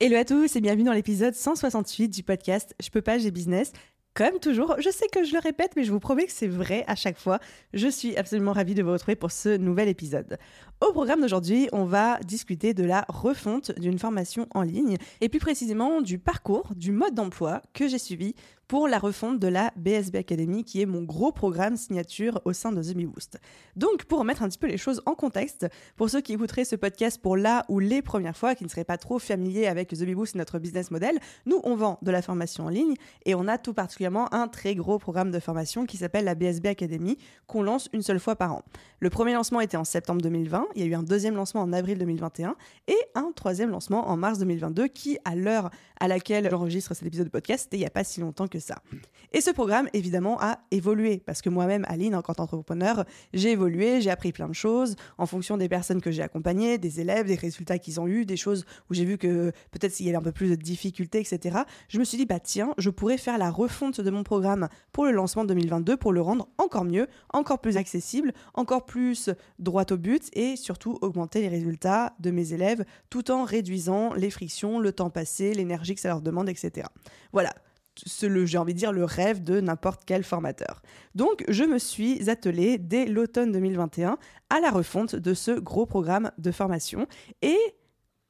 Hello 0.00 0.16
à 0.16 0.24
tous 0.24 0.56
et 0.56 0.60
bienvenue 0.60 0.82
dans 0.82 0.92
l'épisode 0.92 1.34
168 1.34 2.08
du 2.08 2.24
podcast 2.24 2.74
Je 2.82 2.90
peux 2.90 3.00
pas, 3.00 3.16
j'ai 3.16 3.30
business. 3.30 3.70
Comme 4.12 4.40
toujours, 4.40 4.74
je 4.80 4.90
sais 4.90 5.06
que 5.06 5.22
je 5.22 5.32
le 5.32 5.38
répète, 5.38 5.74
mais 5.76 5.84
je 5.84 5.92
vous 5.92 6.00
promets 6.00 6.26
que 6.26 6.32
c'est 6.32 6.48
vrai 6.48 6.82
à 6.88 6.96
chaque 6.96 7.16
fois. 7.16 7.38
Je 7.72 7.86
suis 7.86 8.16
absolument 8.16 8.52
ravie 8.52 8.74
de 8.74 8.82
vous 8.82 8.90
retrouver 8.90 9.14
pour 9.14 9.30
ce 9.30 9.56
nouvel 9.56 9.88
épisode. 9.88 10.36
Au 10.80 10.92
programme 10.92 11.20
d'aujourd'hui, 11.20 11.68
on 11.72 11.84
va 11.84 12.18
discuter 12.20 12.74
de 12.74 12.84
la 12.84 13.06
refonte 13.08 13.72
d'une 13.78 13.98
formation 13.98 14.48
en 14.54 14.62
ligne 14.62 14.96
et 15.20 15.28
plus 15.28 15.38
précisément 15.38 16.02
du 16.02 16.18
parcours, 16.18 16.72
du 16.74 16.92
mode 16.92 17.14
d'emploi 17.14 17.62
que 17.72 17.88
j'ai 17.88 17.98
suivi 17.98 18.34
pour 18.68 18.88
la 18.88 18.98
refonte 18.98 19.38
de 19.38 19.48
la 19.48 19.72
BSB 19.76 20.16
Academy, 20.16 20.64
qui 20.64 20.80
est 20.80 20.86
mon 20.86 21.02
gros 21.02 21.32
programme 21.32 21.76
signature 21.76 22.40
au 22.44 22.52
sein 22.52 22.72
de 22.72 22.82
The 22.82 22.96
Boost. 22.96 23.38
Donc, 23.76 24.04
pour 24.04 24.18
remettre 24.18 24.42
un 24.42 24.48
petit 24.48 24.58
peu 24.58 24.66
les 24.66 24.78
choses 24.78 25.02
en 25.06 25.14
contexte, 25.14 25.66
pour 25.96 26.08
ceux 26.08 26.20
qui 26.20 26.32
écouteraient 26.32 26.64
ce 26.64 26.76
podcast 26.76 27.20
pour 27.20 27.36
la 27.36 27.64
ou 27.68 27.78
les 27.78 28.02
premières 28.02 28.36
fois, 28.36 28.54
qui 28.54 28.64
ne 28.64 28.68
seraient 28.68 28.84
pas 28.84 28.96
trop 28.96 29.18
familiers 29.18 29.66
avec 29.66 29.88
The 29.88 30.04
Boost 30.12 30.34
et 30.34 30.38
notre 30.38 30.58
business 30.58 30.90
model, 30.90 31.18
nous, 31.46 31.60
on 31.64 31.76
vend 31.76 31.98
de 32.02 32.10
la 32.10 32.22
formation 32.22 32.66
en 32.66 32.68
ligne 32.68 32.94
et 33.26 33.34
on 33.34 33.46
a 33.48 33.58
tout 33.58 33.74
particulièrement 33.74 34.32
un 34.32 34.48
très 34.48 34.74
gros 34.74 34.98
programme 34.98 35.30
de 35.30 35.38
formation 35.40 35.86
qui 35.86 35.96
s'appelle 35.96 36.24
la 36.24 36.34
BSB 36.34 36.66
Academy, 36.66 37.18
qu'on 37.46 37.62
lance 37.62 37.88
une 37.92 38.02
seule 38.02 38.20
fois 38.20 38.36
par 38.36 38.54
an. 38.54 38.62
Le 39.00 39.10
premier 39.10 39.34
lancement 39.34 39.60
était 39.60 39.76
en 39.76 39.84
septembre 39.84 40.22
2020, 40.22 40.68
il 40.74 40.82
y 40.82 40.84
a 40.84 40.86
eu 40.86 40.94
un 40.94 41.02
deuxième 41.02 41.34
lancement 41.34 41.62
en 41.62 41.72
avril 41.72 41.98
2021 41.98 42.56
et 42.88 42.96
un 43.14 43.32
troisième 43.34 43.70
lancement 43.70 44.08
en 44.08 44.16
mars 44.16 44.38
2022 44.38 44.88
qui, 44.88 45.18
à 45.24 45.34
l'heure 45.34 45.70
à 46.00 46.08
laquelle 46.08 46.48
j'enregistre 46.50 46.94
cet 46.94 47.06
épisode 47.06 47.26
de 47.26 47.30
podcast, 47.30 47.64
c'était 47.64 47.76
il 47.76 47.80
n'y 47.80 47.86
a 47.86 47.90
pas 47.90 48.04
si 48.04 48.20
longtemps 48.20 48.48
que 48.48 48.58
ça. 48.58 48.76
Et 49.32 49.40
ce 49.40 49.50
programme, 49.50 49.88
évidemment, 49.92 50.40
a 50.40 50.58
évolué 50.70 51.22
parce 51.24 51.42
que 51.42 51.48
moi-même, 51.48 51.84
Aline, 51.88 52.14
en 52.14 52.22
tant 52.22 52.34
qu'entrepreneur, 52.34 53.04
j'ai 53.32 53.52
évolué, 53.52 54.00
j'ai 54.00 54.10
appris 54.10 54.32
plein 54.32 54.48
de 54.48 54.54
choses 54.54 54.96
en 55.18 55.26
fonction 55.26 55.56
des 55.56 55.68
personnes 55.68 56.00
que 56.00 56.10
j'ai 56.10 56.22
accompagnées, 56.22 56.78
des 56.78 57.00
élèves, 57.00 57.26
des 57.26 57.34
résultats 57.34 57.78
qu'ils 57.78 58.00
ont 58.00 58.06
eus, 58.06 58.26
des 58.26 58.36
choses 58.36 58.64
où 58.90 58.94
j'ai 58.94 59.04
vu 59.04 59.18
que 59.18 59.52
peut-être 59.70 59.92
s'il 59.92 60.06
y 60.06 60.08
avait 60.08 60.18
un 60.18 60.22
peu 60.22 60.32
plus 60.32 60.50
de 60.50 60.54
difficultés, 60.54 61.20
etc. 61.20 61.58
Je 61.88 61.98
me 61.98 62.04
suis 62.04 62.18
dit, 62.18 62.26
bah 62.26 62.40
tiens, 62.40 62.74
je 62.78 62.90
pourrais 62.90 63.18
faire 63.18 63.38
la 63.38 63.50
refonte 63.50 64.00
de 64.00 64.10
mon 64.10 64.22
programme 64.22 64.68
pour 64.92 65.04
le 65.04 65.12
lancement 65.12 65.44
2022 65.44 65.96
pour 65.96 66.12
le 66.12 66.20
rendre 66.20 66.48
encore 66.58 66.84
mieux, 66.84 67.08
encore 67.32 67.60
plus 67.60 67.76
accessible, 67.76 68.32
encore 68.54 68.84
plus 68.84 69.30
droit 69.58 69.84
au 69.90 69.96
but 69.96 70.28
et 70.32 70.53
surtout 70.56 70.98
augmenter 71.00 71.40
les 71.40 71.48
résultats 71.48 72.14
de 72.20 72.30
mes 72.30 72.52
élèves 72.52 72.84
tout 73.10 73.30
en 73.30 73.44
réduisant 73.44 74.14
les 74.14 74.30
frictions, 74.30 74.78
le 74.78 74.92
temps 74.92 75.10
passé, 75.10 75.54
l'énergie 75.54 75.94
que 75.94 76.00
ça 76.00 76.08
leur 76.08 76.22
demande, 76.22 76.48
etc. 76.48 76.86
Voilà, 77.32 77.52
j'ai 78.18 78.58
envie 78.58 78.74
de 78.74 78.78
dire, 78.78 78.92
le 78.92 79.04
rêve 79.04 79.42
de 79.42 79.60
n'importe 79.60 80.02
quel 80.06 80.24
formateur. 80.24 80.82
Donc, 81.14 81.44
je 81.48 81.64
me 81.64 81.78
suis 81.78 82.28
attelée 82.28 82.78
dès 82.78 83.06
l'automne 83.06 83.52
2021 83.52 84.18
à 84.50 84.60
la 84.60 84.70
refonte 84.70 85.14
de 85.16 85.34
ce 85.34 85.52
gros 85.52 85.86
programme 85.86 86.30
de 86.38 86.50
formation 86.50 87.06
et 87.42 87.58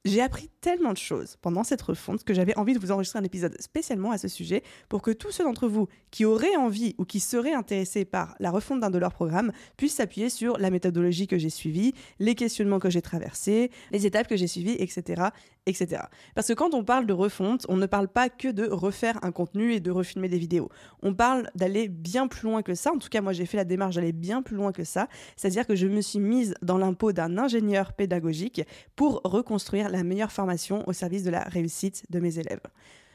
j'ai 0.05 0.21
appris 0.21 0.51
tellement 0.61 0.93
de 0.93 0.99
choses 0.99 1.37
pendant 1.41 1.65
cette 1.65 1.81
refonte 1.81 2.25
que 2.25 2.35
j'avais 2.35 2.57
envie 2.59 2.75
de 2.75 2.79
vous 2.79 2.91
enregistrer 2.91 3.19
un 3.19 3.25
épisode 3.25 3.57
spécialement 3.61 4.11
à 4.11 4.19
ce 4.19 4.29
sujet 4.29 4.63
pour 4.89 5.01
que 5.01 5.11
tous 5.11 5.31
ceux 5.31 5.45
d'entre 5.45 5.67
vous 5.67 5.89
qui 6.11 6.27
auraient 6.27 6.57
envie 6.57 6.95
ou 6.99 7.05
qui 7.05 7.21
seraient 7.21 7.55
intéressés 7.55 8.05
par 8.05 8.37
la 8.39 8.51
refonte 8.51 8.81
d'un 8.81 8.91
de 8.91 8.99
leurs 8.99 9.15
programmes 9.15 9.51
puissent 9.77 9.95
s'appuyer 9.95 10.29
sur 10.29 10.59
la 10.59 10.71
méthodologie 10.71 11.27
que 11.27 11.39
j'ai 11.39 11.51
suivie, 11.51 11.95
les 12.19 12.35
questionnements 12.35 12.79
que 12.79 12.91
j'ai 12.91 13.03
traversés, 13.03 13.71
les 13.93 14.05
étapes 14.05 14.29
que 14.29 14.37
j'ai 14.37 14.47
suivies, 14.47 14.77
etc., 14.79 15.23
etc. 15.67 16.03
Parce 16.35 16.49
que 16.49 16.53
quand 16.53 16.75
on 16.75 16.85
parle 16.85 17.07
de 17.07 17.13
refonte, 17.13 17.67
on 17.69 17.77
ne 17.77 17.87
parle 17.87 18.09
pas 18.09 18.29
que 18.29 18.49
de 18.49 18.67
refaire 18.67 19.19
un 19.23 19.33
contenu 19.33 19.73
et 19.73 19.81
de 19.81 19.91
refilmer 19.91 20.29
des 20.29 20.39
vidéos. 20.39 20.69
On 21.03 21.15
parle 21.15 21.51
d'aller 21.55 21.89
bien 21.89 22.29
plus 22.29 22.49
loin 22.49 22.63
que 22.63 22.75
ça. 22.75 22.93
En 22.93 22.99
tout 22.99 23.09
cas, 23.09 23.21
moi, 23.21 23.33
j'ai 23.33 23.47
fait 23.47 23.57
la 23.57 23.65
démarche 23.65 23.95
d'aller 23.97 24.13
bien 24.13 24.43
plus 24.43 24.57
loin 24.57 24.73
que 24.73 24.85
ça. 24.85 25.09
C'est-à-dire 25.37 25.67
que 25.67 25.75
je 25.75 25.87
me 25.87 26.01
suis 26.01 26.21
mise 26.21 26.55
dans 26.63 26.79
l'impôt 26.79 27.13
d'un 27.13 27.39
ingénieur 27.39 27.93
pédagogique 27.93 28.63
pour 28.97 29.21
reconstruire 29.25 29.89
la 29.89 30.05
meilleure 30.05 30.33
formation 30.33 30.87
au 30.89 30.93
service 30.93 31.25
de 31.25 31.31
la 31.31 31.43
réussite 31.43 32.05
de 32.11 32.21
mes 32.21 32.39
élèves. 32.39 32.61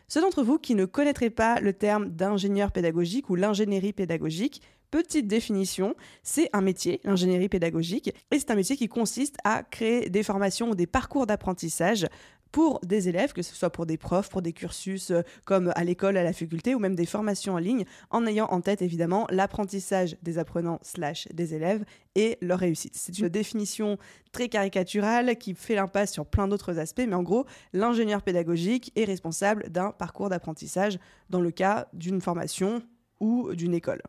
Ceux 0.08 0.22
d'entre 0.22 0.42
vous 0.42 0.58
qui 0.58 0.74
ne 0.74 0.86
connaîtraient 0.86 1.30
pas 1.30 1.60
le 1.60 1.72
terme 1.72 2.10
d'ingénieur 2.10 2.72
pédagogique 2.72 3.30
ou 3.30 3.36
l'ingénierie 3.36 3.94
pédagogique, 3.94 4.64
petite 4.90 5.28
définition, 5.28 5.96
c'est 6.24 6.50
un 6.52 6.62
métier, 6.62 7.00
l'ingénierie 7.04 7.50
pédagogique, 7.50 8.14
et 8.32 8.40
c'est 8.40 8.50
un 8.52 8.56
métier 8.56 8.76
qui 8.76 8.88
consiste 8.88 9.38
à 9.44 9.64
créer 9.64 10.10
des 10.10 10.24
formations 10.24 10.72
ou 10.72 10.76
des 10.76 10.88
parcours 10.88 11.28
d'apprentissage 11.28 12.08
pour 12.52 12.80
des 12.82 13.10
élèves, 13.10 13.34
que 13.34 13.42
ce 13.42 13.56
soit 13.56 13.70
pour 13.70 13.86
des 13.86 13.98
profs, 13.98 14.30
pour 14.30 14.42
des 14.42 14.54
cursus 14.54 15.12
euh, 15.12 15.22
comme 15.46 15.72
à 15.76 15.84
l'école, 15.84 16.18
à 16.18 16.24
la 16.24 16.34
faculté 16.34 16.76
ou 16.76 16.80
même 16.80 16.96
des 16.96 17.06
formations 17.06 17.54
en 17.54 17.58
ligne, 17.58 17.86
en 18.10 18.26
ayant 18.26 18.48
en 18.48 18.62
tête 18.62 18.82
évidemment 18.82 19.28
l'apprentissage 19.30 20.18
des 20.24 20.38
apprenants 20.38 20.80
slash 20.82 21.28
des 21.34 21.54
élèves 21.54 21.84
et 22.16 22.38
leur 22.42 22.60
réussite. 22.60 22.96
C'est 22.96 23.18
une 23.20 23.30
définition 23.30 23.98
très 24.32 24.50
caricaturale 24.50 25.38
qui 25.38 25.54
fait 25.54 25.76
l'impasse 25.76 26.12
sur 26.12 26.26
plein 26.26 26.48
d'autres 26.48 26.80
aspects, 26.80 27.06
mais 27.08 27.16
en 27.16 27.24
gros, 27.24 27.46
l'ingénieur 27.74 28.22
pédagogique 28.22 28.92
est 28.96 29.06
responsable 29.06 29.70
d'un 29.70 29.92
parcours 29.92 30.30
d'apprentissage 30.30 31.00
dans 31.30 31.42
le 31.42 31.52
cas 31.52 31.88
d'une 31.94 32.22
formation 32.22 32.82
ou 33.20 33.54
d'une 33.54 33.74
école. 33.74 34.02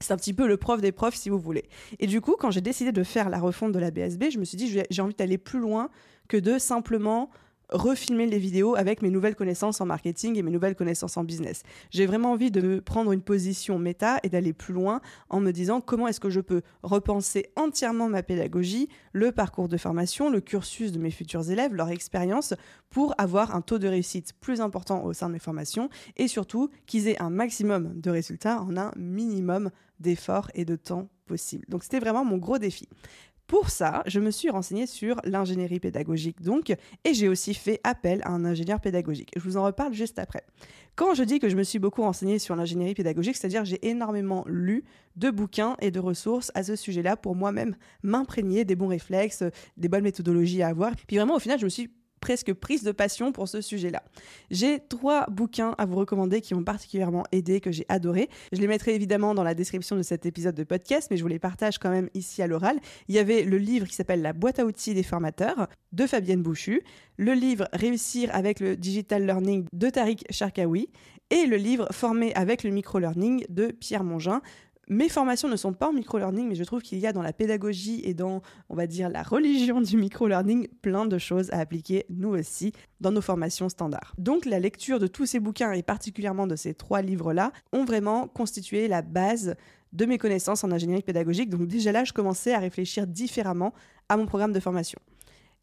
C'est 0.00 0.12
un 0.12 0.16
petit 0.16 0.34
peu 0.34 0.46
le 0.46 0.58
prof 0.58 0.80
des 0.80 0.92
profs, 0.92 1.14
si 1.14 1.30
vous 1.30 1.38
voulez. 1.38 1.68
Et 1.98 2.06
du 2.06 2.20
coup, 2.20 2.36
quand 2.38 2.50
j'ai 2.50 2.60
décidé 2.60 2.92
de 2.92 3.02
faire 3.02 3.30
la 3.30 3.38
refonte 3.38 3.72
de 3.72 3.78
la 3.78 3.90
BSB, 3.90 4.24
je 4.30 4.38
me 4.38 4.44
suis 4.44 4.58
dit, 4.58 4.82
j'ai 4.90 5.02
envie 5.02 5.14
d'aller 5.14 5.38
plus 5.38 5.58
loin 5.58 5.88
que 6.28 6.36
de 6.36 6.58
simplement 6.58 7.30
refilmer 7.70 8.26
les 8.26 8.38
vidéos 8.38 8.76
avec 8.76 9.02
mes 9.02 9.10
nouvelles 9.10 9.34
connaissances 9.34 9.80
en 9.80 9.86
marketing 9.86 10.36
et 10.36 10.42
mes 10.42 10.50
nouvelles 10.50 10.76
connaissances 10.76 11.16
en 11.16 11.24
business. 11.24 11.62
J'ai 11.90 12.06
vraiment 12.06 12.32
envie 12.32 12.50
de 12.50 12.80
prendre 12.80 13.12
une 13.12 13.22
position 13.22 13.78
méta 13.78 14.18
et 14.22 14.28
d'aller 14.28 14.52
plus 14.52 14.74
loin 14.74 15.00
en 15.28 15.40
me 15.40 15.52
disant 15.52 15.80
comment 15.80 16.08
est-ce 16.08 16.20
que 16.20 16.30
je 16.30 16.40
peux 16.40 16.62
repenser 16.82 17.46
entièrement 17.56 18.08
ma 18.08 18.22
pédagogie, 18.22 18.88
le 19.12 19.32
parcours 19.32 19.68
de 19.68 19.76
formation, 19.76 20.30
le 20.30 20.40
cursus 20.40 20.92
de 20.92 20.98
mes 20.98 21.10
futurs 21.10 21.50
élèves, 21.50 21.74
leur 21.74 21.90
expérience 21.90 22.54
pour 22.90 23.14
avoir 23.18 23.54
un 23.54 23.60
taux 23.60 23.78
de 23.78 23.88
réussite 23.88 24.32
plus 24.40 24.60
important 24.60 25.04
au 25.04 25.12
sein 25.12 25.28
de 25.28 25.34
mes 25.34 25.38
formations 25.38 25.88
et 26.16 26.28
surtout 26.28 26.70
qu'ils 26.86 27.08
aient 27.08 27.20
un 27.20 27.30
maximum 27.30 28.00
de 28.00 28.10
résultats 28.10 28.60
en 28.62 28.76
un 28.76 28.92
minimum 28.96 29.70
d'efforts 30.00 30.50
et 30.54 30.64
de 30.64 30.76
temps 30.76 31.08
possible. 31.26 31.64
Donc 31.68 31.82
c'était 31.82 31.98
vraiment 31.98 32.24
mon 32.24 32.38
gros 32.38 32.58
défi. 32.58 32.88
Pour 33.46 33.70
ça, 33.70 34.02
je 34.06 34.18
me 34.18 34.30
suis 34.30 34.50
renseignée 34.50 34.86
sur 34.86 35.20
l'ingénierie 35.24 35.78
pédagogique 35.78 36.42
donc, 36.42 36.74
et 37.04 37.14
j'ai 37.14 37.28
aussi 37.28 37.54
fait 37.54 37.80
appel 37.84 38.20
à 38.24 38.30
un 38.30 38.44
ingénieur 38.44 38.80
pédagogique. 38.80 39.30
Je 39.36 39.40
vous 39.40 39.56
en 39.56 39.64
reparle 39.64 39.92
juste 39.94 40.18
après. 40.18 40.42
Quand 40.96 41.14
je 41.14 41.22
dis 41.22 41.38
que 41.38 41.48
je 41.48 41.56
me 41.56 41.62
suis 41.62 41.78
beaucoup 41.78 42.02
renseignée 42.02 42.38
sur 42.38 42.56
l'ingénierie 42.56 42.94
pédagogique, 42.94 43.36
c'est-à-dire 43.36 43.64
j'ai 43.64 43.86
énormément 43.86 44.44
lu 44.48 44.82
de 45.16 45.30
bouquins 45.30 45.76
et 45.80 45.90
de 45.90 46.00
ressources 46.00 46.50
à 46.54 46.62
ce 46.62 46.74
sujet-là 46.74 47.16
pour 47.16 47.34
moi-même 47.34 47.76
m'imprégner 48.02 48.64
des 48.64 48.76
bons 48.76 48.88
réflexes, 48.88 49.44
des 49.76 49.88
bonnes 49.88 50.04
méthodologies 50.04 50.62
à 50.62 50.68
avoir. 50.68 50.92
Puis 51.06 51.16
vraiment, 51.16 51.36
au 51.36 51.38
final, 51.38 51.58
je 51.58 51.64
me 51.64 51.70
suis 51.70 51.90
presque 52.20 52.52
prise 52.52 52.82
de 52.82 52.92
passion 52.92 53.32
pour 53.32 53.48
ce 53.48 53.60
sujet-là. 53.60 54.02
J'ai 54.50 54.80
trois 54.80 55.26
bouquins 55.30 55.74
à 55.78 55.86
vous 55.86 55.96
recommander 55.96 56.40
qui 56.40 56.54
m'ont 56.54 56.64
particulièrement 56.64 57.24
aidé, 57.32 57.60
que 57.60 57.72
j'ai 57.72 57.86
adoré. 57.88 58.28
Je 58.52 58.60
les 58.60 58.66
mettrai 58.66 58.94
évidemment 58.94 59.34
dans 59.34 59.44
la 59.44 59.54
description 59.54 59.96
de 59.96 60.02
cet 60.02 60.26
épisode 60.26 60.54
de 60.54 60.64
podcast, 60.64 61.08
mais 61.10 61.16
je 61.16 61.22
vous 61.22 61.28
les 61.28 61.38
partage 61.38 61.78
quand 61.78 61.90
même 61.90 62.08
ici 62.14 62.42
à 62.42 62.46
l'oral. 62.46 62.78
Il 63.08 63.14
y 63.14 63.18
avait 63.18 63.42
le 63.42 63.58
livre 63.58 63.86
qui 63.86 63.94
s'appelle 63.94 64.22
La 64.22 64.32
boîte 64.32 64.58
à 64.58 64.64
outils 64.64 64.94
des 64.94 65.02
formateurs 65.02 65.68
de 65.92 66.06
Fabienne 66.06 66.42
Bouchu, 66.42 66.82
le 67.16 67.32
livre 67.32 67.68
Réussir 67.72 68.30
avec 68.34 68.60
le 68.60 68.76
digital 68.76 69.24
learning 69.24 69.66
de 69.72 69.88
Tariq 69.88 70.24
Sharkawi 70.30 70.88
et 71.30 71.46
le 71.46 71.56
livre 71.56 71.88
Former 71.90 72.32
avec 72.34 72.62
le 72.62 72.70
micro-learning 72.70 73.46
de 73.48 73.68
Pierre 73.68 74.04
Mongin. 74.04 74.42
Mes 74.88 75.08
formations 75.08 75.48
ne 75.48 75.56
sont 75.56 75.72
pas 75.72 75.88
en 75.88 75.92
micro-learning, 75.92 76.48
mais 76.48 76.54
je 76.54 76.62
trouve 76.62 76.80
qu'il 76.80 76.98
y 76.98 77.06
a 77.08 77.12
dans 77.12 77.22
la 77.22 77.32
pédagogie 77.32 78.02
et 78.04 78.14
dans, 78.14 78.40
on 78.68 78.76
va 78.76 78.86
dire, 78.86 79.08
la 79.08 79.24
religion 79.24 79.80
du 79.82 79.96
micro-learning 79.96 80.68
plein 80.80 81.06
de 81.06 81.18
choses 81.18 81.50
à 81.50 81.58
appliquer, 81.58 82.06
nous 82.08 82.28
aussi, 82.28 82.72
dans 83.00 83.10
nos 83.10 83.20
formations 83.20 83.68
standards. 83.68 84.14
Donc 84.16 84.46
la 84.46 84.60
lecture 84.60 85.00
de 85.00 85.08
tous 85.08 85.26
ces 85.26 85.40
bouquins, 85.40 85.72
et 85.72 85.82
particulièrement 85.82 86.46
de 86.46 86.54
ces 86.54 86.72
trois 86.72 87.02
livres-là, 87.02 87.50
ont 87.72 87.84
vraiment 87.84 88.28
constitué 88.28 88.86
la 88.86 89.02
base 89.02 89.56
de 89.92 90.04
mes 90.04 90.18
connaissances 90.18 90.62
en 90.62 90.70
ingénierie 90.70 91.02
pédagogique. 91.02 91.50
Donc 91.50 91.66
déjà 91.66 91.90
là, 91.90 92.04
je 92.04 92.12
commençais 92.12 92.54
à 92.54 92.58
réfléchir 92.60 93.08
différemment 93.08 93.72
à 94.08 94.16
mon 94.16 94.26
programme 94.26 94.52
de 94.52 94.60
formation. 94.60 95.00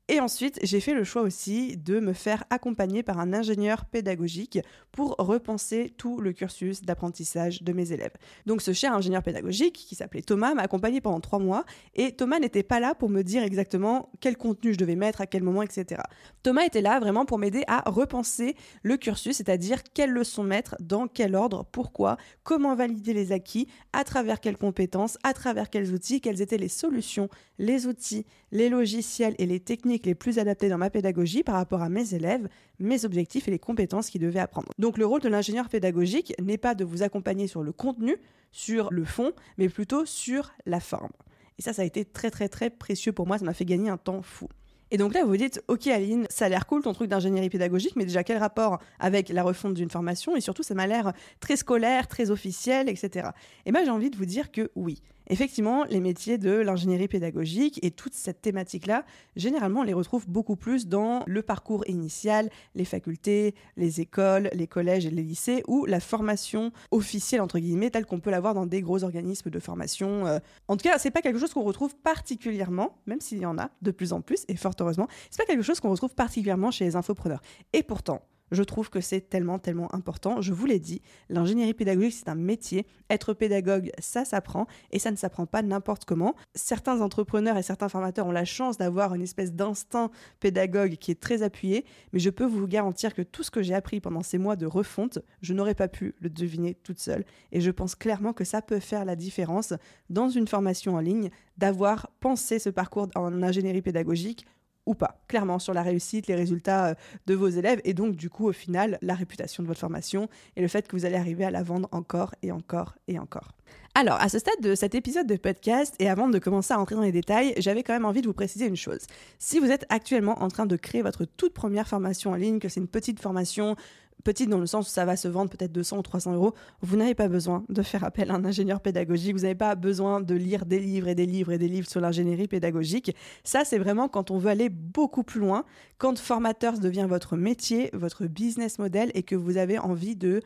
Et 0.09 0.19
ensuite, 0.19 0.59
j'ai 0.63 0.81
fait 0.81 0.93
le 0.93 1.05
choix 1.05 1.21
aussi 1.21 1.77
de 1.77 2.01
me 2.01 2.11
faire 2.11 2.43
accompagner 2.49 3.03
par 3.03 3.19
un 3.19 3.31
ingénieur 3.31 3.85
pédagogique 3.85 4.59
pour 4.91 5.15
repenser 5.17 5.93
tout 5.97 6.19
le 6.19 6.33
cursus 6.33 6.81
d'apprentissage 6.81 7.63
de 7.63 7.71
mes 7.71 7.93
élèves. 7.93 8.11
Donc 8.45 8.61
ce 8.61 8.73
cher 8.73 8.93
ingénieur 8.93 9.23
pédagogique, 9.23 9.75
qui 9.75 9.95
s'appelait 9.95 10.21
Thomas, 10.21 10.55
m'a 10.55 10.63
accompagné 10.63 10.99
pendant 10.99 11.21
trois 11.21 11.39
mois 11.39 11.63
et 11.95 12.11
Thomas 12.11 12.39
n'était 12.39 12.63
pas 12.63 12.81
là 12.81 12.95
pour 12.95 13.09
me 13.09 13.21
dire 13.21 13.43
exactement 13.43 14.11
quel 14.19 14.35
contenu 14.35 14.73
je 14.73 14.77
devais 14.77 14.97
mettre, 14.97 15.21
à 15.21 15.25
quel 15.25 15.41
moment, 15.41 15.63
etc. 15.63 16.01
Thomas 16.43 16.65
était 16.65 16.81
là 16.81 16.99
vraiment 16.99 17.25
pour 17.25 17.39
m'aider 17.39 17.63
à 17.67 17.89
repenser 17.89 18.57
le 18.81 18.97
cursus, 18.97 19.37
c'est-à-dire 19.37 19.83
quelles 19.93 20.11
leçons 20.11 20.43
mettre, 20.43 20.75
dans 20.81 21.07
quel 21.07 21.33
ordre, 21.33 21.65
pourquoi, 21.71 22.17
comment 22.43 22.75
valider 22.75 23.13
les 23.13 23.31
acquis, 23.31 23.69
à 23.93 24.03
travers 24.03 24.41
quelles 24.41 24.57
compétences, 24.57 25.17
à 25.23 25.31
travers 25.33 25.69
quels 25.69 25.93
outils, 25.93 26.19
quelles 26.19 26.41
étaient 26.41 26.57
les 26.57 26.67
solutions, 26.67 27.29
les 27.57 27.87
outils, 27.87 28.25
les 28.51 28.67
logiciels 28.67 29.35
et 29.39 29.45
les 29.45 29.61
techniques 29.61 29.92
les 30.05 30.15
plus 30.15 30.39
adaptés 30.39 30.69
dans 30.69 30.77
ma 30.77 30.89
pédagogie 30.89 31.43
par 31.43 31.55
rapport 31.55 31.81
à 31.81 31.89
mes 31.89 32.13
élèves, 32.13 32.47
mes 32.79 33.05
objectifs 33.05 33.47
et 33.47 33.51
les 33.51 33.59
compétences 33.59 34.09
qu'ils 34.09 34.21
devaient 34.21 34.39
apprendre. 34.39 34.69
Donc 34.79 34.97
le 34.97 35.05
rôle 35.05 35.21
de 35.21 35.29
l'ingénieur 35.29 35.69
pédagogique 35.69 36.33
n'est 36.41 36.57
pas 36.57 36.75
de 36.75 36.83
vous 36.83 37.03
accompagner 37.03 37.47
sur 37.47 37.63
le 37.63 37.71
contenu, 37.71 38.17
sur 38.51 38.91
le 38.91 39.05
fond, 39.05 39.31
mais 39.57 39.69
plutôt 39.69 40.05
sur 40.05 40.51
la 40.65 40.79
forme. 40.79 41.11
Et 41.59 41.61
ça, 41.61 41.73
ça 41.73 41.83
a 41.83 41.85
été 41.85 42.03
très 42.03 42.31
très 42.31 42.49
très 42.49 42.69
précieux 42.69 43.11
pour 43.11 43.27
moi, 43.27 43.37
ça 43.37 43.45
m'a 43.45 43.53
fait 43.53 43.65
gagner 43.65 43.89
un 43.89 43.97
temps 43.97 44.21
fou. 44.21 44.47
Et 44.93 44.97
donc 44.97 45.15
là, 45.15 45.23
vous 45.23 45.29
vous 45.29 45.37
dites, 45.37 45.59
ok 45.69 45.87
Aline, 45.87 46.27
ça 46.29 46.45
a 46.45 46.49
l'air 46.49 46.67
cool 46.67 46.83
ton 46.83 46.93
truc 46.93 47.09
d'ingénierie 47.09 47.49
pédagogique, 47.49 47.95
mais 47.95 48.05
déjà 48.05 48.23
quel 48.23 48.37
rapport 48.37 48.77
avec 48.99 49.29
la 49.29 49.41
refonte 49.41 49.73
d'une 49.73 49.89
formation? 49.89 50.35
Et 50.35 50.41
surtout, 50.41 50.61
ça 50.61 50.75
m'a 50.75 50.85
l'air 50.85 51.13
très 51.39 51.55
scolaire, 51.55 52.07
très 52.07 52.29
officiel, 52.29 52.87
etc. 52.87 53.29
Et 53.65 53.71
moi, 53.71 53.83
j'ai 53.83 53.89
envie 53.89 54.11
de 54.11 54.15
vous 54.15 54.27
dire 54.27 54.51
que 54.51 54.69
oui, 54.75 55.01
effectivement, 55.27 55.83
les 55.85 55.99
métiers 55.99 56.37
de 56.37 56.51
l'ingénierie 56.51 57.07
pédagogique 57.07 57.79
et 57.83 57.91
toute 57.91 58.13
cette 58.13 58.41
thématique-là, 58.41 59.05
généralement, 59.35 59.81
on 59.81 59.83
les 59.83 59.93
retrouve 59.93 60.27
beaucoup 60.27 60.55
plus 60.55 60.87
dans 60.87 61.23
le 61.27 61.41
parcours 61.41 61.87
initial, 61.87 62.49
les 62.75 62.85
facultés, 62.85 63.55
les 63.77 64.01
écoles, 64.01 64.49
les 64.53 64.67
collèges 64.67 65.05
et 65.05 65.11
les 65.11 65.23
lycées, 65.23 65.63
ou 65.67 65.85
la 65.85 65.99
formation 65.99 66.71
officielle, 66.91 67.41
entre 67.41 67.59
guillemets, 67.59 67.89
telle 67.89 68.05
qu'on 68.05 68.19
peut 68.19 68.31
l'avoir 68.31 68.53
dans 68.53 68.65
des 68.65 68.81
gros 68.81 69.03
organismes 69.03 69.49
de 69.49 69.59
formation. 69.59 70.27
Euh. 70.27 70.39
En 70.67 70.77
tout 70.77 70.83
cas, 70.83 70.97
c'est 70.97 71.11
pas 71.11 71.21
quelque 71.21 71.39
chose 71.39 71.53
qu'on 71.53 71.63
retrouve 71.63 71.95
particulièrement, 71.95 72.97
même 73.05 73.21
s'il 73.21 73.39
y 73.39 73.45
en 73.45 73.57
a 73.57 73.69
de 73.81 73.91
plus 73.91 74.13
en 74.13 74.21
plus, 74.21 74.43
et 74.47 74.55
fort 74.55 74.73
heureusement, 74.79 75.07
c'est 75.29 75.37
pas 75.37 75.45
quelque 75.45 75.63
chose 75.63 75.79
qu'on 75.79 75.91
retrouve 75.91 76.13
particulièrement 76.15 76.71
chez 76.71 76.85
les 76.85 76.95
infopreneurs. 76.95 77.41
Et 77.73 77.83
pourtant, 77.83 78.21
je 78.53 78.63
trouve 78.63 78.89
que 78.89 79.01
c'est 79.01 79.21
tellement, 79.21 79.59
tellement 79.59 79.93
important. 79.93 80.41
Je 80.41 80.53
vous 80.53 80.65
l'ai 80.65 80.79
dit, 80.79 81.01
l'ingénierie 81.29 81.73
pédagogique, 81.73 82.13
c'est 82.13 82.29
un 82.29 82.35
métier. 82.35 82.85
Être 83.09 83.33
pédagogue, 83.33 83.91
ça 83.99 84.25
s'apprend 84.25 84.67
et 84.91 84.99
ça 84.99 85.11
ne 85.11 85.15
s'apprend 85.15 85.45
pas 85.45 85.61
n'importe 85.61 86.05
comment. 86.05 86.35
Certains 86.55 87.01
entrepreneurs 87.01 87.57
et 87.57 87.63
certains 87.63 87.89
formateurs 87.89 88.27
ont 88.27 88.31
la 88.31 88.45
chance 88.45 88.77
d'avoir 88.77 89.15
une 89.15 89.21
espèce 89.21 89.53
d'instinct 89.53 90.11
pédagogue 90.39 90.95
qui 90.95 91.11
est 91.11 91.19
très 91.19 91.43
appuyé, 91.43 91.85
mais 92.13 92.19
je 92.19 92.29
peux 92.29 92.45
vous 92.45 92.67
garantir 92.67 93.13
que 93.13 93.21
tout 93.21 93.43
ce 93.43 93.51
que 93.51 93.63
j'ai 93.63 93.73
appris 93.73 93.99
pendant 93.99 94.23
ces 94.23 94.37
mois 94.37 94.55
de 94.55 94.65
refonte, 94.65 95.19
je 95.41 95.53
n'aurais 95.53 95.75
pas 95.75 95.87
pu 95.87 96.15
le 96.19 96.29
deviner 96.29 96.75
toute 96.75 96.99
seule. 96.99 97.25
Et 97.51 97.61
je 97.61 97.71
pense 97.71 97.95
clairement 97.95 98.33
que 98.33 98.43
ça 98.43 98.61
peut 98.61 98.79
faire 98.79 99.05
la 99.05 99.15
différence 99.15 99.73
dans 100.09 100.29
une 100.29 100.47
formation 100.47 100.95
en 100.95 100.99
ligne 100.99 101.29
d'avoir 101.57 102.09
pensé 102.19 102.59
ce 102.59 102.69
parcours 102.69 103.07
en 103.15 103.43
ingénierie 103.43 103.81
pédagogique 103.81 104.45
ou 104.85 104.95
pas, 104.95 105.21
clairement, 105.27 105.59
sur 105.59 105.73
la 105.73 105.81
réussite, 105.81 106.27
les 106.27 106.35
résultats 106.35 106.87
euh, 106.87 106.93
de 107.27 107.35
vos 107.35 107.47
élèves, 107.47 107.81
et 107.83 107.93
donc 107.93 108.15
du 108.15 108.29
coup, 108.29 108.47
au 108.47 108.53
final, 108.53 108.97
la 109.01 109.15
réputation 109.15 109.63
de 109.63 109.67
votre 109.67 109.79
formation 109.79 110.29
et 110.55 110.61
le 110.61 110.67
fait 110.67 110.87
que 110.87 110.95
vous 110.95 111.05
allez 111.05 111.15
arriver 111.15 111.45
à 111.45 111.51
la 111.51 111.63
vendre 111.63 111.87
encore 111.91 112.35
et 112.41 112.51
encore 112.51 112.95
et 113.07 113.19
encore. 113.19 113.53
Alors, 113.95 114.19
à 114.19 114.27
ce 114.27 114.39
stade 114.39 114.59
de 114.61 114.73
cet 114.73 114.95
épisode 114.95 115.27
de 115.27 115.35
podcast, 115.35 115.95
et 115.99 116.09
avant 116.09 116.27
de 116.27 116.39
commencer 116.39 116.73
à 116.73 116.79
entrer 116.79 116.95
dans 116.95 117.01
les 117.01 117.11
détails, 117.11 117.53
j'avais 117.57 117.83
quand 117.83 117.93
même 117.93 118.05
envie 118.05 118.21
de 118.21 118.27
vous 118.27 118.33
préciser 118.33 118.65
une 118.65 118.75
chose. 118.75 119.01
Si 119.37 119.59
vous 119.59 119.69
êtes 119.69 119.85
actuellement 119.89 120.41
en 120.41 120.47
train 120.47 120.65
de 120.65 120.75
créer 120.75 121.03
votre 121.03 121.25
toute 121.25 121.53
première 121.53 121.87
formation 121.87 122.31
en 122.31 122.35
ligne, 122.35 122.57
que 122.57 122.69
c'est 122.69 122.79
une 122.79 122.87
petite 122.87 123.19
formation 123.19 123.75
petite 124.23 124.49
dans 124.49 124.59
le 124.59 124.65
sens 124.65 124.87
où 124.87 124.89
ça 124.89 125.05
va 125.05 125.15
se 125.15 125.27
vendre 125.27 125.49
peut-être 125.49 125.71
200 125.71 125.97
ou 125.97 126.01
300 126.01 126.33
euros, 126.33 126.53
vous 126.81 126.97
n'avez 126.97 127.15
pas 127.15 127.27
besoin 127.27 127.63
de 127.69 127.81
faire 127.81 128.03
appel 128.03 128.31
à 128.31 128.35
un 128.35 128.45
ingénieur 128.45 128.81
pédagogique, 128.81 129.35
vous 129.35 129.41
n'avez 129.41 129.55
pas 129.55 129.75
besoin 129.75 130.21
de 130.21 130.35
lire 130.35 130.65
des 130.65 130.79
livres 130.79 131.07
et 131.07 131.15
des 131.15 131.25
livres 131.25 131.51
et 131.51 131.57
des 131.57 131.67
livres 131.67 131.89
sur 131.89 132.01
l'ingénierie 132.01 132.47
pédagogique. 132.47 133.15
Ça, 133.43 133.63
c'est 133.65 133.77
vraiment 133.77 134.07
quand 134.07 134.31
on 134.31 134.37
veut 134.37 134.49
aller 134.49 134.69
beaucoup 134.69 135.23
plus 135.23 135.39
loin, 135.39 135.65
quand 135.97 136.17
formateur 136.17 136.79
devient 136.79 137.07
votre 137.07 137.35
métier, 137.35 137.89
votre 137.93 138.25
business 138.25 138.79
model 138.79 139.11
et 139.13 139.23
que 139.23 139.35
vous 139.35 139.57
avez 139.57 139.77
envie 139.77 140.15
de 140.15 140.41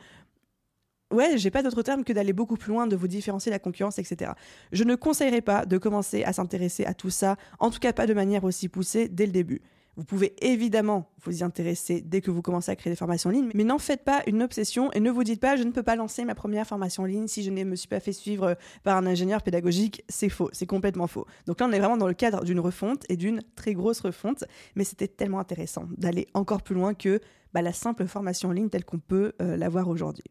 Ouais, 1.09 1.37
j'ai 1.37 1.51
pas 1.51 1.63
d'autre 1.63 1.83
terme 1.83 2.03
que 2.03 2.11
d'aller 2.11 2.33
beaucoup 2.33 2.57
plus 2.57 2.73
loin, 2.73 2.85
de 2.85 2.97
vous 2.97 3.07
différencier 3.07 3.49
de 3.49 3.55
la 3.55 3.59
concurrence, 3.59 3.97
etc. 3.97 4.31
Je 4.73 4.83
ne 4.83 4.93
conseillerais 4.95 5.39
pas 5.39 5.65
de 5.65 5.77
commencer 5.77 6.25
à 6.25 6.33
s'intéresser 6.33 6.83
à 6.83 6.93
tout 6.93 7.09
ça, 7.09 7.37
en 7.59 7.71
tout 7.71 7.79
cas 7.79 7.93
pas 7.93 8.07
de 8.07 8.13
manière 8.13 8.43
aussi 8.43 8.67
poussée 8.67 9.07
dès 9.07 9.25
le 9.25 9.31
début. 9.31 9.61
Vous 9.97 10.03
pouvez 10.03 10.35
évidemment 10.45 11.09
vous 11.23 11.39
y 11.39 11.43
intéresser 11.43 12.01
dès 12.01 12.21
que 12.21 12.29
vous 12.29 12.43
commencez 12.43 12.71
à 12.71 12.75
créer 12.75 12.93
des 12.93 12.97
formations 12.97 13.31
en 13.31 13.33
ligne, 13.33 13.49
mais 13.55 13.63
n'en 13.63 13.79
faites 13.79 14.03
pas 14.03 14.21
une 14.27 14.43
obsession 14.43 14.91
et 14.93 14.99
ne 14.99 15.09
vous 15.09 15.23
dites 15.23 15.41
pas 15.41 15.55
je 15.55 15.63
ne 15.63 15.71
peux 15.71 15.81
pas 15.81 15.95
lancer 15.95 16.23
ma 16.23 16.35
première 16.35 16.67
formation 16.67 17.03
en 17.03 17.07
ligne 17.07 17.27
si 17.27 17.41
je 17.41 17.49
ne 17.49 17.63
me 17.63 17.75
suis 17.75 17.87
pas 17.87 17.99
fait 17.99 18.13
suivre 18.13 18.55
par 18.83 18.95
un 18.95 19.07
ingénieur 19.07 19.41
pédagogique. 19.41 20.03
C'est 20.07 20.29
faux, 20.29 20.49
c'est 20.53 20.67
complètement 20.67 21.07
faux. 21.07 21.25
Donc 21.47 21.59
là, 21.59 21.65
on 21.67 21.71
est 21.71 21.79
vraiment 21.79 21.97
dans 21.97 22.07
le 22.07 22.13
cadre 22.13 22.43
d'une 22.43 22.59
refonte 22.59 23.05
et 23.09 23.17
d'une 23.17 23.41
très 23.55 23.73
grosse 23.73 24.01
refonte, 24.01 24.43
mais 24.75 24.83
c'était 24.83 25.07
tellement 25.07 25.39
intéressant 25.39 25.85
d'aller 25.97 26.27
encore 26.35 26.61
plus 26.61 26.75
loin 26.75 26.93
que 26.93 27.19
bah, 27.53 27.63
la 27.63 27.73
simple 27.73 28.05
formation 28.05 28.49
en 28.49 28.51
ligne 28.51 28.69
telle 28.69 28.85
qu'on 28.85 28.99
peut 28.99 29.33
euh, 29.41 29.57
l'avoir 29.57 29.87
aujourd'hui. 29.87 30.25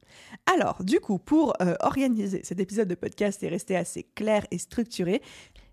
Alors, 0.54 0.84
du 0.84 1.00
coup, 1.00 1.19
pour 1.19 1.54
euh, 1.60 1.74
organiser 1.80 2.42
cet 2.44 2.60
épisode 2.60 2.86
de 2.86 2.94
podcast 2.94 3.42
et 3.42 3.48
rester 3.48 3.76
assez 3.76 4.04
clair 4.14 4.46
et 4.52 4.58
structuré, 4.58 5.22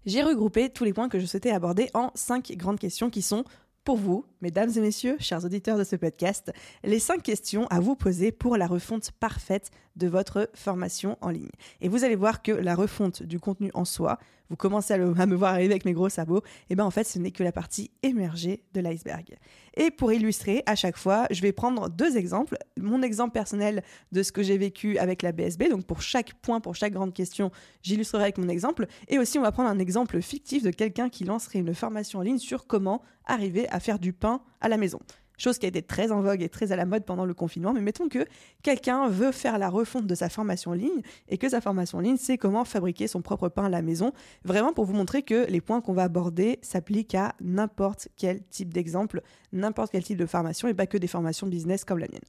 j'ai 0.05 0.21
regroupé 0.21 0.69
tous 0.69 0.83
les 0.83 0.93
points 0.93 1.09
que 1.09 1.19
je 1.19 1.25
souhaitais 1.25 1.51
aborder 1.51 1.89
en 1.93 2.11
cinq 2.15 2.51
grandes 2.57 2.79
questions 2.79 3.09
qui 3.09 3.21
sont 3.21 3.43
pour 3.83 3.97
vous, 3.97 4.25
mesdames 4.41 4.69
et 4.75 4.79
messieurs, 4.79 5.17
chers 5.19 5.43
auditeurs 5.43 5.77
de 5.77 5.83
ce 5.83 5.95
podcast, 5.95 6.51
les 6.83 6.99
cinq 6.99 7.21
questions 7.21 7.67
à 7.67 7.79
vous 7.79 7.95
poser 7.95 8.31
pour 8.31 8.55
la 8.55 8.65
refonte 8.65 9.11
parfaite 9.11 9.71
de 9.97 10.07
votre 10.07 10.49
formation 10.53 11.17
en 11.21 11.29
ligne. 11.29 11.49
Et 11.81 11.89
vous 11.89 12.03
allez 12.03 12.15
voir 12.15 12.41
que 12.41 12.51
la 12.51 12.75
refonte 12.75 13.23
du 13.23 13.39
contenu 13.39 13.71
en 13.73 13.83
soi, 13.83 14.19
vous 14.49 14.55
commencez 14.55 14.93
à, 14.93 14.97
me 14.97 15.35
voir 15.35 15.53
arriver 15.53 15.73
avec 15.73 15.85
mes 15.85 15.93
gros 15.93 16.09
sabots, 16.09 16.39
et 16.39 16.71
eh 16.71 16.75
bien 16.75 16.85
en 16.85 16.91
fait 16.91 17.05
ce 17.05 17.19
n'est 17.19 17.31
que 17.31 17.43
la 17.43 17.51
partie 17.51 17.91
émergée 18.03 18.63
de 18.73 18.81
l'iceberg. 18.81 19.37
Et 19.75 19.89
pour 19.89 20.13
illustrer, 20.13 20.63
à 20.65 20.75
chaque 20.75 20.97
fois, 20.97 21.25
je 21.31 21.41
vais 21.41 21.51
prendre 21.51 21.89
deux 21.89 22.17
exemples. 22.17 22.57
Mon 22.79 23.01
exemple 23.01 23.31
personnel 23.31 23.83
de 24.11 24.21
ce 24.21 24.31
que 24.31 24.43
j'ai 24.43 24.57
vécu 24.57 24.97
avec 24.99 25.21
la 25.21 25.31
BSB, 25.31 25.69
donc 25.69 25.85
pour 25.85 26.01
chaque 26.01 26.33
point, 26.35 26.59
pour 26.59 26.75
chaque 26.75 26.93
grande 26.93 27.13
question, 27.13 27.51
j'illustrerai 27.81 28.23
avec 28.23 28.37
mon 28.37 28.49
exemple. 28.49 28.85
Et 29.07 29.17
aussi, 29.17 29.39
on 29.39 29.41
va 29.41 29.51
prendre 29.51 29.69
un 29.69 29.79
exemple 29.79 30.21
fictif 30.21 30.63
de 30.63 30.71
quelqu'un 30.71 31.09
qui 31.09 31.23
lancerait 31.23 31.59
une 31.59 31.73
formation 31.73 32.19
en 32.19 32.21
ligne 32.21 32.37
sur 32.37 32.67
comment 32.67 33.01
arriver 33.25 33.67
à 33.69 33.79
faire 33.79 33.99
du 33.99 34.13
pain 34.13 34.41
à 34.61 34.69
la 34.69 34.77
maison 34.77 34.99
chose 35.37 35.57
qui 35.57 35.65
a 35.65 35.69
été 35.69 35.81
très 35.81 36.11
en 36.11 36.21
vogue 36.21 36.41
et 36.41 36.49
très 36.49 36.71
à 36.71 36.75
la 36.75 36.85
mode 36.85 37.05
pendant 37.05 37.25
le 37.25 37.33
confinement. 37.33 37.73
Mais 37.73 37.81
mettons 37.81 38.07
que 38.07 38.25
quelqu'un 38.61 39.07
veut 39.07 39.31
faire 39.31 39.57
la 39.57 39.69
refonte 39.69 40.07
de 40.07 40.15
sa 40.15 40.29
formation 40.29 40.71
en 40.71 40.75
ligne 40.75 41.01
et 41.27 41.37
que 41.37 41.49
sa 41.49 41.61
formation 41.61 41.97
en 41.97 42.01
ligne, 42.01 42.17
c'est 42.17 42.37
comment 42.37 42.65
fabriquer 42.65 43.07
son 43.07 43.21
propre 43.21 43.49
pain 43.49 43.65
à 43.65 43.69
la 43.69 43.81
maison. 43.81 44.11
Vraiment 44.43 44.73
pour 44.73 44.85
vous 44.85 44.93
montrer 44.93 45.23
que 45.23 45.45
les 45.47 45.61
points 45.61 45.81
qu'on 45.81 45.93
va 45.93 46.03
aborder 46.03 46.59
s'appliquent 46.61 47.15
à 47.15 47.35
n'importe 47.41 48.07
quel 48.15 48.43
type 48.47 48.73
d'exemple, 48.73 49.21
n'importe 49.51 49.91
quel 49.91 50.03
type 50.03 50.17
de 50.17 50.25
formation 50.25 50.67
et 50.67 50.73
pas 50.73 50.87
que 50.87 50.97
des 50.97 51.07
formations 51.07 51.47
business 51.47 51.85
comme 51.85 51.99
la 51.99 52.07
mienne. 52.07 52.21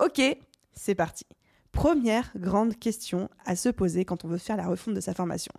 Ok, 0.00 0.20
c'est 0.72 0.94
parti. 0.94 1.26
Première 1.72 2.32
grande 2.36 2.78
question 2.78 3.28
à 3.44 3.54
se 3.56 3.68
poser 3.68 4.04
quand 4.04 4.24
on 4.24 4.28
veut 4.28 4.38
faire 4.38 4.56
la 4.56 4.66
refonte 4.66 4.94
de 4.94 5.00
sa 5.00 5.14
formation. 5.14 5.52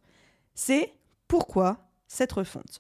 C'est 0.56 0.94
pourquoi 1.28 1.90
cette 2.08 2.32
refonte? 2.32 2.80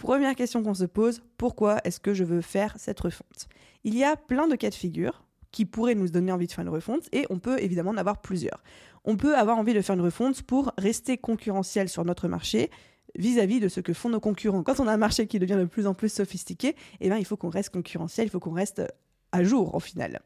Première 0.00 0.34
question 0.34 0.62
qu'on 0.62 0.72
se 0.72 0.86
pose, 0.86 1.20
pourquoi 1.36 1.76
est-ce 1.84 2.00
que 2.00 2.14
je 2.14 2.24
veux 2.24 2.40
faire 2.40 2.74
cette 2.78 2.98
refonte? 2.98 3.48
Il 3.84 3.94
y 3.94 4.02
a 4.02 4.16
plein 4.16 4.48
de 4.48 4.56
cas 4.56 4.70
de 4.70 4.74
figure 4.74 5.24
qui 5.52 5.66
pourraient 5.66 5.94
nous 5.94 6.08
donner 6.08 6.32
envie 6.32 6.46
de 6.46 6.52
faire 6.52 6.62
une 6.62 6.70
refonte 6.70 7.06
et 7.12 7.26
on 7.28 7.38
peut 7.38 7.60
évidemment 7.60 7.90
en 7.90 7.98
avoir 7.98 8.22
plusieurs. 8.22 8.62
On 9.04 9.18
peut 9.18 9.36
avoir 9.36 9.58
envie 9.58 9.74
de 9.74 9.82
faire 9.82 9.94
une 9.94 10.00
refonte 10.00 10.40
pour 10.42 10.72
rester 10.78 11.18
concurrentiel 11.18 11.90
sur 11.90 12.06
notre 12.06 12.28
marché 12.28 12.70
vis-à-vis 13.14 13.60
de 13.60 13.68
ce 13.68 13.80
que 13.80 13.92
font 13.92 14.08
nos 14.08 14.20
concurrents. 14.20 14.62
Quand 14.62 14.80
on 14.80 14.86
a 14.86 14.92
un 14.92 14.96
marché 14.96 15.26
qui 15.26 15.38
devient 15.38 15.58
de 15.58 15.66
plus 15.66 15.86
en 15.86 15.92
plus 15.92 16.10
sophistiqué, 16.10 16.76
eh 17.00 17.08
bien, 17.08 17.18
il 17.18 17.26
faut 17.26 17.36
qu'on 17.36 17.50
reste 17.50 17.68
concurrentiel, 17.68 18.26
il 18.26 18.30
faut 18.30 18.40
qu'on 18.40 18.52
reste 18.52 18.82
à 19.32 19.44
jour 19.44 19.74
au 19.74 19.80
final. 19.80 20.20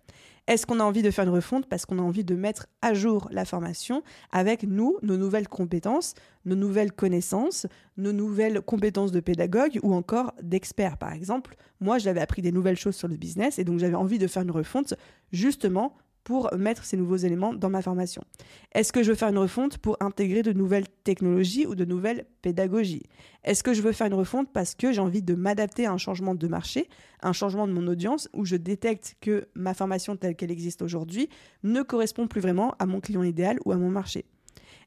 Est-ce 0.47 0.67
qu'on 0.67 0.79
a 0.79 0.85
envie 0.85 1.01
de 1.01 1.11
faire 1.11 1.25
une 1.25 1.31
refonte 1.31 1.67
parce 1.67 1.87
qu'on 1.87 1.99
a 1.99 2.03
envie 2.03 2.25
de 2.25 2.35
mettre 2.35 2.67
à 2.83 2.93
jour 2.93 3.29
la 3.31 3.47
formation 3.47 4.03
avec 4.31 4.65
nous, 4.65 4.99
nos 5.03 5.17
nouvelles 5.17 5.49
compétences, 5.49 6.15
nos 6.45 6.55
nouvelles 6.55 6.93
connaissances, 6.93 7.67
nos 7.97 8.13
nouvelles 8.13 8.61
compétences 8.61 9.11
de 9.11 9.21
pédagogue 9.21 9.81
ou 9.83 9.95
encore 9.95 10.35
d'expert 10.43 10.99
par 10.99 11.15
exemple 11.15 11.57
Moi, 11.81 11.97
j'avais 11.97 12.21
appris 12.21 12.43
des 12.43 12.53
nouvelles 12.53 12.77
choses 12.77 12.95
sur 12.95 13.09
le 13.09 13.17
business 13.17 13.59
et 13.59 13.65
donc 13.65 13.79
j'avais 13.79 13.95
envie 13.95 14.19
de 14.19 14.27
faire 14.27 14.43
une 14.43 14.51
refonte 14.51 14.93
justement 15.33 15.97
pour 16.25 16.51
mettre 16.57 16.85
ces 16.85 16.97
nouveaux 16.97 17.17
éléments 17.17 17.53
dans 17.53 17.71
ma 17.71 17.83
formation. 17.83 18.25
Est-ce 18.73 18.93
que 18.93 19.03
je 19.03 19.11
veux 19.11 19.15
faire 19.15 19.29
une 19.29 19.39
refonte 19.39 19.79
pour 19.79 19.97
intégrer 20.01 20.43
de 20.43 20.53
nouvelles 20.53 20.89
technologies 21.05 21.67
ou 21.67 21.75
de 21.75 21.85
nouvelles 21.85 22.25
pédagogies? 22.43 23.05
Est-ce 23.45 23.63
que 23.63 23.75
je 23.75 23.83
veux 23.83 23.93
faire 23.93 24.07
une 24.07 24.15
refonte 24.15 24.51
parce 24.53 24.75
que 24.75 24.91
j'ai 24.91 25.01
envie 25.01 25.23
de 25.23 25.35
m'adapter 25.35 25.87
à 25.87 25.93
un 25.93 25.99
changement 25.99 26.35
de 26.35 26.49
marché, 26.49 26.89
un 27.23 27.33
changement 27.33 27.69
de 27.69 27.73
mon 27.73 27.87
audience, 27.87 28.29
où 28.33 28.45
je 28.45 28.57
détecte 28.57 29.17
que 29.21 29.47
ma 29.55 29.75
formation 29.75 30.17
telle 30.17 30.35
qu'elle 30.35 30.51
existe 30.51 30.83
aujourd'hui 30.83 31.29
ne 31.63 31.83
correspond 31.83 32.27
plus 32.27 32.41
vraiment 32.41 32.75
à 32.79 32.87
mon 32.87 33.01
client 33.01 33.23
idéal 33.23 33.59
ou 33.65 33.73
à 33.73 33.77
mon 33.77 33.91
marché? 33.91 34.25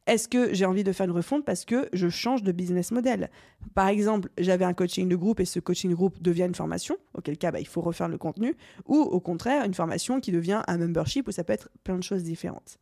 Est-ce 0.08 0.30
que 0.30 0.54
j'ai 0.54 0.66
envie 0.66 0.86
de 0.86 0.94
faire 0.94 1.06
une 1.06 1.12
refonte 1.12 1.44
parce 1.44 1.66
que 1.66 1.90
je 1.92 2.08
change 2.08 2.42
de 2.42 2.54
business 2.54 2.92
model? 2.92 3.30
Par 3.76 3.90
exemple, 3.90 4.30
j'avais 4.38 4.64
un 4.64 4.74
coaching 4.74 5.10
de 5.10 5.16
groupe 5.18 5.42
et 5.42 5.46
ce 5.46 5.60
coaching 5.60 5.90
de 5.90 5.96
groupe 5.96 6.22
devient 6.22 6.46
une 6.46 6.56
formation, 6.56 6.96
auquel 7.14 7.38
cas 7.38 7.52
bah, 7.52 7.60
il 7.60 7.68
faut 7.68 7.82
refaire 7.82 8.08
le 8.08 8.18
contenu, 8.18 8.56
ou 8.86 8.96
au 8.96 9.20
contraire, 9.20 9.66
une 9.66 9.74
formation 9.74 10.22
qui 10.22 10.32
devient 10.32 10.62
un 10.66 10.78
membership 10.78 11.28
où 11.28 11.32
ça 11.32 11.44
peut 11.44 11.52
être 11.52 11.70
plein 11.84 11.98
de 11.98 12.04
choses 12.04 12.24
différentes. 12.24 12.80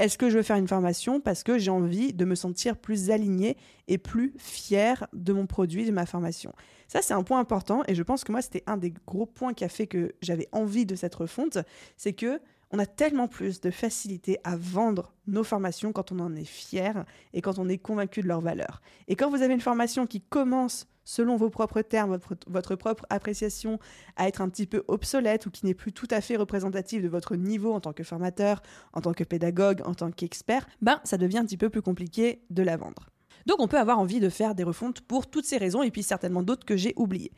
Est-ce 0.00 0.18
que 0.18 0.28
je 0.28 0.38
veux 0.38 0.42
faire 0.42 0.56
une 0.56 0.66
formation 0.66 1.20
parce 1.20 1.44
que 1.44 1.56
j'ai 1.56 1.70
envie 1.70 2.12
de 2.12 2.24
me 2.24 2.34
sentir 2.34 2.76
plus 2.76 3.12
aligné 3.12 3.56
et 3.86 3.96
plus 3.96 4.34
fier 4.38 5.06
de 5.12 5.32
mon 5.32 5.46
produit, 5.46 5.86
de 5.86 5.92
ma 5.92 6.06
formation? 6.06 6.52
Ça, 6.88 7.02
c'est 7.02 7.14
un 7.14 7.22
point 7.22 7.38
important 7.38 7.82
et 7.86 7.94
je 7.94 8.02
pense 8.02 8.24
que 8.24 8.32
moi, 8.32 8.42
c'était 8.42 8.64
un 8.66 8.76
des 8.76 8.92
gros 9.06 9.26
points 9.26 9.54
qui 9.54 9.64
a 9.64 9.68
fait 9.68 9.86
que 9.86 10.12
j'avais 10.20 10.48
envie 10.50 10.86
de 10.86 10.96
cette 10.96 11.14
refonte. 11.14 11.58
C'est 11.96 12.12
que 12.12 12.40
on 12.70 12.78
a 12.78 12.86
tellement 12.86 13.28
plus 13.28 13.60
de 13.60 13.70
facilité 13.70 14.38
à 14.44 14.56
vendre 14.56 15.12
nos 15.26 15.44
formations 15.44 15.92
quand 15.92 16.12
on 16.12 16.18
en 16.20 16.34
est 16.34 16.44
fier 16.44 17.04
et 17.32 17.40
quand 17.40 17.58
on 17.58 17.68
est 17.68 17.78
convaincu 17.78 18.22
de 18.22 18.28
leur 18.28 18.40
valeur. 18.40 18.80
Et 19.08 19.16
quand 19.16 19.30
vous 19.30 19.42
avez 19.42 19.54
une 19.54 19.60
formation 19.60 20.06
qui 20.06 20.20
commence 20.20 20.86
selon 21.04 21.36
vos 21.36 21.50
propres 21.50 21.82
termes, 21.82 22.18
votre, 22.46 22.74
propre 22.76 23.06
appréciation, 23.10 23.78
à 24.16 24.26
être 24.26 24.40
un 24.40 24.48
petit 24.48 24.66
peu 24.66 24.84
obsolète 24.88 25.46
ou 25.46 25.50
qui 25.50 25.66
n'est 25.66 25.74
plus 25.74 25.92
tout 25.92 26.08
à 26.10 26.20
fait 26.20 26.36
représentative 26.36 27.02
de 27.02 27.08
votre 27.08 27.36
niveau 27.36 27.72
en 27.72 27.80
tant 27.80 27.92
que 27.92 28.02
formateur, 28.02 28.62
en 28.92 29.00
tant 29.00 29.12
que 29.12 29.24
pédagogue, 29.24 29.82
en 29.84 29.94
tant 29.94 30.10
qu'expert, 30.10 30.66
ben 30.80 31.00
ça 31.04 31.18
devient 31.18 31.38
un 31.38 31.44
petit 31.44 31.58
peu 31.58 31.70
plus 31.70 31.82
compliqué 31.82 32.42
de 32.50 32.62
la 32.62 32.76
vendre. 32.76 33.10
Donc 33.46 33.60
on 33.60 33.68
peut 33.68 33.78
avoir 33.78 33.98
envie 33.98 34.20
de 34.20 34.30
faire 34.30 34.54
des 34.54 34.64
refontes 34.64 35.02
pour 35.02 35.28
toutes 35.28 35.44
ces 35.44 35.58
raisons 35.58 35.82
et 35.82 35.90
puis 35.90 36.02
certainement 36.02 36.42
d'autres 36.42 36.64
que 36.64 36.76
j'ai 36.76 36.94
oubliées. 36.96 37.32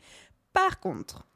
Par 0.53 0.79
contre, 0.79 1.27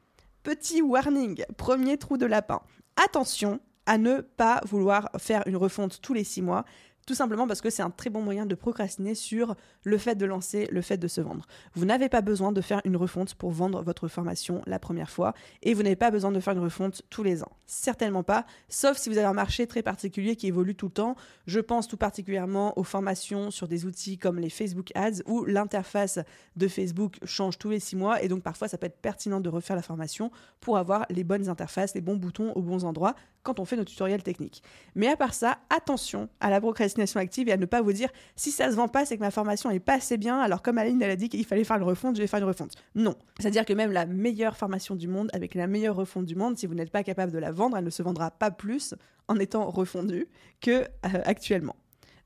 petit 0.42 0.80
warning, 0.80 1.44
premier 1.56 1.98
trou 1.98 2.16
de 2.16 2.26
lapin. 2.26 2.60
Attention, 2.96 3.60
à 3.86 3.98
ne 3.98 4.20
pas 4.20 4.60
vouloir 4.64 5.10
faire 5.18 5.42
une 5.46 5.56
refonte 5.56 6.00
tous 6.00 6.14
les 6.14 6.24
six 6.24 6.42
mois. 6.42 6.64
Tout 7.06 7.14
simplement 7.14 7.48
parce 7.48 7.60
que 7.60 7.70
c'est 7.70 7.82
un 7.82 7.90
très 7.90 8.10
bon 8.10 8.22
moyen 8.22 8.46
de 8.46 8.54
procrastiner 8.54 9.16
sur 9.16 9.56
le 9.82 9.98
fait 9.98 10.14
de 10.14 10.24
lancer, 10.24 10.68
le 10.70 10.82
fait 10.82 10.98
de 10.98 11.08
se 11.08 11.20
vendre. 11.20 11.46
Vous 11.74 11.84
n'avez 11.84 12.08
pas 12.08 12.20
besoin 12.20 12.52
de 12.52 12.60
faire 12.60 12.80
une 12.84 12.96
refonte 12.96 13.34
pour 13.34 13.50
vendre 13.50 13.82
votre 13.82 14.06
formation 14.06 14.62
la 14.66 14.78
première 14.78 15.10
fois 15.10 15.34
et 15.62 15.74
vous 15.74 15.82
n'avez 15.82 15.96
pas 15.96 16.12
besoin 16.12 16.30
de 16.30 16.38
faire 16.38 16.52
une 16.52 16.62
refonte 16.62 17.02
tous 17.10 17.24
les 17.24 17.42
ans. 17.42 17.50
Certainement 17.66 18.22
pas, 18.22 18.46
sauf 18.68 18.98
si 18.98 19.08
vous 19.08 19.18
avez 19.18 19.26
un 19.26 19.32
marché 19.32 19.66
très 19.66 19.82
particulier 19.82 20.36
qui 20.36 20.46
évolue 20.46 20.76
tout 20.76 20.86
le 20.86 20.92
temps. 20.92 21.16
Je 21.46 21.58
pense 21.58 21.88
tout 21.88 21.96
particulièrement 21.96 22.78
aux 22.78 22.84
formations 22.84 23.50
sur 23.50 23.66
des 23.66 23.84
outils 23.84 24.16
comme 24.16 24.38
les 24.38 24.50
Facebook 24.50 24.92
Ads 24.94 25.22
où 25.26 25.44
l'interface 25.44 26.20
de 26.54 26.68
Facebook 26.68 27.18
change 27.24 27.58
tous 27.58 27.70
les 27.70 27.80
six 27.80 27.96
mois 27.96 28.22
et 28.22 28.28
donc 28.28 28.44
parfois 28.44 28.68
ça 28.68 28.78
peut 28.78 28.86
être 28.86 29.00
pertinent 29.00 29.40
de 29.40 29.48
refaire 29.48 29.74
la 29.74 29.82
formation 29.82 30.30
pour 30.60 30.78
avoir 30.78 31.06
les 31.10 31.24
bonnes 31.24 31.48
interfaces, 31.48 31.94
les 31.96 32.00
bons 32.00 32.16
boutons 32.16 32.52
aux 32.52 32.62
bons 32.62 32.84
endroits 32.84 33.16
quand 33.42 33.58
on 33.58 33.64
fait 33.64 33.76
nos 33.76 33.84
tutoriels 33.84 34.22
techniques. 34.22 34.62
Mais 34.94 35.08
à 35.08 35.16
part 35.16 35.34
ça, 35.34 35.58
attention 35.68 36.28
à 36.38 36.48
la 36.48 36.60
procrastination 36.60 36.91
active 37.16 37.48
et 37.48 37.52
à 37.52 37.56
ne 37.56 37.66
pas 37.66 37.82
vous 37.82 37.92
dire 37.92 38.08
si 38.36 38.50
ça 38.50 38.70
se 38.70 38.76
vend 38.76 38.88
pas, 38.88 39.04
c'est 39.04 39.16
que 39.16 39.22
ma 39.22 39.30
formation 39.30 39.70
est 39.70 39.80
pas 39.80 39.94
assez 39.94 40.16
bien. 40.16 40.38
Alors 40.40 40.62
comme 40.62 40.78
Aline 40.78 41.00
elle 41.02 41.10
a 41.10 41.16
dit 41.16 41.28
qu'il 41.28 41.44
fallait 41.44 41.64
faire 41.64 41.76
une 41.76 41.82
refonte, 41.82 42.16
je 42.16 42.22
vais 42.22 42.26
faire 42.26 42.40
une 42.40 42.46
refonte. 42.46 42.72
Non, 42.94 43.14
c'est-à-dire 43.38 43.64
que 43.64 43.72
même 43.72 43.92
la 43.92 44.06
meilleure 44.06 44.56
formation 44.56 44.94
du 44.94 45.08
monde 45.08 45.30
avec 45.32 45.54
la 45.54 45.66
meilleure 45.66 45.96
refonte 45.96 46.26
du 46.26 46.34
monde, 46.34 46.58
si 46.58 46.66
vous 46.66 46.74
n'êtes 46.74 46.90
pas 46.90 47.02
capable 47.02 47.32
de 47.32 47.38
la 47.38 47.52
vendre, 47.52 47.76
elle 47.76 47.84
ne 47.84 47.90
se 47.90 48.02
vendra 48.02 48.30
pas 48.30 48.50
plus 48.50 48.94
en 49.28 49.36
étant 49.38 49.68
refondue 49.70 50.26
que 50.60 50.70
euh, 50.70 50.86
actuellement. 51.24 51.76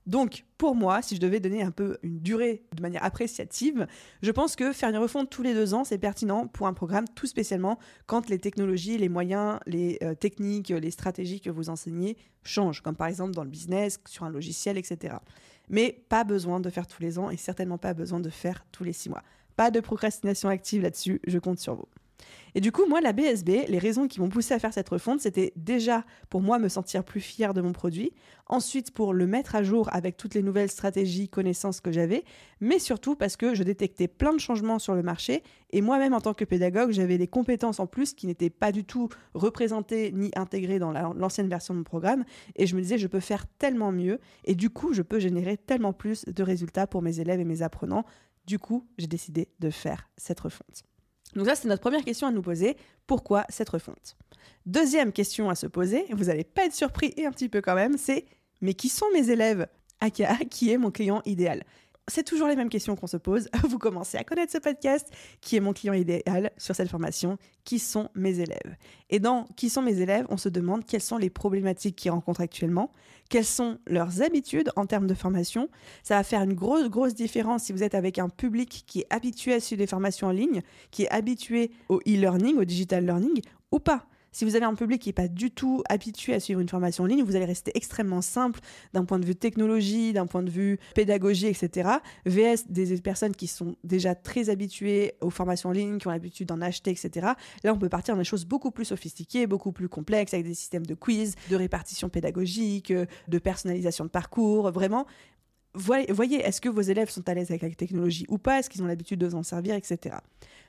Donc, 0.06 0.44
pour 0.56 0.76
moi, 0.76 1.02
si 1.02 1.16
je 1.16 1.20
devais 1.20 1.40
donner 1.40 1.62
un 1.62 1.72
peu 1.72 1.98
une 2.02 2.20
durée 2.20 2.62
de 2.74 2.80
manière 2.80 3.04
appréciative, 3.04 3.86
je 4.22 4.30
pense 4.30 4.54
que 4.54 4.72
faire 4.72 4.88
une 4.88 4.96
refonte 4.98 5.30
tous 5.30 5.42
les 5.42 5.52
deux 5.52 5.74
ans, 5.74 5.84
c'est 5.84 5.98
pertinent 5.98 6.46
pour 6.46 6.68
un 6.68 6.72
programme, 6.72 7.06
tout 7.14 7.26
spécialement 7.26 7.78
quand 8.06 8.28
les 8.28 8.38
technologies, 8.38 8.98
les 8.98 9.08
moyens, 9.08 9.58
les 9.66 9.98
euh, 10.02 10.14
techniques, 10.14 10.68
les 10.68 10.90
stratégies 10.92 11.40
que 11.40 11.50
vous 11.50 11.70
enseignez 11.70 12.16
changent, 12.44 12.82
comme 12.82 12.94
par 12.94 13.08
exemple 13.08 13.32
dans 13.32 13.44
le 13.44 13.50
business, 13.50 13.98
sur 14.06 14.24
un 14.24 14.30
logiciel, 14.30 14.78
etc. 14.78 15.16
Mais 15.68 16.04
pas 16.08 16.22
besoin 16.22 16.60
de 16.60 16.70
faire 16.70 16.86
tous 16.86 17.02
les 17.02 17.18
ans 17.18 17.30
et 17.30 17.36
certainement 17.36 17.78
pas 17.78 17.92
besoin 17.92 18.20
de 18.20 18.30
faire 18.30 18.64
tous 18.70 18.84
les 18.84 18.92
six 18.92 19.08
mois. 19.08 19.24
Pas 19.56 19.72
de 19.72 19.80
procrastination 19.80 20.48
active 20.48 20.82
là-dessus, 20.82 21.20
je 21.26 21.38
compte 21.38 21.58
sur 21.58 21.74
vous. 21.74 21.88
Et 22.54 22.60
du 22.60 22.72
coup, 22.72 22.86
moi, 22.86 23.02
la 23.02 23.12
BSB, 23.12 23.66
les 23.68 23.78
raisons 23.78 24.08
qui 24.08 24.18
m'ont 24.18 24.30
poussé 24.30 24.54
à 24.54 24.58
faire 24.58 24.72
cette 24.72 24.88
refonte, 24.88 25.20
c'était 25.20 25.52
déjà 25.56 26.04
pour 26.30 26.40
moi 26.40 26.58
me 26.58 26.68
sentir 26.68 27.04
plus 27.04 27.20
fier 27.20 27.52
de 27.52 27.60
mon 27.60 27.72
produit, 27.72 28.12
ensuite 28.46 28.92
pour 28.92 29.12
le 29.12 29.26
mettre 29.26 29.54
à 29.56 29.62
jour 29.62 29.90
avec 29.92 30.16
toutes 30.16 30.34
les 30.34 30.42
nouvelles 30.42 30.70
stratégies, 30.70 31.28
connaissances 31.28 31.82
que 31.82 31.92
j'avais, 31.92 32.24
mais 32.60 32.78
surtout 32.78 33.14
parce 33.14 33.36
que 33.36 33.54
je 33.54 33.62
détectais 33.62 34.08
plein 34.08 34.32
de 34.32 34.38
changements 34.38 34.78
sur 34.78 34.94
le 34.94 35.02
marché 35.02 35.42
et 35.70 35.82
moi-même 35.82 36.14
en 36.14 36.20
tant 36.22 36.32
que 36.32 36.46
pédagogue, 36.46 36.92
j'avais 36.92 37.18
des 37.18 37.26
compétences 37.26 37.78
en 37.78 37.86
plus 37.86 38.14
qui 38.14 38.26
n'étaient 38.26 38.48
pas 38.48 38.72
du 38.72 38.84
tout 38.84 39.10
représentées 39.34 40.12
ni 40.12 40.30
intégrées 40.34 40.78
dans 40.78 40.92
l'ancienne 40.92 41.48
version 41.48 41.74
de 41.74 41.80
mon 41.80 41.84
programme 41.84 42.24
et 42.54 42.66
je 42.66 42.74
me 42.74 42.80
disais 42.80 42.96
je 42.96 43.06
peux 43.06 43.20
faire 43.20 43.46
tellement 43.58 43.92
mieux 43.92 44.18
et 44.44 44.54
du 44.54 44.70
coup, 44.70 44.94
je 44.94 45.02
peux 45.02 45.18
générer 45.18 45.58
tellement 45.58 45.92
plus 45.92 46.24
de 46.24 46.42
résultats 46.42 46.86
pour 46.86 47.02
mes 47.02 47.20
élèves 47.20 47.40
et 47.40 47.44
mes 47.44 47.60
apprenants. 47.60 48.06
Du 48.46 48.58
coup, 48.58 48.86
j'ai 48.96 49.08
décidé 49.08 49.48
de 49.58 49.68
faire 49.68 50.08
cette 50.16 50.40
refonte. 50.40 50.84
Donc 51.34 51.46
ça, 51.46 51.54
c'est 51.54 51.68
notre 51.68 51.82
première 51.82 52.04
question 52.04 52.26
à 52.26 52.32
nous 52.32 52.42
poser. 52.42 52.76
Pourquoi 53.06 53.44
cette 53.48 53.68
refonte? 53.68 54.16
Deuxième 54.64 55.12
question 55.12 55.50
à 55.50 55.54
se 55.54 55.66
poser, 55.66 56.06
vous 56.10 56.24
n'allez 56.24 56.44
pas 56.44 56.66
être 56.66 56.74
surpris 56.74 57.12
et 57.16 57.26
un 57.26 57.30
petit 57.30 57.48
peu 57.48 57.60
quand 57.60 57.74
même, 57.74 57.98
c'est 57.98 58.24
mais 58.60 58.74
qui 58.74 58.88
sont 58.88 59.06
mes 59.12 59.30
élèves? 59.30 59.66
AKA, 60.00 60.36
qui 60.50 60.70
est 60.70 60.76
mon 60.76 60.90
client 60.90 61.22
idéal 61.24 61.64
c'est 62.08 62.22
toujours 62.22 62.46
les 62.46 62.56
mêmes 62.56 62.68
questions 62.68 62.94
qu'on 62.96 63.06
se 63.06 63.16
pose. 63.16 63.48
Vous 63.68 63.78
commencez 63.78 64.16
à 64.16 64.24
connaître 64.24 64.52
ce 64.52 64.58
podcast, 64.58 65.08
qui 65.40 65.56
est 65.56 65.60
mon 65.60 65.72
client 65.72 65.92
idéal 65.92 66.52
sur 66.56 66.74
cette 66.74 66.88
formation, 66.88 67.36
qui 67.64 67.78
sont 67.78 68.08
mes 68.14 68.38
élèves. 68.38 68.76
Et 69.10 69.18
dans 69.18 69.44
qui 69.56 69.70
sont 69.70 69.82
mes 69.82 70.00
élèves, 70.00 70.26
on 70.28 70.36
se 70.36 70.48
demande 70.48 70.84
quelles 70.84 71.02
sont 71.02 71.18
les 71.18 71.30
problématiques 71.30 71.96
qu'ils 71.96 72.12
rencontrent 72.12 72.40
actuellement, 72.40 72.92
quelles 73.28 73.44
sont 73.44 73.78
leurs 73.86 74.22
habitudes 74.22 74.70
en 74.76 74.86
termes 74.86 75.06
de 75.06 75.14
formation. 75.14 75.68
Ça 76.02 76.16
va 76.16 76.22
faire 76.22 76.42
une 76.42 76.54
grosse, 76.54 76.88
grosse 76.88 77.14
différence 77.14 77.64
si 77.64 77.72
vous 77.72 77.82
êtes 77.82 77.94
avec 77.94 78.18
un 78.18 78.28
public 78.28 78.84
qui 78.86 79.00
est 79.00 79.06
habitué 79.10 79.54
à 79.54 79.60
suivre 79.60 79.80
des 79.80 79.86
formations 79.86 80.28
en 80.28 80.32
ligne, 80.32 80.62
qui 80.90 81.04
est 81.04 81.10
habitué 81.10 81.72
au 81.88 81.98
e-learning, 82.00 82.56
au 82.56 82.64
digital 82.64 83.04
learning, 83.04 83.40
ou 83.72 83.80
pas. 83.80 84.06
Si 84.36 84.44
vous 84.44 84.54
avez 84.54 84.66
un 84.66 84.74
public 84.74 85.00
qui 85.00 85.08
n'est 85.08 85.14
pas 85.14 85.28
du 85.28 85.50
tout 85.50 85.82
habitué 85.88 86.34
à 86.34 86.40
suivre 86.40 86.60
une 86.60 86.68
formation 86.68 87.04
en 87.04 87.06
ligne, 87.06 87.22
vous 87.22 87.36
allez 87.36 87.46
rester 87.46 87.72
extrêmement 87.74 88.20
simple 88.20 88.60
d'un 88.92 89.06
point 89.06 89.18
de 89.18 89.24
vue 89.24 89.34
technologie, 89.34 90.12
d'un 90.12 90.26
point 90.26 90.42
de 90.42 90.50
vue 90.50 90.78
pédagogie, 90.94 91.46
etc. 91.46 91.88
VS 92.26 92.68
des 92.68 93.00
personnes 93.00 93.34
qui 93.34 93.46
sont 93.46 93.76
déjà 93.82 94.14
très 94.14 94.50
habituées 94.50 95.14
aux 95.22 95.30
formations 95.30 95.70
en 95.70 95.72
ligne, 95.72 95.96
qui 95.96 96.06
ont 96.06 96.10
l'habitude 96.10 96.48
d'en 96.48 96.60
acheter, 96.60 96.90
etc. 96.90 97.28
Là, 97.64 97.72
on 97.72 97.78
peut 97.78 97.88
partir 97.88 98.14
dans 98.14 98.20
des 98.20 98.26
choses 98.26 98.44
beaucoup 98.44 98.70
plus 98.70 98.84
sophistiquées, 98.84 99.46
beaucoup 99.46 99.72
plus 99.72 99.88
complexes, 99.88 100.34
avec 100.34 100.44
des 100.44 100.52
systèmes 100.52 100.84
de 100.84 100.94
quiz, 100.94 101.34
de 101.48 101.56
répartition 101.56 102.10
pédagogique, 102.10 102.92
de 102.92 103.38
personnalisation 103.38 104.04
de 104.04 104.10
parcours. 104.10 104.70
Vraiment, 104.70 105.06
voyez, 105.76 106.36
est-ce 106.40 106.60
que 106.60 106.68
vos 106.68 106.80
élèves 106.80 107.10
sont 107.10 107.28
à 107.28 107.34
l'aise 107.34 107.50
avec 107.50 107.62
la 107.62 107.70
technologie 107.70 108.26
ou 108.28 108.38
pas? 108.38 108.58
Est-ce 108.58 108.70
qu'ils 108.70 108.82
ont 108.82 108.86
l'habitude 108.86 109.20
de 109.20 109.30
s'en 109.30 109.42
servir, 109.42 109.74
etc. 109.74 110.16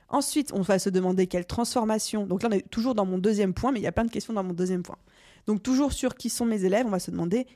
Ensuite, 0.08 0.52
on 0.52 0.62
va 0.62 0.78
se 0.78 0.88
demander 0.88 1.26
quelle 1.26 1.46
transformation. 1.46 2.26
Donc 2.26 2.42
là, 2.42 2.48
on 2.50 2.54
est 2.54 2.68
toujours 2.70 2.94
dans 2.94 3.04
mon 3.04 3.18
deuxième 3.18 3.52
point, 3.52 3.72
mais 3.72 3.80
il 3.80 3.82
y 3.82 3.88
a 3.88 3.92
plein 3.92 4.04
de 4.04 4.10
questions 4.10 4.32
dans 4.32 4.44
mon 4.44 4.54
deuxième 4.54 4.82
point. 4.82 4.98
Donc 5.46 5.62
toujours 5.62 5.92
sur 5.92 6.14
qui 6.14 6.30
sont 6.30 6.46
mes 6.46 6.64
élèves, 6.64 6.86
on 6.86 6.90
va 6.90 6.98
se 6.98 7.10
demander 7.10 7.46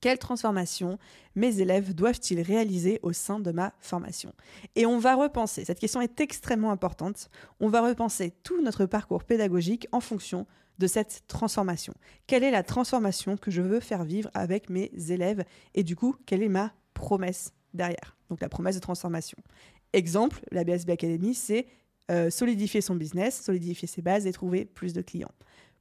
quelle 0.00 0.18
transformation 0.18 0.98
mes 1.34 1.60
élèves 1.60 1.94
doivent-ils 1.94 2.40
réaliser 2.40 3.00
au 3.02 3.12
sein 3.12 3.38
de 3.38 3.52
ma 3.52 3.74
formation 3.80 4.32
Et 4.74 4.86
on 4.86 4.98
va 4.98 5.14
repenser, 5.14 5.64
cette 5.64 5.78
question 5.78 6.00
est 6.00 6.20
extrêmement 6.20 6.70
importante, 6.70 7.28
on 7.60 7.68
va 7.68 7.82
repenser 7.82 8.32
tout 8.42 8.62
notre 8.62 8.86
parcours 8.86 9.24
pédagogique 9.24 9.86
en 9.92 10.00
fonction 10.00 10.46
de 10.78 10.86
cette 10.86 11.24
transformation. 11.28 11.92
Quelle 12.26 12.42
est 12.42 12.50
la 12.50 12.62
transformation 12.62 13.36
que 13.36 13.50
je 13.50 13.60
veux 13.60 13.80
faire 13.80 14.04
vivre 14.04 14.30
avec 14.32 14.70
mes 14.70 14.90
élèves? 15.10 15.44
Et 15.74 15.84
du 15.84 15.94
coup, 15.94 16.16
quelle 16.24 16.42
est 16.42 16.48
ma 16.48 16.72
promesse 17.00 17.52
derrière 17.74 18.16
Donc 18.28 18.40
la 18.40 18.48
promesse 18.48 18.74
de 18.74 18.80
transformation. 18.80 19.38
Exemple, 19.92 20.40
la 20.52 20.64
BSB 20.64 20.90
Academy, 20.90 21.34
c'est 21.34 21.66
euh, 22.10 22.30
solidifier 22.30 22.80
son 22.80 22.94
business, 22.94 23.40
solidifier 23.40 23.88
ses 23.88 24.02
bases 24.02 24.26
et 24.26 24.32
trouver 24.32 24.64
plus 24.64 24.92
de 24.92 25.02
clients. 25.02 25.32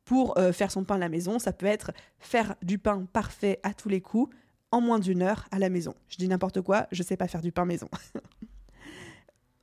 Pour 0.06 0.38
euh, 0.38 0.52
faire 0.52 0.72
son 0.72 0.84
pain 0.84 0.96
à 0.96 1.00
la 1.00 1.10
maison, 1.10 1.38
ça 1.40 1.54
peut 1.54 1.66
être 1.66 1.92
faire 2.20 2.56
du 2.64 2.80
pain 2.80 3.06
parfait 3.12 3.60
à 3.64 3.74
tous 3.74 3.90
les 3.90 4.02
coups 4.02 4.36
en 4.72 4.82
moins 4.82 5.00
d'une 5.00 5.22
heure 5.22 5.48
à 5.52 5.60
la 5.60 5.70
maison. 5.70 5.94
Je 6.08 6.18
dis 6.18 6.28
n'importe 6.28 6.62
quoi, 6.62 6.88
je 6.92 7.02
ne 7.02 7.08
sais 7.08 7.18
pas 7.18 7.28
faire 7.28 7.42
du 7.42 7.52
pain 7.52 7.66
maison. 7.66 7.88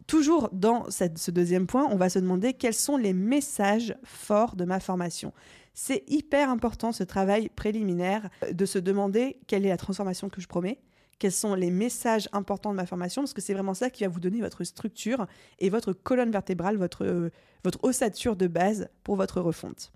Toujours 0.06 0.48
dans 0.52 0.86
ce 0.90 1.30
deuxième 1.32 1.66
point, 1.66 1.88
on 1.90 1.96
va 1.96 2.08
se 2.08 2.20
demander 2.20 2.52
quels 2.52 2.74
sont 2.74 2.96
les 2.96 3.12
messages 3.12 3.96
forts 4.04 4.54
de 4.54 4.64
ma 4.64 4.78
formation. 4.78 5.32
C'est 5.74 6.04
hyper 6.06 6.48
important 6.48 6.92
ce 6.92 7.02
travail 7.02 7.48
préliminaire 7.48 8.30
de 8.52 8.66
se 8.66 8.78
demander 8.78 9.38
quelle 9.46 9.66
est 9.66 9.70
la 9.70 9.76
transformation 9.76 10.28
que 10.28 10.40
je 10.40 10.46
promets, 10.46 10.78
quels 11.18 11.32
sont 11.32 11.54
les 11.54 11.70
messages 11.70 12.28
importants 12.32 12.70
de 12.70 12.76
ma 12.76 12.86
formation, 12.86 13.22
parce 13.22 13.32
que 13.32 13.40
c'est 13.40 13.54
vraiment 13.54 13.74
ça 13.74 13.90
qui 13.90 14.04
va 14.04 14.08
vous 14.08 14.20
donner 14.20 14.40
votre 14.40 14.64
structure 14.64 15.26
et 15.58 15.70
votre 15.70 15.92
colonne 15.92 16.30
vertébrale, 16.30 16.76
votre, 16.76 17.04
euh, 17.04 17.30
votre 17.64 17.82
ossature 17.84 18.36
de 18.36 18.46
base 18.46 18.88
pour 19.02 19.16
votre 19.16 19.40
refonte. 19.40 19.92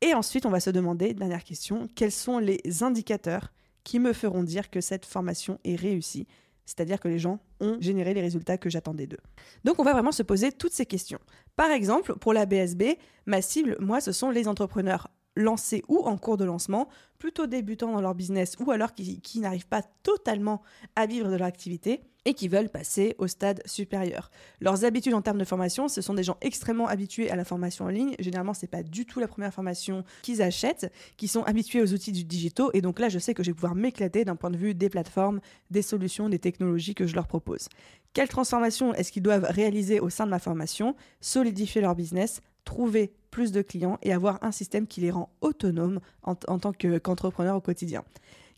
Et 0.00 0.14
ensuite, 0.14 0.46
on 0.46 0.50
va 0.50 0.60
se 0.60 0.70
demander, 0.70 1.12
dernière 1.12 1.44
question, 1.44 1.88
quels 1.94 2.12
sont 2.12 2.38
les 2.38 2.60
indicateurs 2.82 3.52
qui 3.84 3.98
me 3.98 4.12
feront 4.12 4.42
dire 4.42 4.70
que 4.70 4.80
cette 4.80 5.06
formation 5.06 5.58
est 5.64 5.74
réussie, 5.74 6.26
c'est-à-dire 6.66 7.00
que 7.00 7.08
les 7.08 7.18
gens 7.18 7.40
ont 7.60 7.78
généré 7.80 8.12
les 8.12 8.20
résultats 8.20 8.58
que 8.58 8.68
j'attendais 8.68 9.06
d'eux. 9.06 9.20
Donc 9.64 9.78
on 9.78 9.82
va 9.82 9.94
vraiment 9.94 10.12
se 10.12 10.22
poser 10.22 10.52
toutes 10.52 10.74
ces 10.74 10.84
questions. 10.84 11.18
Par 11.56 11.70
exemple, 11.70 12.14
pour 12.16 12.34
la 12.34 12.44
BSB, 12.44 12.98
ma 13.26 13.40
cible, 13.40 13.76
moi, 13.80 14.00
ce 14.00 14.12
sont 14.12 14.30
les 14.30 14.46
entrepreneurs 14.46 15.08
lancés 15.38 15.82
ou 15.88 15.98
en 16.00 16.18
cours 16.18 16.36
de 16.36 16.44
lancement, 16.44 16.88
plutôt 17.18 17.46
débutants 17.46 17.92
dans 17.92 18.00
leur 18.00 18.14
business 18.14 18.56
ou 18.58 18.70
alors 18.70 18.92
qui, 18.94 19.40
n'arrivent 19.40 19.68
pas 19.68 19.82
totalement 20.02 20.62
à 20.96 21.06
vivre 21.06 21.30
de 21.30 21.36
leur 21.36 21.46
activité 21.46 22.00
et 22.24 22.34
qui 22.34 22.48
veulent 22.48 22.68
passer 22.68 23.14
au 23.18 23.26
stade 23.26 23.62
supérieur. 23.64 24.30
Leurs 24.60 24.84
habitudes 24.84 25.14
en 25.14 25.22
termes 25.22 25.38
de 25.38 25.44
formation, 25.44 25.88
ce 25.88 26.02
sont 26.02 26.14
des 26.14 26.22
gens 26.22 26.36
extrêmement 26.40 26.86
habitués 26.86 27.30
à 27.30 27.36
la 27.36 27.44
formation 27.44 27.86
en 27.86 27.88
ligne. 27.88 28.14
Généralement, 28.18 28.52
c'est 28.52 28.66
pas 28.66 28.82
du 28.82 29.06
tout 29.06 29.20
la 29.20 29.28
première 29.28 29.54
formation 29.54 30.04
qu'ils 30.22 30.42
achètent, 30.42 30.92
qui 31.16 31.28
sont 31.28 31.42
habitués 31.44 31.80
aux 31.80 31.92
outils 31.94 32.12
du 32.12 32.24
digitaux. 32.24 32.70
Et 32.74 32.82
donc 32.82 32.98
là, 32.98 33.08
je 33.08 33.18
sais 33.18 33.32
que 33.32 33.42
je 33.42 33.50
vais 33.50 33.54
pouvoir 33.54 33.74
m'éclater 33.74 34.24
d'un 34.24 34.36
point 34.36 34.50
de 34.50 34.58
vue 34.58 34.74
des 34.74 34.90
plateformes, 34.90 35.40
des 35.70 35.82
solutions, 35.82 36.28
des 36.28 36.38
technologies 36.38 36.94
que 36.94 37.06
je 37.06 37.14
leur 37.14 37.28
propose. 37.28 37.68
Quelle 38.12 38.28
transformation 38.28 38.92
est-ce 38.94 39.12
qu'ils 39.12 39.22
doivent 39.22 39.46
réaliser 39.48 40.00
au 40.00 40.10
sein 40.10 40.26
de 40.26 40.30
ma 40.30 40.38
formation? 40.38 40.96
Solidifier 41.20 41.80
leur 41.80 41.94
business, 41.94 42.42
trouver 42.68 43.14
plus 43.30 43.50
de 43.50 43.62
clients 43.62 43.98
et 44.02 44.12
avoir 44.12 44.38
un 44.44 44.52
système 44.52 44.86
qui 44.86 45.00
les 45.00 45.10
rend 45.10 45.30
autonomes 45.40 46.00
en, 46.22 46.34
tant 46.34 46.72
qu'entrepreneurs 46.72 47.56
au 47.56 47.62
quotidien. 47.62 48.04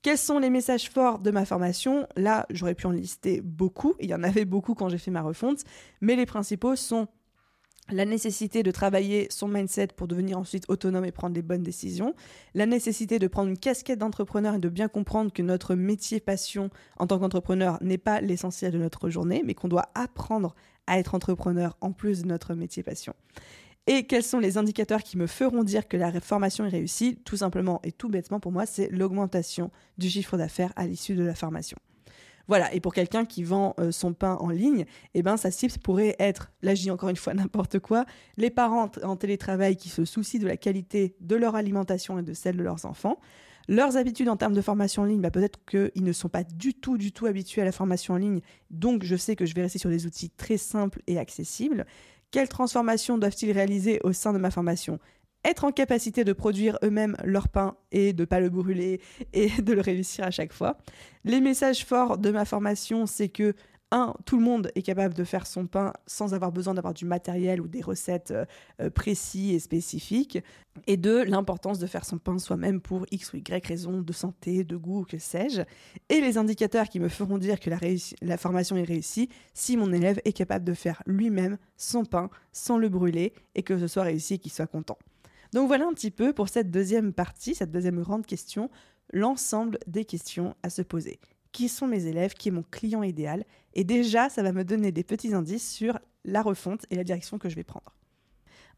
Quels 0.02 0.18
sont 0.18 0.40
les 0.40 0.50
messages 0.50 0.90
forts 0.90 1.20
de 1.20 1.30
ma 1.30 1.44
formation? 1.44 2.08
Là, 2.16 2.44
j'aurais 2.50 2.74
pu 2.74 2.86
en 2.86 2.90
lister 2.90 3.40
beaucoup, 3.40 3.94
il 4.00 4.10
y 4.10 4.14
en 4.14 4.24
avait 4.24 4.44
beaucoup 4.44 4.74
quand 4.74 4.88
j'ai 4.88 4.98
fait 4.98 5.12
ma 5.12 5.22
refonte, 5.22 5.60
mais 6.00 6.16
les 6.16 6.26
principaux 6.26 6.74
sont 6.74 7.06
la 7.92 8.04
nécessité 8.04 8.64
de 8.64 8.70
travailler 8.72 9.28
son 9.30 9.46
mindset 9.46 9.88
pour 9.88 10.08
devenir 10.08 10.38
ensuite 10.38 10.64
autonome 10.68 11.04
et 11.04 11.12
prendre 11.12 11.36
les 11.36 11.42
bonnes 11.42 11.62
décisions, 11.62 12.14
la 12.54 12.66
nécessité 12.66 13.20
de 13.20 13.28
prendre 13.28 13.48
une 13.48 13.58
casquette 13.58 13.98
d'entrepreneur 14.00 14.54
et 14.54 14.58
de 14.58 14.68
bien 14.68 14.88
comprendre 14.88 15.32
que 15.32 15.42
notre 15.42 15.76
métier 15.76 16.18
passion 16.18 16.70
en 16.98 17.06
tant 17.06 17.20
qu'entrepreneur 17.20 17.78
n'est 17.80 17.98
pas 17.98 18.20
l'essentiel 18.20 18.72
de 18.72 18.78
notre 18.78 19.08
journée, 19.08 19.42
mais 19.44 19.54
qu'on 19.54 19.68
doit 19.68 19.90
apprendre 19.94 20.56
à 20.88 20.98
être 20.98 21.14
entrepreneur 21.14 21.76
en 21.80 21.92
plus 21.92 22.22
de 22.22 22.28
notre 22.28 22.54
métier 22.54 22.82
passion. 22.82 23.14
Et 23.92 24.04
quels 24.04 24.22
sont 24.22 24.38
les 24.38 24.56
indicateurs 24.56 25.02
qui 25.02 25.18
me 25.18 25.26
feront 25.26 25.64
dire 25.64 25.88
que 25.88 25.96
la 25.96 26.12
formation 26.20 26.64
est 26.64 26.68
réussie? 26.68 27.18
Tout 27.24 27.38
simplement 27.38 27.80
et 27.82 27.90
tout 27.90 28.08
bêtement 28.08 28.38
pour 28.38 28.52
moi, 28.52 28.64
c'est 28.64 28.88
l'augmentation 28.88 29.72
du 29.98 30.08
chiffre 30.08 30.36
d'affaires 30.36 30.72
à 30.76 30.86
l'issue 30.86 31.16
de 31.16 31.24
la 31.24 31.34
formation. 31.34 31.76
Voilà, 32.46 32.72
et 32.72 32.78
pour 32.78 32.94
quelqu'un 32.94 33.24
qui 33.24 33.42
vend 33.42 33.74
euh, 33.80 33.90
son 33.90 34.12
pain 34.12 34.36
en 34.36 34.50
ligne, 34.50 34.84
eh 35.14 35.22
ben, 35.22 35.36
sa 35.36 35.50
cible 35.50 35.72
pourrait 35.82 36.14
être, 36.20 36.52
là 36.62 36.76
je 36.76 36.82
dis 36.82 36.90
encore 36.92 37.08
une 37.08 37.16
fois 37.16 37.34
n'importe 37.34 37.80
quoi, 37.80 38.04
les 38.36 38.50
parents 38.50 38.92
en 39.02 39.16
télétravail 39.16 39.74
qui 39.74 39.88
se 39.88 40.04
soucient 40.04 40.38
de 40.38 40.46
la 40.46 40.56
qualité 40.56 41.16
de 41.20 41.34
leur 41.34 41.56
alimentation 41.56 42.16
et 42.16 42.22
de 42.22 42.32
celle 42.32 42.58
de 42.58 42.62
leurs 42.62 42.86
enfants. 42.86 43.18
Leurs 43.66 43.96
habitudes 43.96 44.28
en 44.28 44.36
termes 44.36 44.54
de 44.54 44.60
formation 44.60 45.02
en 45.02 45.06
ligne, 45.06 45.20
bah, 45.20 45.32
peut-être 45.32 45.58
qu'ils 45.64 46.04
ne 46.04 46.12
sont 46.12 46.28
pas 46.28 46.44
du 46.44 46.74
tout, 46.74 46.96
du 46.96 47.10
tout 47.10 47.26
habitués 47.26 47.62
à 47.62 47.64
la 47.64 47.72
formation 47.72 48.14
en 48.14 48.18
ligne. 48.18 48.40
Donc, 48.70 49.02
je 49.02 49.16
sais 49.16 49.34
que 49.34 49.46
je 49.46 49.54
vais 49.54 49.62
rester 49.62 49.78
sur 49.78 49.90
des 49.90 50.06
outils 50.06 50.30
très 50.30 50.58
simples 50.58 51.02
et 51.08 51.18
accessibles. 51.18 51.86
Quelles 52.30 52.48
transformations 52.48 53.18
doivent-ils 53.18 53.52
réaliser 53.52 54.00
au 54.04 54.12
sein 54.12 54.32
de 54.32 54.38
ma 54.38 54.50
formation? 54.50 54.98
Être 55.44 55.64
en 55.64 55.72
capacité 55.72 56.22
de 56.22 56.32
produire 56.32 56.78
eux-mêmes 56.84 57.16
leur 57.24 57.48
pain 57.48 57.76
et 57.92 58.12
de 58.12 58.22
ne 58.22 58.26
pas 58.26 58.40
le 58.40 58.50
brûler 58.50 59.00
et 59.32 59.48
de 59.62 59.72
le 59.72 59.80
réussir 59.80 60.24
à 60.24 60.30
chaque 60.30 60.52
fois. 60.52 60.76
Les 61.24 61.40
messages 61.40 61.84
forts 61.84 62.18
de 62.18 62.30
ma 62.30 62.44
formation, 62.44 63.06
c'est 63.06 63.30
que 63.30 63.54
un, 63.90 64.14
tout 64.24 64.36
le 64.36 64.42
monde 64.42 64.70
est 64.74 64.82
capable 64.82 65.14
de 65.14 65.24
faire 65.24 65.46
son 65.46 65.66
pain 65.66 65.92
sans 66.06 66.34
avoir 66.34 66.52
besoin 66.52 66.74
d'avoir 66.74 66.94
du 66.94 67.04
matériel 67.04 67.60
ou 67.60 67.68
des 67.68 67.80
recettes 67.80 68.32
euh, 68.80 68.90
précis 68.90 69.54
et 69.54 69.58
spécifiques. 69.58 70.38
Et 70.86 70.96
deux, 70.96 71.24
l'importance 71.24 71.78
de 71.78 71.86
faire 71.86 72.04
son 72.04 72.18
pain 72.18 72.38
soi-même 72.38 72.80
pour 72.80 73.04
X 73.10 73.32
ou 73.32 73.38
Y 73.38 73.66
raison 73.66 74.00
de 74.00 74.12
santé, 74.12 74.64
de 74.64 74.76
goût, 74.76 75.04
que 75.04 75.18
sais-je. 75.18 75.62
Et 76.08 76.20
les 76.20 76.38
indicateurs 76.38 76.88
qui 76.88 77.00
me 77.00 77.08
feront 77.08 77.38
dire 77.38 77.58
que 77.58 77.70
la, 77.70 77.78
la 78.22 78.36
formation 78.36 78.76
est 78.76 78.84
réussie 78.84 79.28
si 79.54 79.76
mon 79.76 79.92
élève 79.92 80.20
est 80.24 80.32
capable 80.32 80.64
de 80.64 80.74
faire 80.74 81.02
lui-même 81.06 81.58
son 81.76 82.04
pain 82.04 82.30
sans 82.52 82.78
le 82.78 82.88
brûler 82.88 83.32
et 83.54 83.62
que 83.62 83.78
ce 83.78 83.88
soit 83.88 84.04
réussi 84.04 84.34
et 84.34 84.38
qu'il 84.38 84.52
soit 84.52 84.66
content. 84.66 84.98
Donc 85.52 85.66
voilà 85.66 85.86
un 85.86 85.92
petit 85.92 86.12
peu 86.12 86.32
pour 86.32 86.48
cette 86.48 86.70
deuxième 86.70 87.12
partie, 87.12 87.56
cette 87.56 87.72
deuxième 87.72 88.00
grande 88.00 88.24
question, 88.24 88.70
l'ensemble 89.12 89.78
des 89.88 90.04
questions 90.04 90.54
à 90.62 90.70
se 90.70 90.82
poser 90.82 91.18
qui 91.52 91.68
sont 91.68 91.86
mes 91.86 92.06
élèves, 92.06 92.34
qui 92.34 92.48
est 92.48 92.52
mon 92.52 92.62
client 92.62 93.02
idéal. 93.02 93.44
Et 93.74 93.84
déjà, 93.84 94.28
ça 94.28 94.42
va 94.42 94.52
me 94.52 94.64
donner 94.64 94.92
des 94.92 95.04
petits 95.04 95.34
indices 95.34 95.70
sur 95.70 95.98
la 96.24 96.42
refonte 96.42 96.84
et 96.90 96.96
la 96.96 97.04
direction 97.04 97.38
que 97.38 97.48
je 97.48 97.56
vais 97.56 97.64
prendre. 97.64 97.94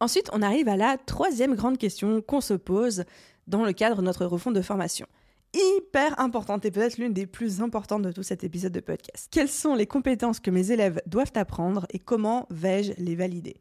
Ensuite, 0.01 0.31
on 0.33 0.43
arrive 0.43 0.69
à 0.69 0.77
la 0.77 0.99
troisième 0.99 1.55
grande 1.55 1.79
question 1.79 2.21
qu'on 2.23 2.41
se 2.41 2.55
pose 2.55 3.05
dans 3.47 3.65
le 3.65 3.73
cadre 3.73 3.97
de 3.97 4.03
notre 4.03 4.27
refonte 4.27 4.55
de 4.55 4.63
formation. 4.63 5.07
Hyper 5.55 6.19
importante 6.19 6.65
et 6.65 6.71
peut-être 6.71 6.97
l'une 6.97 7.13
des 7.13 7.27
plus 7.27 7.61
importantes 7.61 8.03
de 8.03 8.11
tout 8.11 8.23
cet 8.23 8.43
épisode 8.43 8.73
de 8.73 8.81
podcast. 8.81 9.29
Quelles 9.31 9.51
sont 9.51 9.75
les 9.75 9.87
compétences 9.87 10.41
que 10.41 10.51
mes 10.51 10.73
élèves 10.73 11.01
doivent 11.07 11.33
apprendre 11.35 11.87
et 11.91 11.99
comment 11.99 12.47
vais-je 12.51 12.93
les 12.97 13.15
valider? 13.15 13.57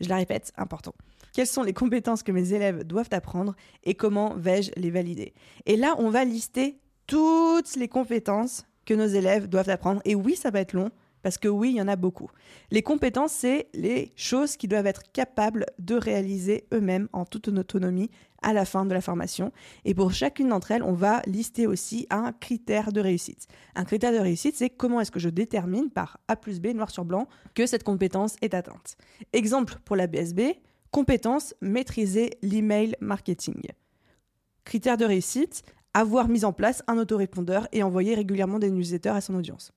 Je 0.00 0.08
la 0.08 0.16
répète, 0.16 0.52
important. 0.56 0.94
Quelles 1.32 1.46
sont 1.46 1.62
les 1.62 1.72
compétences 1.72 2.22
que 2.22 2.32
mes 2.32 2.52
élèves 2.52 2.82
doivent 2.84 3.08
apprendre 3.12 3.54
et 3.84 3.94
comment 3.94 4.34
vais-je 4.36 4.72
les 4.76 4.90
valider? 4.90 5.34
Et 5.66 5.76
là, 5.76 5.94
on 5.98 6.10
va 6.10 6.24
lister 6.24 6.78
toutes 7.06 7.76
les 7.76 7.88
compétences 7.88 8.66
que 8.84 8.94
nos 8.94 9.06
élèves 9.06 9.48
doivent 9.48 9.70
apprendre. 9.70 10.00
Et 10.04 10.14
oui, 10.14 10.36
ça 10.36 10.50
va 10.50 10.60
être 10.60 10.72
long, 10.72 10.90
parce 11.22 11.38
que 11.38 11.48
oui, 11.48 11.70
il 11.70 11.76
y 11.76 11.82
en 11.82 11.88
a 11.88 11.96
beaucoup. 11.96 12.30
Les 12.70 12.82
compétences, 12.82 13.32
c'est 13.32 13.68
les 13.74 14.12
choses 14.14 14.56
qu'ils 14.56 14.70
doivent 14.70 14.86
être 14.86 15.02
capables 15.12 15.66
de 15.78 15.96
réaliser 15.96 16.66
eux-mêmes 16.72 17.08
en 17.12 17.24
toute 17.24 17.48
autonomie 17.48 18.10
à 18.42 18.52
la 18.52 18.64
fin 18.64 18.86
de 18.86 18.94
la 18.94 19.00
formation. 19.00 19.52
Et 19.84 19.92
pour 19.92 20.12
chacune 20.12 20.50
d'entre 20.50 20.70
elles, 20.70 20.84
on 20.84 20.92
va 20.92 21.22
lister 21.26 21.66
aussi 21.66 22.06
un 22.10 22.32
critère 22.32 22.92
de 22.92 23.00
réussite. 23.00 23.48
Un 23.74 23.84
critère 23.84 24.12
de 24.12 24.18
réussite, 24.18 24.56
c'est 24.56 24.70
comment 24.70 25.00
est-ce 25.00 25.10
que 25.10 25.18
je 25.18 25.28
détermine 25.28 25.90
par 25.90 26.18
A 26.28 26.36
plus 26.36 26.60
B, 26.60 26.68
noir 26.68 26.90
sur 26.90 27.04
blanc, 27.04 27.26
que 27.54 27.66
cette 27.66 27.82
compétence 27.82 28.36
est 28.40 28.54
atteinte. 28.54 28.96
Exemple 29.32 29.78
pour 29.84 29.96
la 29.96 30.06
BSB, 30.06 30.60
compétence 30.92 31.54
maîtriser 31.60 32.38
l'email 32.42 32.94
marketing. 33.00 33.62
Critère 34.64 34.96
de 34.96 35.04
réussite, 35.04 35.62
avoir 35.96 36.28
mis 36.28 36.44
en 36.44 36.52
place 36.52 36.82
un 36.88 36.98
autorépondeur 36.98 37.68
et 37.72 37.82
envoyer 37.82 38.14
régulièrement 38.14 38.58
des 38.58 38.70
newsletters 38.70 39.08
à 39.08 39.22
son 39.22 39.34
audience. 39.34 39.72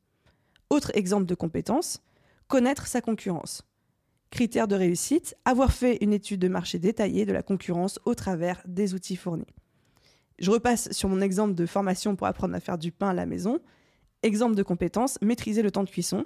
Autre 0.70 0.92
exemple 0.94 1.26
de 1.26 1.34
compétence, 1.34 2.02
connaître 2.50 2.88
sa 2.88 3.00
concurrence. 3.00 3.64
Critère 4.30 4.68
de 4.68 4.76
réussite, 4.76 5.38
avoir 5.46 5.72
fait 5.72 5.98
une 6.02 6.12
étude 6.12 6.42
de 6.42 6.50
marché 6.50 6.78
détaillée 6.78 7.26
de 7.26 7.32
la 7.32 7.42
concurrence 7.42 8.00
au 8.04 8.16
travers 8.16 8.62
des 8.68 8.94
outils 8.94 9.16
fournis. 9.16 9.48
Je 10.40 10.52
repasse 10.52 10.92
sur 10.92 11.08
mon 11.08 11.22
exemple 11.22 11.56
de 11.56 11.66
formation 11.66 12.18
pour 12.18 12.28
apprendre 12.28 12.54
à 12.54 12.60
faire 12.60 12.78
du 12.78 12.92
pain 12.92 13.12
à 13.12 13.14
la 13.14 13.26
maison. 13.26 13.62
Exemple 14.22 14.56
de 14.56 14.64
compétence, 14.64 15.18
maîtriser 15.22 15.62
le 15.62 15.72
temps 15.72 15.86
de 15.86 15.90
cuisson. 15.90 16.26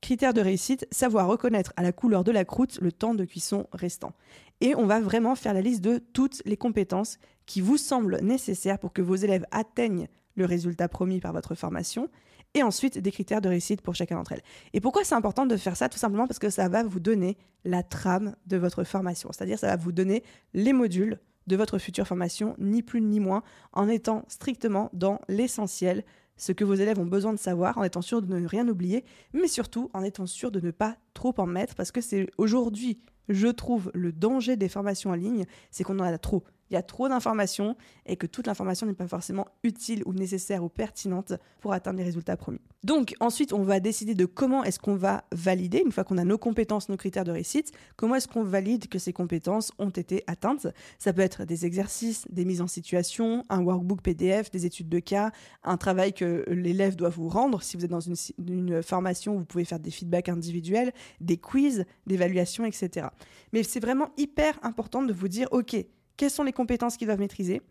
Critère 0.00 0.34
de 0.34 0.40
réussite, 0.40 0.86
savoir 0.92 1.26
reconnaître 1.26 1.72
à 1.76 1.82
la 1.82 1.90
couleur 1.90 2.22
de 2.22 2.30
la 2.30 2.44
croûte 2.44 2.78
le 2.80 2.92
temps 2.92 3.14
de 3.14 3.24
cuisson 3.24 3.66
restant. 3.72 4.12
Et 4.60 4.76
on 4.76 4.86
va 4.86 5.00
vraiment 5.00 5.34
faire 5.34 5.52
la 5.52 5.62
liste 5.62 5.80
de 5.80 5.98
toutes 5.98 6.42
les 6.44 6.56
compétences 6.56 7.18
qui 7.46 7.60
vous 7.60 7.76
semblent 7.76 8.20
nécessaires 8.22 8.78
pour 8.78 8.92
que 8.92 9.02
vos 9.02 9.16
élèves 9.16 9.46
atteignent 9.50 10.08
le 10.34 10.44
résultat 10.44 10.88
promis 10.88 11.20
par 11.20 11.32
votre 11.32 11.54
formation, 11.54 12.08
et 12.54 12.62
ensuite 12.62 12.98
des 12.98 13.10
critères 13.10 13.40
de 13.40 13.48
réussite 13.48 13.80
pour 13.80 13.94
chacun 13.94 14.16
d'entre 14.16 14.32
elles. 14.32 14.42
Et 14.72 14.80
pourquoi 14.80 15.04
c'est 15.04 15.14
important 15.14 15.46
de 15.46 15.56
faire 15.56 15.76
ça? 15.76 15.88
Tout 15.88 15.98
simplement 15.98 16.26
parce 16.26 16.38
que 16.38 16.50
ça 16.50 16.68
va 16.68 16.82
vous 16.82 17.00
donner 17.00 17.38
la 17.64 17.82
trame 17.82 18.36
de 18.46 18.56
votre 18.56 18.84
formation, 18.84 19.30
c'est-à-dire 19.32 19.58
ça 19.58 19.68
va 19.68 19.76
vous 19.76 19.92
donner 19.92 20.22
les 20.52 20.72
modules 20.72 21.18
de 21.46 21.56
votre 21.56 21.78
future 21.78 22.06
formation, 22.06 22.54
ni 22.58 22.82
plus 22.82 23.00
ni 23.00 23.20
moins, 23.20 23.42
en 23.72 23.88
étant 23.88 24.24
strictement 24.28 24.90
dans 24.92 25.20
l'essentiel, 25.28 26.04
ce 26.36 26.52
que 26.52 26.64
vos 26.64 26.74
élèves 26.74 26.98
ont 26.98 27.06
besoin 27.06 27.32
de 27.32 27.38
savoir, 27.38 27.78
en 27.78 27.84
étant 27.84 28.02
sûr 28.02 28.22
de 28.22 28.38
ne 28.38 28.46
rien 28.46 28.68
oublier, 28.68 29.04
mais 29.32 29.48
surtout 29.48 29.90
en 29.92 30.02
étant 30.02 30.26
sûr 30.26 30.50
de 30.50 30.60
ne 30.60 30.70
pas 30.70 30.96
trop 31.14 31.34
en 31.38 31.46
mettre, 31.46 31.74
parce 31.74 31.90
que 31.90 32.00
c'est 32.00 32.30
aujourd'hui, 32.38 33.00
je 33.28 33.48
trouve, 33.48 33.90
le 33.94 34.12
danger 34.12 34.56
des 34.56 34.68
formations 34.68 35.10
en 35.10 35.14
ligne, 35.14 35.46
c'est 35.70 35.84
qu'on 35.84 35.98
en 35.98 36.04
a 36.04 36.18
trop 36.18 36.44
il 36.72 36.74
y 36.74 36.78
a 36.78 36.82
trop 36.82 37.08
d'informations 37.08 37.76
et 38.06 38.16
que 38.16 38.26
toute 38.26 38.46
l'information 38.46 38.86
n'est 38.86 38.94
pas 38.94 39.06
forcément 39.06 39.46
utile 39.62 40.02
ou 40.06 40.14
nécessaire 40.14 40.64
ou 40.64 40.68
pertinente 40.68 41.34
pour 41.60 41.72
atteindre 41.72 41.98
les 41.98 42.04
résultats 42.04 42.36
promis. 42.36 42.60
Donc 42.82 43.14
ensuite, 43.20 43.52
on 43.52 43.62
va 43.62 43.78
décider 43.78 44.14
de 44.14 44.24
comment 44.24 44.64
est-ce 44.64 44.78
qu'on 44.78 44.96
va 44.96 45.24
valider, 45.32 45.82
une 45.84 45.92
fois 45.92 46.02
qu'on 46.02 46.18
a 46.18 46.24
nos 46.24 46.38
compétences, 46.38 46.88
nos 46.88 46.96
critères 46.96 47.24
de 47.24 47.30
réussite, 47.30 47.72
comment 47.96 48.16
est-ce 48.16 48.26
qu'on 48.26 48.42
valide 48.42 48.88
que 48.88 48.98
ces 48.98 49.12
compétences 49.12 49.70
ont 49.78 49.90
été 49.90 50.24
atteintes. 50.26 50.66
Ça 50.98 51.12
peut 51.12 51.20
être 51.20 51.44
des 51.44 51.66
exercices, 51.66 52.26
des 52.30 52.44
mises 52.44 52.60
en 52.60 52.66
situation, 52.66 53.44
un 53.50 53.62
workbook 53.62 54.00
PDF, 54.00 54.50
des 54.50 54.66
études 54.66 54.88
de 54.88 54.98
cas, 54.98 55.30
un 55.62 55.76
travail 55.76 56.12
que 56.12 56.44
l'élève 56.48 56.96
doit 56.96 57.10
vous 57.10 57.28
rendre. 57.28 57.62
Si 57.62 57.76
vous 57.76 57.84
êtes 57.84 57.90
dans 57.90 58.00
une, 58.00 58.82
formation, 58.82 59.36
vous 59.36 59.44
pouvez 59.44 59.64
faire 59.64 59.78
des 59.78 59.90
feedbacks 59.90 60.30
individuels, 60.30 60.92
des 61.20 61.36
quiz, 61.36 61.84
d'évaluation, 62.06 62.64
etc. 62.64 63.08
Mais 63.52 63.62
c'est 63.62 63.80
vraiment 63.80 64.10
hyper 64.16 64.58
important 64.62 65.02
de 65.02 65.12
vous 65.12 65.28
dire, 65.28 65.48
OK, 65.52 65.76
quelles 66.16 66.30
sont 66.30 66.42
les 66.42 66.52
compétences 66.52 66.96
qu'ils 66.96 67.06
doivent 67.06 67.20
maîtriser, 67.20 67.62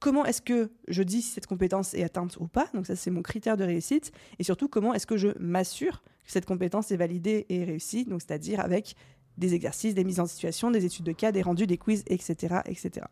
comment 0.00 0.24
est-ce 0.24 0.42
que 0.42 0.70
je 0.86 1.02
dis 1.02 1.22
si 1.22 1.30
cette 1.32 1.46
compétence 1.46 1.94
est 1.94 2.04
atteinte 2.04 2.36
ou 2.38 2.46
pas, 2.46 2.68
donc 2.74 2.86
ça 2.86 2.96
c'est 2.96 3.10
mon 3.10 3.22
critère 3.22 3.56
de 3.56 3.64
réussite, 3.64 4.12
et 4.38 4.44
surtout 4.44 4.68
comment 4.68 4.94
est-ce 4.94 5.06
que 5.06 5.16
je 5.16 5.28
m'assure 5.38 6.02
que 6.24 6.32
cette 6.32 6.46
compétence 6.46 6.90
est 6.90 6.96
validée 6.96 7.46
et 7.48 7.64
réussie, 7.64 8.06
c'est-à-dire 8.10 8.60
avec 8.60 8.94
des 9.36 9.54
exercices, 9.54 9.94
des 9.94 10.04
mises 10.04 10.20
en 10.20 10.26
situation, 10.26 10.70
des 10.70 10.84
études 10.84 11.06
de 11.06 11.12
cas, 11.12 11.30
des 11.30 11.42
rendus, 11.42 11.66
des 11.66 11.78
quiz, 11.78 12.02
etc. 12.08 12.56
etc. 12.66 13.06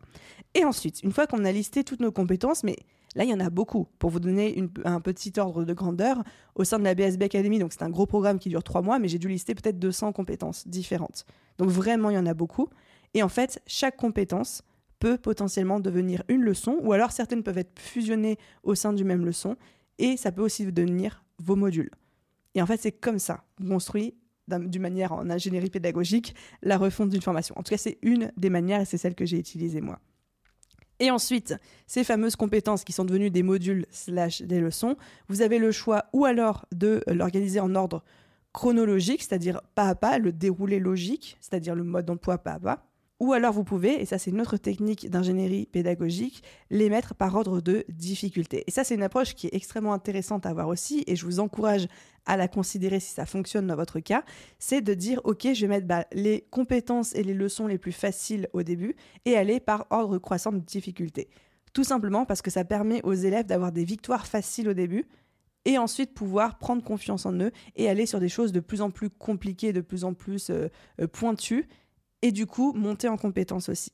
Et 0.53 0.65
ensuite, 0.65 1.01
une 1.03 1.11
fois 1.11 1.25
qu'on 1.25 1.45
a 1.45 1.51
listé 1.51 1.85
toutes 1.85 2.01
nos 2.01 2.11
compétences, 2.11 2.63
mais 2.63 2.75
là 3.15 3.23
il 3.23 3.29
y 3.29 3.33
en 3.33 3.39
a 3.39 3.49
beaucoup, 3.49 3.87
pour 3.97 4.09
vous 4.09 4.19
donner 4.19 4.61
un 4.83 4.99
petit 4.99 5.31
ordre 5.37 5.63
de 5.63 5.73
grandeur, 5.73 6.23
au 6.55 6.63
sein 6.63 6.79
de 6.79 6.83
la 6.83 6.95
BSB 6.95 7.23
Academy, 7.23 7.59
donc 7.59 7.73
c'est 7.73 7.83
un 7.83 7.89
gros 7.89 8.05
programme 8.05 8.39
qui 8.39 8.49
dure 8.49 8.63
trois 8.63 8.81
mois, 8.81 8.99
mais 8.99 9.07
j'ai 9.07 9.19
dû 9.19 9.29
lister 9.29 9.55
peut-être 9.55 9.79
200 9.79 10.11
compétences 10.11 10.67
différentes. 10.67 11.25
Donc 11.57 11.69
vraiment 11.69 12.09
il 12.09 12.15
y 12.15 12.19
en 12.19 12.25
a 12.25 12.33
beaucoup. 12.33 12.67
Et 13.13 13.23
en 13.23 13.29
fait, 13.29 13.61
chaque 13.65 13.95
compétence 13.95 14.63
peut 14.99 15.17
potentiellement 15.17 15.79
devenir 15.79 16.23
une 16.27 16.41
leçon, 16.41 16.77
ou 16.81 16.93
alors 16.93 17.11
certaines 17.11 17.43
peuvent 17.43 17.57
être 17.57 17.79
fusionnées 17.79 18.37
au 18.63 18.75
sein 18.75 18.93
du 18.93 19.03
même 19.03 19.25
leçon, 19.25 19.55
et 19.99 20.17
ça 20.17 20.31
peut 20.31 20.41
aussi 20.41 20.65
devenir 20.71 21.23
vos 21.39 21.55
modules. 21.55 21.91
Et 22.55 22.61
en 22.61 22.65
fait, 22.65 22.77
c'est 22.77 22.91
comme 22.91 23.19
ça 23.19 23.43
qu'on 23.57 23.67
construit 23.67 24.15
d'une 24.47 24.81
manière 24.81 25.11
en 25.11 25.29
ingénierie 25.29 25.69
pédagogique 25.69 26.33
la 26.63 26.77
refonte 26.77 27.09
d'une 27.09 27.21
formation. 27.21 27.53
En 27.57 27.63
tout 27.63 27.69
cas, 27.71 27.77
c'est 27.77 27.97
une 28.01 28.31
des 28.37 28.49
manières 28.49 28.81
et 28.81 28.85
c'est 28.85 28.97
celle 28.97 29.15
que 29.15 29.25
j'ai 29.25 29.37
utilisée 29.37 29.81
moi. 29.81 29.99
Et 30.99 31.11
ensuite, 31.11 31.55
ces 31.85 32.03
fameuses 32.03 32.35
compétences 32.35 32.83
qui 32.83 32.93
sont 32.93 33.05
devenues 33.05 33.29
des 33.29 33.43
modules 33.43 33.85
slash 33.91 34.41
des 34.41 34.59
leçons, 34.59 34.95
vous 35.27 35.41
avez 35.41 35.59
le 35.59 35.71
choix 35.71 36.05
ou 36.13 36.25
alors 36.25 36.65
de 36.73 37.03
l'organiser 37.07 37.59
en 37.59 37.75
ordre 37.75 38.03
chronologique, 38.53 39.21
c'est-à-dire 39.21 39.61
pas 39.75 39.89
à 39.89 39.95
pas, 39.95 40.17
le 40.17 40.31
déroulé 40.31 40.79
logique, 40.79 41.37
c'est-à-dire 41.39 41.75
le 41.75 41.83
mode 41.83 42.05
d'emploi 42.05 42.39
pas 42.39 42.53
à 42.53 42.59
pas, 42.59 42.86
ou 43.19 43.33
alors 43.33 43.53
vous 43.53 43.63
pouvez, 43.63 44.01
et 44.01 44.05
ça 44.05 44.17
c'est 44.17 44.31
une 44.31 44.41
autre 44.41 44.57
technique 44.57 45.09
d'ingénierie 45.09 45.65
pédagogique, 45.65 46.43
les 46.69 46.89
mettre 46.89 47.15
par 47.15 47.35
ordre 47.35 47.61
de 47.61 47.83
difficulté. 47.89 48.63
Et 48.67 48.71
ça 48.71 48.83
c'est 48.83 48.95
une 48.95 49.03
approche 49.03 49.33
qui 49.33 49.47
est 49.47 49.55
extrêmement 49.55 49.93
intéressante 49.93 50.45
à 50.45 50.49
avoir 50.49 50.67
aussi, 50.67 51.03
et 51.07 51.15
je 51.15 51.25
vous 51.25 51.39
encourage 51.39 51.87
à 52.25 52.37
la 52.37 52.47
considérer 52.47 52.99
si 52.99 53.13
ça 53.13 53.25
fonctionne 53.25 53.67
dans 53.67 53.75
votre 53.75 53.99
cas, 53.99 54.23
c'est 54.59 54.81
de 54.81 54.93
dire 54.93 55.21
ok 55.23 55.47
je 55.53 55.61
vais 55.61 55.67
mettre 55.67 55.87
bah, 55.87 56.05
les 56.13 56.45
compétences 56.51 57.15
et 57.15 57.23
les 57.23 57.33
leçons 57.33 57.67
les 57.67 57.77
plus 57.77 57.91
faciles 57.91 58.49
au 58.53 58.63
début, 58.63 58.95
et 59.25 59.35
aller 59.35 59.59
par 59.59 59.87
ordre 59.89 60.17
croissant 60.19 60.51
de 60.51 60.59
difficulté. 60.59 61.29
Tout 61.73 61.83
simplement 61.83 62.25
parce 62.25 62.41
que 62.41 62.51
ça 62.51 62.65
permet 62.65 63.01
aux 63.03 63.13
élèves 63.13 63.45
d'avoir 63.45 63.71
des 63.71 63.83
victoires 63.83 64.27
faciles 64.27 64.69
au 64.69 64.73
début, 64.73 65.07
et 65.65 65.77
ensuite 65.77 66.13
pouvoir 66.13 66.57
prendre 66.59 66.81
confiance 66.81 67.25
en 67.25 67.33
eux 67.41 67.51
et 67.75 67.89
aller 67.89 68.05
sur 68.05 68.21
des 68.21 68.29
choses 68.29 68.53
de 68.53 68.61
plus 68.61 68.81
en 68.81 68.89
plus 68.89 69.09
compliquées, 69.09 69.73
de 69.73 69.81
plus 69.81 70.05
en 70.05 70.13
plus 70.13 70.49
euh, 70.49 70.69
euh, 71.01 71.07
pointues 71.07 71.67
et 72.21 72.31
du 72.31 72.45
coup 72.45 72.73
monter 72.73 73.07
en 73.07 73.17
compétences 73.17 73.69
aussi. 73.69 73.91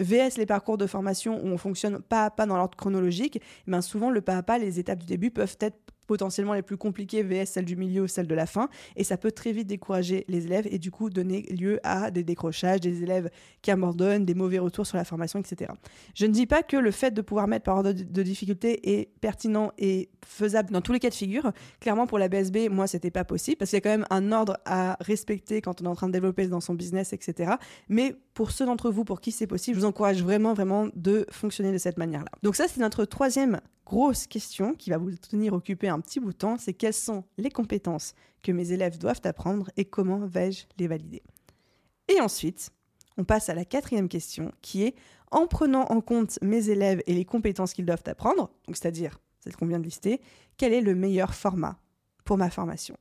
VS, 0.00 0.36
les 0.36 0.46
parcours 0.46 0.76
de 0.76 0.86
formation 0.86 1.42
où 1.42 1.48
on 1.48 1.56
fonctionne 1.56 2.00
pas 2.00 2.26
à 2.26 2.30
pas 2.30 2.46
dans 2.46 2.56
l'ordre 2.56 2.76
chronologique, 2.76 3.40
eh 3.66 3.70
ben 3.70 3.80
souvent 3.80 4.10
le 4.10 4.20
pas 4.20 4.36
à 4.36 4.42
pas, 4.42 4.58
les 4.58 4.78
étapes 4.78 5.00
du 5.00 5.06
début 5.06 5.30
peuvent 5.30 5.56
être 5.60 5.78
potentiellement 6.06 6.54
les 6.54 6.62
plus 6.62 6.76
compliquées, 6.76 7.22
VS 7.22 7.46
celle 7.46 7.64
du 7.64 7.76
milieu 7.76 8.02
ou 8.02 8.08
celle 8.08 8.26
de 8.26 8.34
la 8.34 8.46
fin, 8.46 8.68
et 8.96 9.04
ça 9.04 9.16
peut 9.16 9.32
très 9.32 9.52
vite 9.52 9.66
décourager 9.66 10.24
les 10.28 10.46
élèves 10.46 10.66
et 10.70 10.78
du 10.78 10.90
coup 10.90 11.10
donner 11.10 11.42
lieu 11.42 11.80
à 11.82 12.10
des 12.10 12.24
décrochages, 12.24 12.80
des 12.80 13.02
élèves 13.02 13.30
qui 13.62 13.70
abandonnent, 13.70 14.24
des 14.24 14.34
mauvais 14.34 14.58
retours 14.58 14.86
sur 14.86 14.96
la 14.96 15.04
formation, 15.04 15.38
etc. 15.38 15.72
Je 16.14 16.26
ne 16.26 16.32
dis 16.32 16.46
pas 16.46 16.62
que 16.62 16.76
le 16.76 16.90
fait 16.90 17.12
de 17.12 17.20
pouvoir 17.22 17.48
mettre 17.48 17.64
par 17.64 17.76
ordre 17.76 17.92
de 17.92 18.22
difficulté 18.22 18.98
est 18.98 19.10
pertinent 19.20 19.72
et 19.78 20.10
faisable 20.24 20.70
dans 20.70 20.80
tous 20.80 20.92
les 20.92 21.00
cas 21.00 21.10
de 21.10 21.14
figure. 21.14 21.52
Clairement, 21.80 22.06
pour 22.06 22.18
la 22.18 22.28
BSB, 22.28 22.68
moi, 22.70 22.86
c'était 22.86 23.10
pas 23.10 23.24
possible 23.24 23.56
parce 23.56 23.70
qu'il 23.70 23.76
y 23.76 23.78
a 23.78 23.80
quand 23.82 23.90
même 23.90 24.06
un 24.10 24.32
ordre 24.32 24.58
à 24.64 24.96
respecter 25.00 25.60
quand 25.60 25.80
on 25.82 25.84
est 25.84 25.88
en 25.88 25.94
train 25.94 26.08
de 26.08 26.12
développer 26.12 26.46
dans 26.46 26.60
son 26.60 26.74
business, 26.74 27.12
etc. 27.12 27.54
Mais 27.88 28.14
pour 28.36 28.50
ceux 28.50 28.66
d'entre 28.66 28.90
vous 28.90 29.06
pour 29.06 29.22
qui 29.22 29.32
c'est 29.32 29.46
possible, 29.46 29.76
je 29.76 29.80
vous 29.80 29.86
encourage 29.86 30.22
vraiment, 30.22 30.52
vraiment 30.52 30.88
de 30.94 31.24
fonctionner 31.30 31.72
de 31.72 31.78
cette 31.78 31.96
manière-là. 31.96 32.30
Donc 32.42 32.54
ça, 32.54 32.68
c'est 32.68 32.80
notre 32.80 33.06
troisième 33.06 33.62
grosse 33.86 34.26
question 34.26 34.74
qui 34.74 34.90
va 34.90 34.98
vous 34.98 35.10
tenir 35.16 35.54
occupé 35.54 35.88
un 35.88 36.00
petit 36.00 36.20
bout 36.20 36.32
de 36.32 36.36
temps, 36.36 36.58
c'est 36.58 36.74
quelles 36.74 36.92
sont 36.92 37.24
les 37.38 37.48
compétences 37.48 38.12
que 38.42 38.52
mes 38.52 38.72
élèves 38.72 38.98
doivent 38.98 39.22
apprendre 39.24 39.70
et 39.78 39.86
comment 39.86 40.18
vais-je 40.18 40.66
les 40.76 40.86
valider? 40.86 41.22
Et 42.08 42.20
ensuite, 42.20 42.68
on 43.16 43.24
passe 43.24 43.48
à 43.48 43.54
la 43.54 43.64
quatrième 43.64 44.10
question 44.10 44.52
qui 44.60 44.82
est 44.82 44.96
en 45.30 45.46
prenant 45.46 45.84
en 45.84 46.02
compte 46.02 46.38
mes 46.42 46.68
élèves 46.68 47.02
et 47.06 47.14
les 47.14 47.24
compétences 47.24 47.72
qu'ils 47.72 47.86
doivent 47.86 48.04
apprendre, 48.04 48.50
c'est-à-dire 48.68 49.18
celle 49.40 49.56
qu'on 49.56 49.66
vient 49.66 49.78
de 49.78 49.84
lister, 49.84 50.20
quel 50.58 50.74
est 50.74 50.82
le 50.82 50.94
meilleur 50.94 51.32
format 51.32 51.78
pour 52.26 52.36
ma 52.36 52.50
formation? 52.50 52.98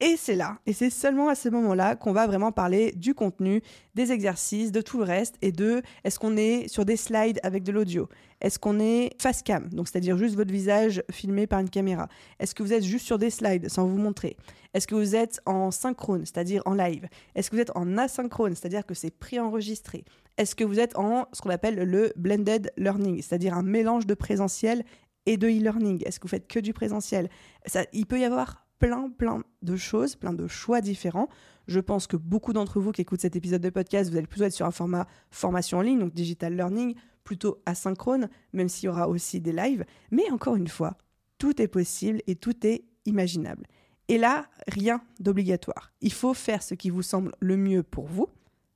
Et 0.00 0.16
c'est 0.16 0.36
là, 0.36 0.58
et 0.64 0.72
c'est 0.72 0.90
seulement 0.90 1.28
à 1.28 1.34
ce 1.34 1.48
moment-là 1.48 1.96
qu'on 1.96 2.12
va 2.12 2.28
vraiment 2.28 2.52
parler 2.52 2.92
du 2.92 3.14
contenu, 3.14 3.62
des 3.96 4.12
exercices, 4.12 4.70
de 4.70 4.80
tout 4.80 4.98
le 4.98 5.04
reste, 5.04 5.34
et 5.42 5.50
de 5.50 5.82
est-ce 6.04 6.20
qu'on 6.20 6.36
est 6.36 6.68
sur 6.68 6.84
des 6.84 6.96
slides 6.96 7.40
avec 7.42 7.64
de 7.64 7.72
l'audio? 7.72 8.08
Est-ce 8.40 8.60
qu'on 8.60 8.78
est 8.78 9.10
face 9.20 9.42
cam, 9.42 9.68
donc 9.70 9.88
c'est-à-dire 9.88 10.16
juste 10.16 10.36
votre 10.36 10.52
visage 10.52 11.02
filmé 11.10 11.48
par 11.48 11.58
une 11.58 11.68
caméra. 11.68 12.08
Est-ce 12.38 12.54
que 12.54 12.62
vous 12.62 12.72
êtes 12.72 12.84
juste 12.84 13.06
sur 13.06 13.18
des 13.18 13.30
slides 13.30 13.68
sans 13.68 13.88
vous 13.88 13.98
montrer? 13.98 14.36
Est-ce 14.72 14.86
que 14.86 14.94
vous 14.94 15.16
êtes 15.16 15.40
en 15.46 15.72
synchrone, 15.72 16.24
c'est-à-dire 16.24 16.62
en 16.64 16.74
live? 16.74 17.08
Est-ce 17.34 17.50
que 17.50 17.56
vous 17.56 17.62
êtes 17.62 17.76
en 17.76 17.98
asynchrone, 17.98 18.54
c'est-à-dire 18.54 18.86
que 18.86 18.94
c'est 18.94 19.10
préenregistré? 19.10 20.04
Est-ce 20.36 20.54
que 20.54 20.62
vous 20.62 20.78
êtes 20.78 20.96
en 20.96 21.26
ce 21.32 21.42
qu'on 21.42 21.50
appelle 21.50 21.74
le 21.74 22.12
blended 22.14 22.70
learning, 22.76 23.20
c'est-à-dire 23.20 23.54
un 23.54 23.64
mélange 23.64 24.06
de 24.06 24.14
présentiel 24.14 24.84
et 25.26 25.36
de 25.36 25.48
e-learning? 25.48 26.04
Est-ce 26.06 26.20
que 26.20 26.24
vous 26.26 26.30
faites 26.30 26.46
que 26.46 26.60
du 26.60 26.72
présentiel? 26.72 27.28
Ça, 27.66 27.84
Il 27.92 28.06
peut 28.06 28.20
y 28.20 28.24
avoir 28.24 28.67
plein, 28.78 29.10
plein 29.10 29.42
de 29.62 29.76
choses, 29.76 30.16
plein 30.16 30.32
de 30.32 30.46
choix 30.46 30.80
différents. 30.80 31.28
Je 31.66 31.80
pense 31.80 32.06
que 32.06 32.16
beaucoup 32.16 32.52
d'entre 32.52 32.80
vous 32.80 32.92
qui 32.92 33.02
écoutent 33.02 33.20
cet 33.20 33.36
épisode 33.36 33.60
de 33.60 33.70
podcast, 33.70 34.10
vous 34.10 34.16
allez 34.16 34.26
plutôt 34.26 34.44
être 34.44 34.52
sur 34.52 34.66
un 34.66 34.70
format 34.70 35.06
formation 35.30 35.78
en 35.78 35.82
ligne, 35.82 35.98
donc 35.98 36.14
digital 36.14 36.54
learning, 36.54 36.94
plutôt 37.24 37.60
asynchrone, 37.66 38.28
même 38.52 38.68
s'il 38.68 38.86
y 38.86 38.88
aura 38.88 39.08
aussi 39.08 39.40
des 39.40 39.52
lives. 39.52 39.84
Mais 40.10 40.30
encore 40.30 40.56
une 40.56 40.68
fois, 40.68 40.96
tout 41.38 41.60
est 41.60 41.68
possible 41.68 42.22
et 42.26 42.36
tout 42.36 42.66
est 42.66 42.84
imaginable. 43.04 43.66
Et 44.08 44.16
là, 44.16 44.46
rien 44.66 45.02
d'obligatoire. 45.20 45.92
Il 46.00 46.12
faut 46.12 46.32
faire 46.32 46.62
ce 46.62 46.74
qui 46.74 46.88
vous 46.88 47.02
semble 47.02 47.32
le 47.40 47.56
mieux 47.56 47.82
pour 47.82 48.06
vous, 48.06 48.28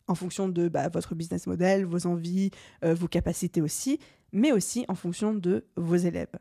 en 0.06 0.14
fonction 0.14 0.48
de 0.48 0.68
bah, 0.68 0.88
votre 0.88 1.14
business 1.14 1.46
model, 1.46 1.86
vos 1.86 2.06
envies, 2.06 2.50
euh, 2.84 2.92
vos 2.92 3.08
capacités 3.08 3.62
aussi, 3.62 3.98
mais 4.32 4.52
aussi 4.52 4.84
en 4.88 4.94
fonction 4.94 5.32
de 5.32 5.64
vos 5.76 5.96
élèves. 5.96 6.32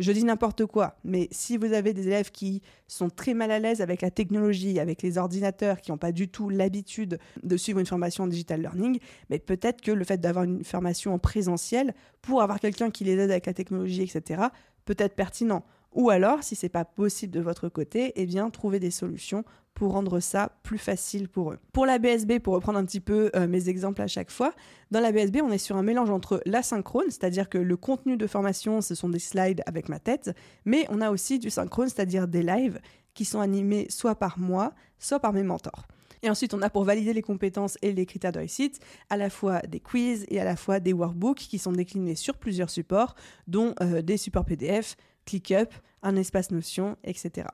Je 0.00 0.12
dis 0.12 0.24
n'importe 0.24 0.64
quoi, 0.64 0.96
mais 1.04 1.28
si 1.30 1.58
vous 1.58 1.74
avez 1.74 1.92
des 1.92 2.06
élèves 2.06 2.30
qui 2.30 2.62
sont 2.88 3.10
très 3.10 3.34
mal 3.34 3.50
à 3.50 3.58
l'aise 3.58 3.82
avec 3.82 4.00
la 4.00 4.10
technologie, 4.10 4.80
avec 4.80 5.02
les 5.02 5.18
ordinateurs, 5.18 5.82
qui 5.82 5.90
n'ont 5.90 5.98
pas 5.98 6.10
du 6.10 6.26
tout 6.26 6.48
l'habitude 6.48 7.18
de 7.42 7.56
suivre 7.58 7.80
une 7.80 7.86
formation 7.86 8.24
en 8.24 8.26
digital 8.26 8.62
learning, 8.62 8.98
mais 9.28 9.38
peut-être 9.38 9.82
que 9.82 9.92
le 9.92 10.02
fait 10.04 10.18
d'avoir 10.18 10.44
une 10.44 10.64
formation 10.64 11.12
en 11.12 11.18
présentiel 11.18 11.94
pour 12.22 12.40
avoir 12.40 12.60
quelqu'un 12.60 12.90
qui 12.90 13.04
les 13.04 13.12
aide 13.12 13.30
avec 13.30 13.44
la 13.44 13.52
technologie, 13.52 14.00
etc., 14.00 14.44
peut 14.86 14.96
être 14.96 15.14
pertinent. 15.14 15.66
Ou 15.92 16.10
alors, 16.10 16.42
si 16.42 16.54
c'est 16.54 16.68
pas 16.68 16.84
possible 16.84 17.32
de 17.32 17.40
votre 17.40 17.68
côté, 17.68 18.12
eh 18.16 18.26
bien, 18.26 18.50
trouver 18.50 18.78
des 18.78 18.90
solutions 18.90 19.44
pour 19.74 19.92
rendre 19.92 20.20
ça 20.20 20.52
plus 20.62 20.78
facile 20.78 21.28
pour 21.28 21.52
eux. 21.52 21.58
Pour 21.72 21.86
la 21.86 21.98
BSB, 21.98 22.38
pour 22.40 22.54
reprendre 22.54 22.78
un 22.78 22.84
petit 22.84 23.00
peu 23.00 23.30
euh, 23.34 23.46
mes 23.46 23.68
exemples 23.68 24.02
à 24.02 24.06
chaque 24.06 24.30
fois, 24.30 24.52
dans 24.90 25.00
la 25.00 25.10
BSB, 25.10 25.38
on 25.42 25.50
est 25.50 25.58
sur 25.58 25.76
un 25.76 25.82
mélange 25.82 26.10
entre 26.10 26.42
l'asynchrone, 26.44 27.06
c'est-à-dire 27.06 27.48
que 27.48 27.58
le 27.58 27.76
contenu 27.76 28.16
de 28.16 28.26
formation, 28.26 28.80
ce 28.80 28.94
sont 28.94 29.08
des 29.08 29.18
slides 29.18 29.62
avec 29.66 29.88
ma 29.88 29.98
tête, 29.98 30.32
mais 30.64 30.86
on 30.90 31.00
a 31.00 31.10
aussi 31.10 31.38
du 31.38 31.50
synchrone, 31.50 31.88
c'est-à-dire 31.88 32.28
des 32.28 32.42
lives 32.42 32.80
qui 33.14 33.24
sont 33.24 33.40
animés 33.40 33.86
soit 33.88 34.16
par 34.16 34.38
moi, 34.38 34.74
soit 34.98 35.20
par 35.20 35.32
mes 35.32 35.42
mentors. 35.42 35.86
Et 36.22 36.28
ensuite, 36.28 36.52
on 36.52 36.62
a 36.62 36.68
pour 36.68 36.84
valider 36.84 37.12
les 37.12 37.22
compétences 37.22 37.78
et 37.80 37.92
les 37.92 38.04
critères 38.04 38.32
de 38.32 38.38
réussite 38.38 38.80
à 39.08 39.16
la 39.16 39.30
fois 39.30 39.60
des 39.60 39.80
quiz 39.80 40.26
et 40.28 40.40
à 40.40 40.44
la 40.44 40.56
fois 40.56 40.78
des 40.80 40.92
workbooks 40.92 41.38
qui 41.38 41.58
sont 41.58 41.72
déclinés 41.72 42.14
sur 42.14 42.36
plusieurs 42.36 42.68
supports, 42.70 43.14
dont 43.46 43.74
euh, 43.80 44.02
des 44.02 44.18
supports 44.18 44.44
PDF, 44.44 44.96
ClickUp, 45.30 45.72
un 46.02 46.16
espace 46.16 46.50
Notion, 46.50 46.96
etc. 47.04 47.46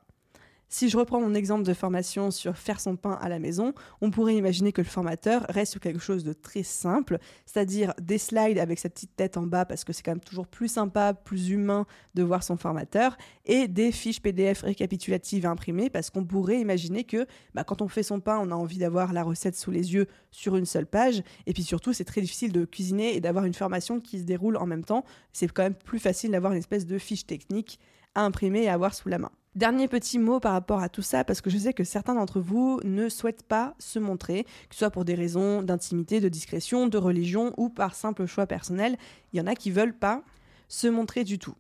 Si 0.69 0.89
je 0.89 0.99
reprends 0.99 1.21
mon 1.21 1.35
exemple 1.35 1.63
de 1.63 1.73
formation 1.73 2.33
sur 2.33 2.59
faire 2.59 2.81
son 2.81 2.97
pain 2.97 3.17
à 3.21 3.29
la 3.29 3.39
maison, 3.39 3.73
on 4.01 4.11
pourrait 4.11 4.35
imaginer 4.35 4.73
que 4.73 4.81
le 4.81 4.87
formateur 4.87 5.47
reste 5.49 5.71
sur 5.73 5.81
quelque 5.81 6.01
chose 6.01 6.25
de 6.25 6.33
très 6.33 6.65
simple, 6.65 7.19
c'est-à-dire 7.45 7.95
des 8.03 8.19
slides 8.19 8.59
avec 8.59 8.81
sa 8.81 8.89
petite 8.89 9.15
tête 9.15 9.37
en 9.37 9.47
bas 9.47 9.65
parce 9.65 9.85
que 9.85 9.93
c'est 9.93 10.03
quand 10.03 10.11
même 10.11 10.21
toujours 10.21 10.49
plus 10.49 10.67
sympa, 10.67 11.15
plus 11.15 11.51
humain 11.51 11.87
de 12.15 12.25
voir 12.25 12.43
son 12.43 12.57
formateur, 12.57 13.17
et 13.45 13.69
des 13.69 13.93
fiches 13.93 14.21
PDF 14.21 14.63
récapitulatives 14.63 15.47
à 15.47 15.51
imprimer 15.51 15.89
parce 15.89 16.11
qu'on 16.11 16.25
pourrait 16.25 16.61
imaginer 16.61 17.05
que 17.05 17.27
bah, 17.55 17.63
quand 17.63 17.81
on 17.81 17.89
fait 17.89 18.03
son 18.03 18.19
pain, 18.19 18.41
on 18.43 18.51
a 18.51 18.55
envie 18.55 18.79
d'avoir 18.79 19.13
la 19.13 19.23
recette 19.23 19.57
sous 19.57 19.71
les 19.71 19.95
yeux 19.95 20.09
sur 20.33 20.57
une 20.57 20.67
seule 20.67 20.87
page, 20.87 21.23
et 21.47 21.53
puis 21.53 21.63
surtout 21.63 21.93
c'est 21.93 22.05
très 22.05 22.21
difficile 22.21 22.51
de 22.51 22.65
cuisiner 22.65 23.15
et 23.15 23.21
d'avoir 23.21 23.45
une 23.45 23.55
formation 23.55 24.01
qui 24.01 24.19
se 24.19 24.25
déroule 24.25 24.57
en 24.57 24.67
même 24.67 24.85
temps. 24.85 25.05
C'est 25.33 25.47
quand 25.47 25.63
même 25.63 25.75
plus 25.75 26.01
facile 26.01 26.33
d'avoir 26.33 26.53
une 26.53 26.59
espèce 26.59 26.87
de 26.87 26.99
fiche 26.99 27.25
technique 27.25 27.79
à 28.17 28.23
imprimer 28.23 28.65
et 28.65 28.69
à 28.69 28.75
avoir 28.75 28.93
sous 28.93 29.09
la 29.09 29.19
main. 29.19 29.31
Dernier 29.57 29.89
petit 29.89 30.19
mot 30.19 30.39
par 30.39 30.53
rapport 30.53 30.83
à 30.83 30.91
tout 30.91 31.01
ça, 31.01 31.25
parce 31.25 31.41
que 31.41 31.49
je 31.49 31.57
sais 31.57 31.73
que 31.73 31.83
certains 31.83 32.15
d'entre 32.15 32.41
vous 32.41 32.79
ne 32.85 33.09
souhaitent 33.09 33.43
pas 33.43 33.75
se 33.79 33.99
montrer, 33.99 34.45
que 34.45 34.75
ce 34.75 34.81
soit 34.81 34.91
pour 34.91 35.07
des 35.07 35.15
raisons 35.15 35.63
d'intimité, 35.63 36.21
de 36.21 36.29
discrétion, 36.29 36.89
de 36.89 36.99
religion 36.99 37.55
ou 37.57 37.71
par 37.71 37.95
simple 37.95 38.27
choix 38.27 38.47
personnel. 38.47 38.99
Il 39.33 39.39
y 39.39 39.41
en 39.41 39.47
a 39.47 39.55
qui 39.55 39.71
veulent 39.71 39.97
pas 39.97 40.23
se 40.69 40.89
montrer 40.89 41.25
du 41.25 41.39
tout. 41.39 41.55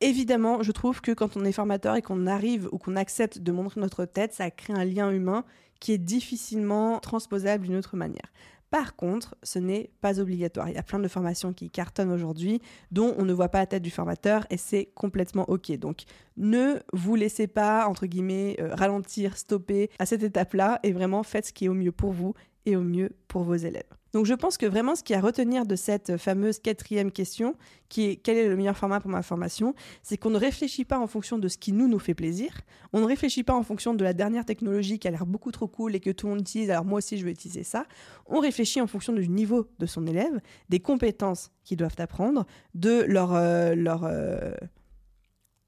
Évidemment, 0.00 0.62
je 0.62 0.70
trouve 0.70 1.00
que 1.00 1.10
quand 1.10 1.36
on 1.36 1.44
est 1.44 1.50
formateur 1.50 1.96
et 1.96 2.02
qu'on 2.02 2.28
arrive 2.28 2.68
ou 2.70 2.78
qu'on 2.78 2.94
accepte 2.94 3.40
de 3.40 3.50
montrer 3.50 3.80
notre 3.80 4.04
tête, 4.04 4.32
ça 4.32 4.52
crée 4.52 4.72
un 4.72 4.84
lien 4.84 5.10
humain 5.10 5.44
qui 5.80 5.90
est 5.90 5.98
difficilement 5.98 7.00
transposable 7.00 7.64
d'une 7.64 7.74
autre 7.74 7.96
manière. 7.96 8.30
Par 8.70 8.96
contre, 8.96 9.36
ce 9.42 9.58
n'est 9.58 9.90
pas 10.00 10.18
obligatoire. 10.20 10.68
Il 10.68 10.74
y 10.74 10.78
a 10.78 10.82
plein 10.82 10.98
de 10.98 11.08
formations 11.08 11.52
qui 11.52 11.70
cartonnent 11.70 12.10
aujourd'hui 12.10 12.60
dont 12.90 13.14
on 13.18 13.24
ne 13.24 13.32
voit 13.32 13.48
pas 13.48 13.60
la 13.60 13.66
tête 13.66 13.82
du 13.82 13.90
formateur 13.90 14.46
et 14.50 14.56
c'est 14.56 14.86
complètement 14.94 15.48
OK. 15.48 15.70
Donc 15.78 16.02
ne 16.36 16.80
vous 16.92 17.14
laissez 17.14 17.46
pas, 17.46 17.86
entre 17.86 18.06
guillemets, 18.06 18.56
euh, 18.60 18.74
ralentir, 18.74 19.36
stopper 19.36 19.90
à 19.98 20.06
cette 20.06 20.22
étape-là 20.22 20.80
et 20.82 20.92
vraiment 20.92 21.22
faites 21.22 21.46
ce 21.46 21.52
qui 21.52 21.66
est 21.66 21.68
au 21.68 21.74
mieux 21.74 21.92
pour 21.92 22.12
vous 22.12 22.34
et 22.66 22.76
au 22.76 22.82
mieux 22.82 23.10
pour 23.28 23.42
vos 23.42 23.54
élèves. 23.54 23.82
Donc 24.14 24.26
je 24.26 24.34
pense 24.34 24.58
que 24.58 24.66
vraiment 24.66 24.94
ce 24.94 25.02
qui 25.02 25.12
a 25.12 25.18
à 25.18 25.20
retenir 25.20 25.66
de 25.66 25.74
cette 25.74 26.18
fameuse 26.18 26.60
quatrième 26.60 27.10
question, 27.10 27.56
qui 27.88 28.04
est 28.04 28.16
quel 28.16 28.36
est 28.36 28.48
le 28.48 28.54
meilleur 28.54 28.76
format 28.76 29.00
pour 29.00 29.10
ma 29.10 29.22
formation, 29.22 29.74
c'est 30.04 30.16
qu'on 30.16 30.30
ne 30.30 30.38
réfléchit 30.38 30.84
pas 30.84 31.00
en 31.00 31.08
fonction 31.08 31.36
de 31.36 31.48
ce 31.48 31.58
qui 31.58 31.72
nous 31.72 31.88
nous 31.88 31.98
fait 31.98 32.14
plaisir, 32.14 32.60
on 32.92 33.00
ne 33.00 33.06
réfléchit 33.06 33.42
pas 33.42 33.54
en 33.54 33.64
fonction 33.64 33.92
de 33.92 34.04
la 34.04 34.12
dernière 34.12 34.44
technologie 34.44 35.00
qui 35.00 35.08
a 35.08 35.10
l'air 35.10 35.26
beaucoup 35.26 35.50
trop 35.50 35.66
cool 35.66 35.96
et 35.96 36.00
que 36.00 36.10
tout 36.10 36.26
le 36.26 36.34
monde 36.34 36.42
utilise, 36.42 36.70
alors 36.70 36.84
moi 36.84 36.98
aussi 36.98 37.18
je 37.18 37.24
vais 37.24 37.32
utiliser 37.32 37.64
ça, 37.64 37.86
on 38.26 38.38
réfléchit 38.38 38.80
en 38.80 38.86
fonction 38.86 39.12
du 39.12 39.28
niveau 39.28 39.66
de 39.80 39.86
son 39.86 40.06
élève, 40.06 40.40
des 40.68 40.78
compétences 40.78 41.50
qu'ils 41.64 41.76
doivent 41.76 41.96
apprendre, 41.98 42.46
de 42.74 43.04
leur... 43.08 43.34
Euh, 43.34 43.74
euh, 43.74 44.54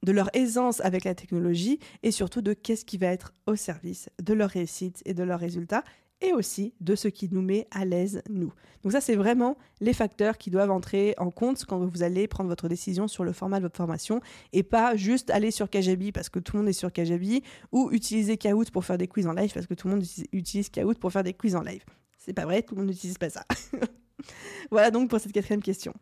de 0.03 0.13
leur 0.13 0.31
aisance 0.35 0.81
avec 0.83 1.03
la 1.03 1.17
technologie 1.17 1.81
et 2.05 2.13
surtout 2.13 2.41
de 2.41 2.53
qu'est-ce 2.53 2.85
qui 2.85 2.97
va 2.97 3.09
être 3.09 3.33
au 3.47 3.57
service 3.57 4.09
de 4.23 4.35
leur 4.35 4.51
réussite 4.51 5.03
et 5.05 5.15
de 5.15 5.25
leurs 5.25 5.41
résultats 5.41 5.83
et 6.21 6.33
aussi 6.33 6.75
de 6.81 6.95
ce 6.95 7.09
qui 7.09 7.29
nous 7.31 7.43
met 7.43 7.67
à 7.71 7.85
l'aise 7.85 8.23
nous. 8.29 8.53
Donc 8.83 8.93
ça, 8.93 9.01
c'est 9.01 9.17
vraiment 9.17 9.57
les 9.81 9.93
facteurs 9.93 10.39
qui 10.39 10.51
doivent 10.51 10.71
entrer 10.71 11.15
en 11.19 11.31
compte 11.31 11.65
quand 11.65 11.79
vous 11.79 12.03
allez 12.03 12.29
prendre 12.29 12.49
votre 12.49 12.69
décision 12.69 13.09
sur 13.09 13.25
le 13.25 13.33
format 13.33 13.59
de 13.59 13.65
votre 13.65 13.77
formation 13.77 14.21
et 14.53 14.63
pas 14.63 14.97
juste 14.97 15.31
aller 15.31 15.51
sur 15.51 15.69
Kajabi 15.69 16.13
parce 16.13 16.29
que 16.29 16.39
tout 16.39 16.57
le 16.57 16.63
monde 16.63 16.69
est 16.69 16.73
sur 16.73 16.93
Kajabi 16.93 17.43
ou 17.73 17.91
utiliser 17.91 18.37
Kahoot 18.37 18.71
pour 18.71 18.85
faire 18.85 18.99
des 18.99 19.09
quiz 19.09 19.27
en 19.27 19.33
live 19.33 19.53
parce 19.53 19.67
que 19.67 19.75
tout 19.75 19.89
le 19.89 19.95
monde 19.95 20.05
utilise 20.33 20.71
Kahoot 20.71 20.99
pour 20.99 21.13
faire 21.13 21.25
des 21.25 21.35
quiz 21.35 21.57
en 21.57 21.63
live. 21.63 21.85
C'est 22.19 22.33
pas 22.33 22.45
vrai, 22.45 22.63
tout 22.63 22.75
le 22.75 22.83
monde 22.83 22.91
n'utilise 22.91 23.19
pas 23.19 23.31
ça. 23.31 23.45
voilà 24.71 24.91
donc 24.91 25.11
pour 25.11 25.21
cette 25.21 25.33
quatrième 25.33 25.63
question. 25.63 25.93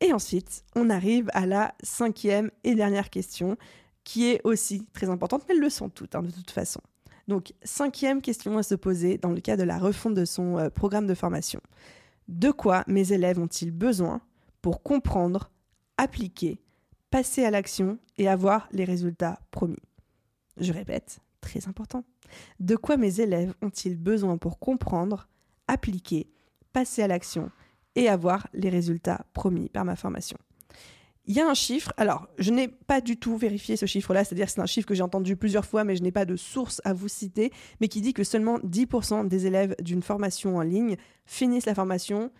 Et 0.00 0.12
ensuite, 0.12 0.64
on 0.74 0.90
arrive 0.90 1.30
à 1.32 1.46
la 1.46 1.74
cinquième 1.82 2.50
et 2.64 2.74
dernière 2.74 3.08
question 3.10 3.56
qui 4.04 4.26
est 4.26 4.40
aussi 4.44 4.84
très 4.92 5.08
importante, 5.08 5.44
mais 5.48 5.54
elles 5.54 5.60
le 5.60 5.70
sont 5.70 5.88
toutes 5.88 6.14
hein, 6.14 6.22
de 6.22 6.30
toute 6.30 6.50
façon. 6.50 6.80
Donc, 7.28 7.52
cinquième 7.62 8.20
question 8.20 8.58
à 8.58 8.62
se 8.62 8.74
poser 8.74 9.18
dans 9.18 9.30
le 9.30 9.40
cas 9.40 9.56
de 9.56 9.62
la 9.62 9.78
refonte 9.78 10.14
de 10.14 10.24
son 10.24 10.58
euh, 10.58 10.70
programme 10.70 11.06
de 11.06 11.14
formation. 11.14 11.60
De 12.28 12.50
quoi 12.50 12.84
mes 12.86 13.12
élèves 13.12 13.38
ont-ils 13.38 13.70
besoin 13.70 14.20
pour 14.60 14.82
comprendre, 14.82 15.50
appliquer, 15.98 16.60
passer 17.10 17.44
à 17.44 17.50
l'action 17.50 17.98
et 18.18 18.28
avoir 18.28 18.68
les 18.72 18.84
résultats 18.84 19.40
promis? 19.50 19.82
Je 20.56 20.72
répète, 20.72 21.20
très 21.40 21.68
important. 21.68 22.04
De 22.60 22.76
quoi 22.76 22.96
mes 22.96 23.20
élèves 23.20 23.54
ont-ils 23.62 23.96
besoin 23.96 24.38
pour 24.38 24.58
comprendre, 24.58 25.28
appliquer, 25.68 26.30
passer 26.72 27.02
à 27.02 27.08
l'action 27.08 27.50
et 27.94 28.08
avoir 28.08 28.48
les 28.54 28.70
résultats 28.70 29.26
promis 29.32 29.68
par 29.68 29.84
ma 29.84 29.96
formation? 29.96 30.38
Il 31.26 31.36
y 31.36 31.40
a 31.40 31.48
un 31.48 31.54
chiffre, 31.54 31.92
alors 31.96 32.26
je 32.38 32.50
n'ai 32.50 32.68
pas 32.68 33.00
du 33.00 33.16
tout 33.16 33.36
vérifié 33.36 33.76
ce 33.76 33.86
chiffre-là, 33.86 34.24
c'est-à-dire 34.24 34.50
c'est 34.50 34.60
un 34.60 34.66
chiffre 34.66 34.86
que 34.86 34.94
j'ai 34.94 35.02
entendu 35.02 35.36
plusieurs 35.36 35.64
fois, 35.64 35.84
mais 35.84 35.94
je 35.94 36.02
n'ai 36.02 36.10
pas 36.10 36.24
de 36.24 36.36
source 36.36 36.80
à 36.84 36.92
vous 36.92 37.08
citer, 37.08 37.52
mais 37.80 37.88
qui 37.88 38.00
dit 38.00 38.12
que 38.12 38.24
seulement 38.24 38.58
10% 38.58 39.28
des 39.28 39.46
élèves 39.46 39.76
d'une 39.80 40.02
formation 40.02 40.56
en 40.56 40.62
ligne 40.62 40.96
finissent 41.24 41.66
la 41.66 41.74
formation, 41.74 42.32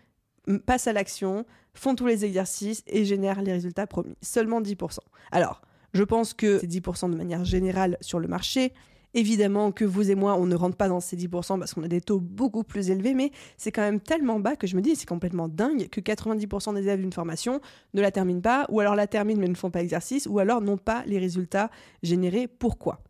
passent 0.67 0.89
à 0.89 0.93
l'action, 0.93 1.47
font 1.75 1.95
tous 1.95 2.07
les 2.07 2.25
exercices 2.25 2.83
et 2.87 3.05
génèrent 3.05 3.43
les 3.43 3.53
résultats 3.53 3.87
promis. 3.87 4.17
Seulement 4.21 4.61
10%. 4.61 4.99
Alors, 5.31 5.63
je 5.95 6.03
pense 6.03 6.35
que 6.35 6.59
c'est 6.59 6.67
10% 6.67 7.11
de 7.11 7.17
manière 7.17 7.45
générale 7.45 7.99
sur 8.01 8.19
le 8.19 8.27
marché. 8.27 8.73
Évidemment 9.15 9.73
que 9.73 9.85
vous 9.85 10.11
et 10.11 10.15
moi, 10.15 10.37
on 10.37 10.47
ne 10.47 10.55
rentre 10.55 10.77
pas 10.77 10.89
dans 10.89 11.01
ces 11.01 11.17
10% 11.17 11.59
parce 11.59 11.75
qu'on 11.75 11.83
a 11.83 11.89
des 11.89 12.01
taux 12.01 12.19
beaucoup 12.19 12.65
plus 12.65 12.91
élevés, 12.91 13.13
mais 13.13 13.31
c'est 13.59 13.71
quand 13.71 13.83
même 13.83 14.01
tellement 14.01 14.41
bas 14.41 14.57
que 14.57 14.67
je 14.67 14.75
me 14.75 14.81
dis, 14.81 14.97
c'est 14.97 15.09
complètement 15.09 15.49
dingue 15.49 15.89
que 15.89 16.01
90% 16.01 16.75
des 16.75 16.81
élèves 16.83 17.01
d'une 17.01 17.13
formation 17.13 17.61
ne 17.93 18.01
la 18.01 18.11
terminent 18.11 18.41
pas, 18.41 18.67
ou 18.71 18.81
alors 18.81 18.95
la 18.95 19.07
terminent 19.07 19.41
mais 19.41 19.49
ne 19.49 19.55
font 19.55 19.71
pas 19.71 19.83
exercice, 19.83 20.27
ou 20.27 20.39
alors 20.39 20.63
n'ont 20.63 20.79
pas 20.79 21.05
les 21.07 21.19
résultats 21.19 21.71
générés. 22.03 22.49
Pourquoi? 22.49 23.03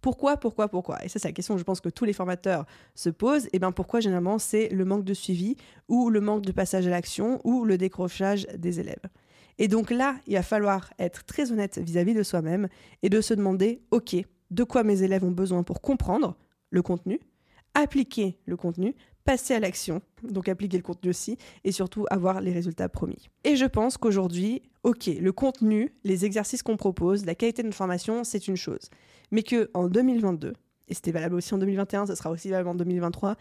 Pourquoi, 0.00 0.38
pourquoi, 0.38 0.68
pourquoi? 0.68 1.04
Et 1.04 1.08
ça, 1.08 1.18
c'est 1.18 1.28
la 1.28 1.32
question 1.32 1.54
que 1.54 1.58
je 1.58 1.64
pense 1.64 1.82
que 1.82 1.90
tous 1.90 2.06
les 2.06 2.14
formateurs 2.14 2.64
se 2.94 3.10
posent. 3.10 3.48
Et 3.52 3.58
bien 3.58 3.70
pourquoi 3.70 4.00
généralement 4.00 4.38
c'est 4.38 4.70
le 4.70 4.86
manque 4.86 5.04
de 5.04 5.12
suivi 5.12 5.56
ou 5.88 6.08
le 6.08 6.22
manque 6.22 6.42
de 6.42 6.52
passage 6.52 6.86
à 6.86 6.90
l'action 6.90 7.38
ou 7.44 7.66
le 7.66 7.76
décrochage 7.76 8.46
des 8.56 8.80
élèves? 8.80 9.02
Et 9.58 9.68
donc 9.68 9.90
là, 9.90 10.16
il 10.26 10.36
va 10.36 10.42
falloir 10.42 10.90
être 10.98 11.24
très 11.24 11.52
honnête 11.52 11.76
vis-à-vis 11.76 12.12
-vis 12.12 12.16
de 12.16 12.22
soi-même 12.22 12.68
et 13.02 13.10
de 13.10 13.20
se 13.20 13.34
demander, 13.34 13.82
ok, 13.90 14.16
de 14.50 14.64
quoi 14.64 14.82
mes 14.82 15.02
élèves 15.02 15.24
ont 15.24 15.30
besoin 15.30 15.62
pour 15.62 15.80
comprendre 15.80 16.36
le 16.70 16.82
contenu, 16.82 17.20
appliquer 17.74 18.38
le 18.46 18.56
contenu, 18.56 18.94
passer 19.24 19.54
à 19.54 19.60
l'action, 19.60 20.02
donc 20.22 20.48
appliquer 20.48 20.76
le 20.76 20.82
contenu 20.82 21.10
aussi, 21.10 21.36
et 21.64 21.72
surtout 21.72 22.06
avoir 22.10 22.40
les 22.40 22.52
résultats 22.52 22.88
promis. 22.88 23.28
Et 23.44 23.56
je 23.56 23.66
pense 23.66 23.96
qu'aujourd'hui, 23.96 24.62
ok, 24.82 25.06
le 25.06 25.32
contenu, 25.32 25.94
les 26.04 26.24
exercices 26.24 26.62
qu'on 26.62 26.76
propose, 26.76 27.26
la 27.26 27.34
qualité 27.34 27.62
de 27.62 27.68
notre 27.68 27.76
formation, 27.76 28.24
c'est 28.24 28.48
une 28.48 28.56
chose. 28.56 28.90
Mais 29.30 29.42
que 29.42 29.70
en 29.74 29.88
2022, 29.88 30.54
et 30.88 30.94
c'était 30.94 31.12
valable 31.12 31.36
aussi 31.36 31.54
en 31.54 31.58
2021, 31.58 32.06
ce 32.06 32.14
sera 32.14 32.30
aussi 32.30 32.48
valable 32.48 32.70
en 32.70 32.74
2023, 32.74 33.36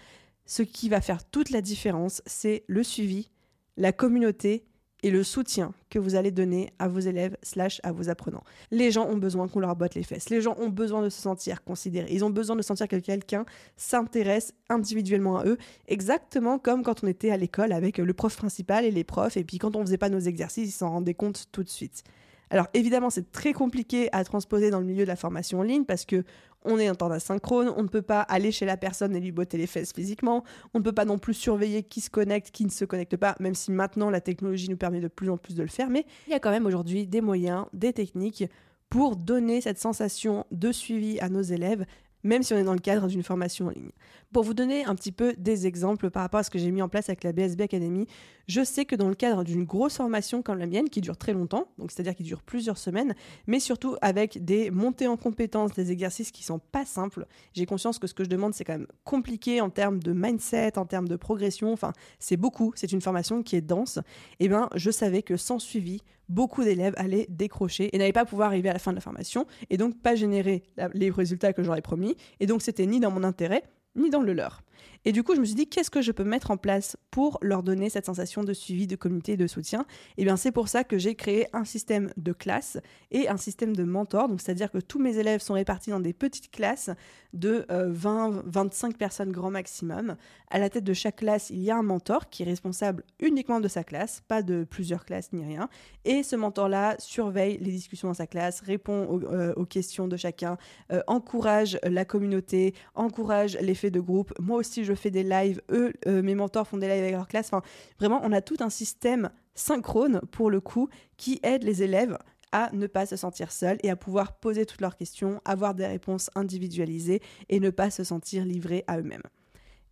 ce 0.46 0.64
qui 0.64 0.90
va 0.90 1.02
faire 1.02 1.24
toute 1.24 1.50
la 1.50 1.62
différence, 1.62 2.22
c'est 2.26 2.64
le 2.68 2.84
suivi, 2.84 3.30
la 3.78 3.92
communauté 3.92 4.66
et 5.04 5.12
le 5.12 5.24
soutien 5.24 5.74
que 5.90 6.00
vous 6.00 6.16
allez 6.16 6.32
donner 6.32 6.72
à 6.80 6.88
vos 6.88 7.00
élèves 7.00 7.38
slash 7.42 7.80
à 7.84 7.92
vos 7.92 8.10
apprenants. 8.10 8.44
Les 8.72 8.92
gens 8.92 9.08
ont 9.08 9.18
besoin 9.18 9.48
qu'on 9.48 9.60
leur 9.60 9.76
botte 9.76 9.96
les 9.96 10.04
fesses. 10.04 10.30
Les 10.30 10.42
gens 10.42 10.56
ont 10.60 10.70
besoin 10.70 11.02
de 11.02 11.10
se 11.10 11.22
sentir 11.22 11.64
considérés. 11.64 12.10
Ils 12.12 12.24
ont 12.24 12.30
besoin 12.30 12.56
de 12.56 12.62
sentir 12.62 12.88
que 12.88 12.98
quelqu'un 12.98 13.46
s'intéresse 13.78 14.54
individuellement 14.70 15.38
à 15.38 15.46
eux, 15.46 15.58
exactement 15.88 16.60
comme 16.60 16.84
quand 16.84 17.04
on 17.04 17.08
était 17.08 17.32
à 17.32 17.38
l'école 17.38 17.72
avec 17.72 17.98
le 17.98 18.14
prof 18.14 18.36
principal 18.36 18.86
et 18.86 18.92
les 18.92 19.04
profs, 19.04 19.38
et 19.38 19.44
puis 19.44 19.58
quand 19.58 19.76
on 19.76 19.82
faisait 19.82 19.98
pas 19.98 20.10
nos 20.10 20.20
exercices, 20.20 20.70
ils 20.70 20.78
s'en 20.78 20.90
rendaient 20.90 21.14
compte 21.14 21.46
tout 21.52 21.64
de 21.64 21.70
suite. 21.70 22.04
Alors 22.50 22.68
évidemment, 22.74 23.10
c'est 23.10 23.32
très 23.32 23.54
compliqué 23.54 24.10
à 24.12 24.24
transposer 24.24 24.72
dans 24.72 24.80
le 24.80 24.86
milieu 24.86 25.04
de 25.04 25.08
la 25.08 25.16
formation 25.16 25.60
en 25.60 25.64
ligne 25.64 25.86
parce 25.86 26.06
que 26.06 26.24
on 26.66 26.78
est 26.78 26.90
en 26.90 26.96
temps 26.96 27.10
asynchrone, 27.10 27.72
on 27.78 27.84
ne 27.84 27.88
peut 27.88 28.02
pas 28.02 28.22
aller 28.22 28.52
chez 28.52 28.66
la 28.66 28.76
personne 28.76 29.16
et 29.16 29.20
lui 29.20 29.32
botter 29.32 29.58
les 29.58 29.68
fesses 29.68 29.94
physiquement, 29.94 30.44
on 30.74 30.80
ne 30.80 30.84
peut 30.84 30.92
pas 30.92 31.06
non 31.06 31.18
plus 31.18 31.34
surveiller 31.34 31.84
qui 31.84 32.02
se 32.02 32.10
connecte, 32.10 32.52
qui 32.52 32.66
ne 32.66 32.70
se 32.70 32.84
connecte 32.84 33.16
pas, 33.16 33.36
même 33.40 33.56
si 33.56 33.72
maintenant 33.72 34.10
la 34.10 34.20
technologie 34.20 34.70
nous 34.70 34.78
permet 34.78 35.00
de 35.00 35.08
plus 35.08 35.30
en 35.30 35.38
plus 35.38 35.56
de 35.56 35.62
le 35.62 35.70
faire, 35.70 35.90
mais 35.90 36.06
il 36.28 36.32
y 36.32 36.34
a 36.34 36.40
quand 36.40 36.52
même 36.52 36.66
aujourd'hui 36.66 37.08
des 37.08 37.22
moyens, 37.22 37.66
des 37.72 37.94
techniques 37.94 38.44
pour 38.90 39.16
donner 39.16 39.62
cette 39.62 39.80
sensation 39.80 40.46
de 40.52 40.72
suivi 40.72 41.20
à 41.20 41.30
nos 41.30 41.42
élèves 41.42 41.86
même 42.24 42.44
si 42.44 42.54
on 42.54 42.58
est 42.58 42.64
dans 42.64 42.74
le 42.74 42.80
cadre 42.80 43.08
d'une 43.08 43.24
formation 43.24 43.68
en 43.68 43.70
ligne. 43.70 43.92
Pour 44.32 44.44
vous 44.44 44.54
donner 44.54 44.86
un 44.86 44.96
petit 44.96 45.12
peu 45.12 45.34
des 45.38 45.68
exemples 45.68 46.10
par 46.10 46.22
rapport 46.22 46.40
à 46.40 46.44
ce 46.44 46.50
que 46.50 46.60
j'ai 46.60 46.72
mis 46.72 46.82
en 46.82 46.90
place 46.90 47.10
avec 47.10 47.24
la 47.24 47.32
BSB 47.32 47.62
Academy, 47.62 48.06
je 48.48 48.64
sais 48.64 48.86
que 48.86 48.96
dans 48.96 49.10
le 49.10 49.16
cadre 49.16 49.44
d'une 49.44 49.64
grosse 49.64 49.98
formation 49.98 50.42
comme 50.42 50.58
la 50.58 50.66
mienne, 50.66 50.90
qui 50.90 51.02
dure 51.02 51.18
très 51.18 51.34
longtemps, 51.34 51.68
donc 51.78 51.92
c'est-à-dire 51.92 52.16
qui 52.16 52.24
dure 52.24 52.42
plusieurs 52.42 52.78
semaines, 52.78 53.16
mais 53.48 53.60
surtout 53.60 53.96
avec 54.02 54.44
des 54.44 54.72
montées 54.72 55.08
en 55.08 55.18
compétences, 55.18 55.74
des 55.74 55.92
exercices 55.92 56.32
qui 56.32 56.44
sont 56.44 56.60
pas 56.60 56.86
simples, 56.86 57.28
j'ai 57.54 57.66
conscience 57.66 58.00
que 58.00 58.08
ce 58.08 58.14
que 58.14 58.24
je 58.24 58.30
demande 58.30 58.54
c'est 58.54 58.64
quand 58.64 58.74
même 58.74 58.88
compliqué 59.04 59.62
en 59.62 59.70
termes 59.70 60.02
de 60.02 60.14
mindset, 60.14 60.78
en 60.78 60.86
termes 60.86 61.08
de 61.08 61.16
progression, 61.16 61.72
enfin 61.72 61.94
c'est 62.20 62.38
beaucoup, 62.38 62.72
c'est 62.76 62.92
une 62.92 63.02
formation 63.02 63.44
qui 63.44 63.56
est 63.56 63.62
dense, 63.62 63.98
et 64.40 64.46
eh 64.46 64.48
bien 64.48 64.70
je 64.76 64.92
savais 64.92 65.22
que 65.22 65.38
sans 65.38 65.60
suivi, 65.60 66.02
beaucoup 66.30 66.64
d'élèves 66.64 66.94
allaient 66.98 67.28
décrocher 67.30 67.94
et 67.94 67.98
n'allaient 67.98 68.14
pas 68.14 68.26
pouvoir 68.26 68.50
arriver 68.50 68.70
à 68.70 68.74
la 68.74 68.80
fin 68.80 68.92
de 68.92 68.96
la 68.96 69.02
formation 69.02 69.46
et 69.70 69.78
donc 69.78 70.00
pas 70.00 70.16
générer 70.16 70.64
les 70.94 71.10
résultats 71.10 71.54
que 71.54 71.64
j'aurais 71.64 71.82
promis. 71.82 72.16
Et 72.40 72.46
donc 72.46 72.62
c'était 72.62 72.86
ni 72.86 73.00
dans 73.00 73.12
mon 73.12 73.24
intérêt, 73.24 73.64
ni 73.96 74.10
dans 74.10 74.22
le 74.22 74.34
leur. 74.34 74.62
Et 75.06 75.12
du 75.12 75.24
coup, 75.24 75.36
je 75.36 75.40
me 75.40 75.46
suis 75.46 75.56
dit, 75.56 75.68
qu'est-ce 75.68 75.90
que 75.90 76.02
je 76.02 76.12
peux 76.12 76.24
mettre 76.24 76.52
en 76.52 76.58
place 76.58 76.98
pour 77.12 77.38
leur 77.42 77.64
donner 77.64 77.90
cette 77.90 78.06
sensation 78.06 78.44
de 78.44 78.54
suivi, 78.54 78.88
de 78.88 78.96
communauté 78.96 79.38
de 79.38 79.48
soutien? 79.48 79.82
Et 80.18 80.22
eh 80.22 80.26
bien, 80.26 80.38
c'est 80.38 80.52
pour 80.52 80.68
ça 80.68 80.84
que 80.84 80.98
j'ai 80.98 81.16
créé 81.16 81.48
un 81.54 81.66
système 81.66 82.12
de 82.18 82.34
classe 82.34 82.78
et 83.12 83.30
un 83.30 83.38
système 83.38 83.76
de 83.76 83.84
mentor. 83.84 84.28
Donc, 84.28 84.42
c'est-à-dire 84.42 84.72
que 84.72 84.80
tous 84.80 85.00
mes 85.00 85.18
élèves 85.18 85.42
sont 85.42 85.54
répartis 85.54 85.90
dans 85.92 86.00
des 86.00 86.14
petites 86.14 86.52
classes 86.52 86.90
de 87.34 87.66
20, 87.70 88.32
euh, 88.32 88.42
25 88.46 88.98
personnes 88.98 89.32
grand 89.32 89.52
maximum. 89.52 90.16
À 90.50 90.60
la 90.60 90.70
tête 90.70 90.84
de 90.84 90.94
chaque 90.94 91.18
classe, 91.18 91.50
il 91.50 91.60
y 91.60 91.70
a 91.70 91.78
un 91.78 91.84
mentor 91.84 92.30
qui 92.30 92.44
est 92.44 92.46
responsable 92.46 93.04
uniquement 93.20 93.60
de 93.60 93.68
sa 93.68 93.84
classe, 93.84 94.22
pas 94.28 94.42
de 94.42 94.64
plusieurs 94.64 95.06
classes 95.06 95.32
ni 95.32 95.46
rien. 95.46 95.70
Et 96.06 96.24
ce 96.24 96.36
mentor-là 96.36 96.96
surveille 96.98 97.58
les 97.60 97.72
discussions 97.72 98.08
dans 98.08 98.14
sa 98.14 98.28
classe, 98.28 98.62
répond 98.62 99.06
aux, 99.06 99.24
euh, 99.26 99.66
questions 99.66 100.08
de 100.08 100.18
chacun, 100.18 100.58
euh, 100.92 101.02
encourage 101.08 101.80
la 101.84 102.06
communauté, 102.06 102.74
encourage 102.96 103.58
l'effet 103.62 103.92
de 103.92 104.00
groupe. 104.00 104.34
Moi 104.40 104.58
aussi, 104.58 104.69
je 104.78 104.94
fais 104.94 105.12
des 105.12 105.24
lives, 105.24 105.62
eux, 105.72 105.94
mes 106.06 106.36
mentors 106.36 106.68
font 106.68 106.78
des 106.78 106.88
lives 106.88 107.04
avec 107.04 107.14
leur 107.14 107.28
classe. 107.28 107.48
Enfin, 107.48 107.62
vraiment, 108.00 108.22
on 108.24 108.32
a 108.32 108.42
tout 108.42 108.58
un 108.60 108.70
système 108.70 109.30
synchrone 109.56 110.22
pour 110.32 110.50
le 110.50 110.62
coup 110.62 110.90
qui 111.18 111.40
aide 111.44 111.64
les 111.64 111.84
élèves 111.84 112.18
à 112.52 112.70
ne 112.74 112.88
pas 112.88 113.06
se 113.06 113.16
sentir 113.16 113.52
seuls 113.52 113.78
et 113.84 113.90
à 113.90 113.96
pouvoir 113.96 114.40
poser 114.40 114.66
toutes 114.66 114.82
leurs 114.82 114.96
questions, 114.96 115.42
avoir 115.46 115.76
des 115.76 115.86
réponses 115.86 116.30
individualisées 116.36 117.22
et 117.50 117.60
ne 117.60 117.70
pas 117.70 117.92
se 117.92 118.04
sentir 118.04 118.46
livrés 118.46 118.84
à 118.88 118.98
eux-mêmes. 118.98 119.24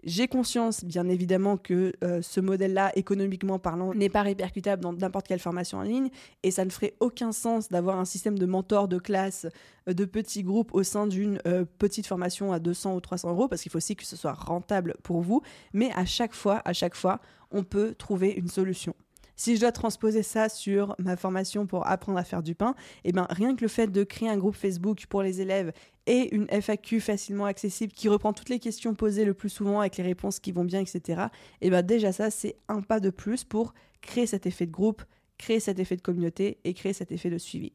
J'ai 0.04 0.28
conscience, 0.28 0.86
bien 0.86 1.10
évidemment, 1.10 1.58
que 1.58 1.94
euh, 2.04 2.22
ce 2.22 2.40
modèle-là, 2.40 2.92
économiquement 2.96 3.58
parlant, 3.58 3.94
n'est 3.94 4.10
pas 4.10 4.22
répercutable 4.22 4.82
dans 4.82 4.94
n'importe 4.94 5.28
quelle 5.28 5.40
formation 5.40 5.80
en 5.80 5.82
ligne, 5.82 6.10
et 6.44 6.52
ça 6.52 6.66
ne 6.66 6.70
ferait 6.70 6.94
aucun 7.00 7.32
sens 7.32 7.70
d'avoir 7.70 8.00
un 8.00 8.06
système 8.06 8.38
de 8.38 8.46
mentor 8.46 8.88
de 8.88 9.00
classe, 9.00 9.48
euh, 9.90 9.94
de 9.94 10.06
petits 10.06 10.44
groupes 10.44 10.74
au 10.74 10.84
sein 10.84 11.08
d'une 11.08 11.40
euh, 11.48 11.66
petite 11.80 12.06
formation 12.06 12.54
à 12.54 12.60
200 12.60 12.96
ou 12.96 13.02
300 13.02 13.32
euros, 13.32 13.48
parce 13.48 13.64
qu'il 13.64 13.72
faut 13.72 13.80
aussi 13.80 13.96
que 13.96 14.06
ce 14.06 14.16
soit 14.16 14.34
rentable 14.34 14.96
pour 15.02 15.22
vous. 15.22 15.42
Mais 15.74 15.92
à 15.96 16.06
chaque 16.06 16.34
fois, 16.34 16.62
à 16.64 16.74
chaque 16.74 16.96
fois, 16.96 17.20
on 17.50 17.64
peut 17.64 17.96
trouver 17.96 18.32
une 18.32 18.50
solution. 18.50 18.94
Si 19.38 19.56
je 19.56 19.62
dois 19.62 19.72
transposer 19.72 20.24
ça 20.24 20.50
sur 20.50 20.96
ma 20.98 21.16
formation 21.16 21.68
pour 21.68 21.88
apprendre 21.88 22.18
à 22.18 22.24
faire 22.24 22.42
du 22.42 22.56
pain, 22.56 22.76
eh 23.06 23.12
ben 23.12 23.28
rien 23.30 23.56
que 23.56 23.62
le 23.62 23.68
fait 23.68 23.88
de 23.88 24.04
créer 24.04 24.28
un 24.28 24.38
groupe 24.38 24.56
Facebook 24.56 25.06
pour 25.08 25.22
les 25.22 25.42
élèves 25.42 25.72
et 26.08 26.36
une 26.36 26.48
FAQ 26.50 27.00
facilement 27.00 27.46
accessible 27.46 27.94
qui 27.94 28.10
reprend 28.10 28.34
toutes 28.34 28.50
les 28.50 28.60
questions 28.60 28.96
posées 28.96 29.26
le 29.26 29.36
plus 29.36 29.50
souvent 29.50 29.82
avec 29.82 29.98
les 29.98 30.04
réponses 30.04 30.40
qui 30.40 30.52
vont 30.52 30.66
bien, 30.66 30.82
etc. 30.82 31.28
Et 31.62 31.70
ben 31.70 31.84
déjà 31.84 32.12
ça, 32.12 32.32
c'est 32.32 32.56
un 32.68 32.82
pas 32.82 33.00
de 33.00 33.12
plus 33.12 33.44
pour 33.44 33.76
créer 34.02 34.26
cet 34.26 34.48
effet 34.48 34.66
de 34.66 34.72
groupe, 34.72 35.04
créer 35.38 35.60
cet 35.60 35.78
effet 35.78 35.96
de 35.96 36.02
communauté 36.02 36.58
et 36.64 36.74
créer 36.74 36.94
cet 36.94 37.12
effet 37.12 37.30
de 37.30 37.38
suivi. 37.38 37.72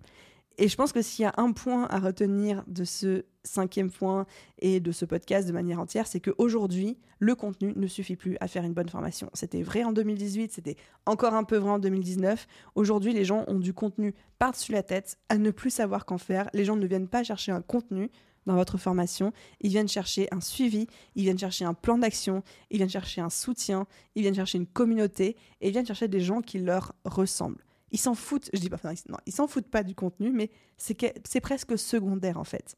Et 0.59 0.69
je 0.69 0.77
pense 0.77 0.93
que 0.93 1.03
s'il 1.03 1.23
y 1.23 1.27
a 1.27 1.35
un 1.37 1.53
point 1.53 1.87
à 1.87 1.99
retenir 1.99 2.63
de 2.67 2.85
ce 2.85 3.25
cinquième 3.45 3.91
point 3.91 4.27
et 4.59 4.81
de 4.81 4.93
ce 4.93 5.05
podcast 5.05 5.47
de 5.49 5.53
manière 5.53 5.81
entière, 5.81 6.07
c'est 6.07 6.21
qu'aujourd'hui, 6.21 6.99
le 7.19 7.35
contenu 7.35 7.73
ne 7.77 7.87
suffit 7.87 8.17
plus 8.17 8.37
à 8.41 8.49
faire 8.49 8.65
une 8.65 8.75
bonne 8.75 8.89
formation. 8.89 9.31
C'était 9.35 9.63
vrai 9.63 9.85
en 9.85 9.93
2018, 9.93 10.53
c'était 10.53 10.77
encore 11.07 11.35
un 11.35 11.45
peu 11.45 11.57
vrai 11.57 11.71
en 11.71 11.79
2019. 11.79 12.47
Aujourd'hui, 12.75 13.13
les 13.13 13.25
gens 13.25 13.45
ont 13.49 13.59
du 13.59 13.73
contenu 13.73 14.15
par-dessus 14.39 14.73
la 14.73 14.83
tête, 14.83 15.19
à 15.29 15.39
ne 15.39 15.51
plus 15.51 15.71
savoir 15.71 16.05
qu'en 16.05 16.19
faire. 16.19 16.49
Les 16.53 16.65
gens 16.65 16.77
ne 16.77 16.87
viennent 16.87 17.09
pas 17.09 17.23
chercher 17.23 17.53
un 17.53 17.63
contenu 17.63 18.11
dans 18.47 18.55
votre 18.57 18.77
formation, 18.77 19.33
ils 19.61 19.71
viennent 19.71 19.89
chercher 19.89 20.27
un 20.33 20.41
suivi, 20.41 20.89
ils 21.15 21.23
viennent 21.23 21.39
chercher 21.39 21.65
un 21.65 21.75
plan 21.75 21.99
d'action, 21.99 22.43
ils 22.71 22.79
viennent 22.79 22.89
chercher 22.89 23.21
un 23.21 23.31
soutien, 23.31 23.87
ils 24.17 24.23
viennent 24.23 24.35
chercher 24.35 24.59
une 24.59 24.67
communauté 24.67 25.37
et 25.61 25.69
ils 25.69 25.73
viennent 25.73 25.87
chercher 25.87 26.09
des 26.09 26.21
gens 26.21 26.41
qui 26.41 26.59
leur 26.59 26.93
ressemblent 27.05 27.65
ils 27.93 27.99
s'en 27.99 28.15
foutent, 28.15 28.51
je 28.53 28.59
dis 28.59 28.71
pas, 28.71 28.79
non, 29.09 29.19
ils 29.27 29.33
s'en 29.33 29.47
foutent 29.47 29.69
pas 29.69 29.83
du 29.83 29.95
contenu, 29.95 30.33
mais 30.33 30.51
c'est 30.77 31.41
presque 31.41 31.79
secondaire 31.79 32.39
en 32.39 32.45
fait. 32.45 32.77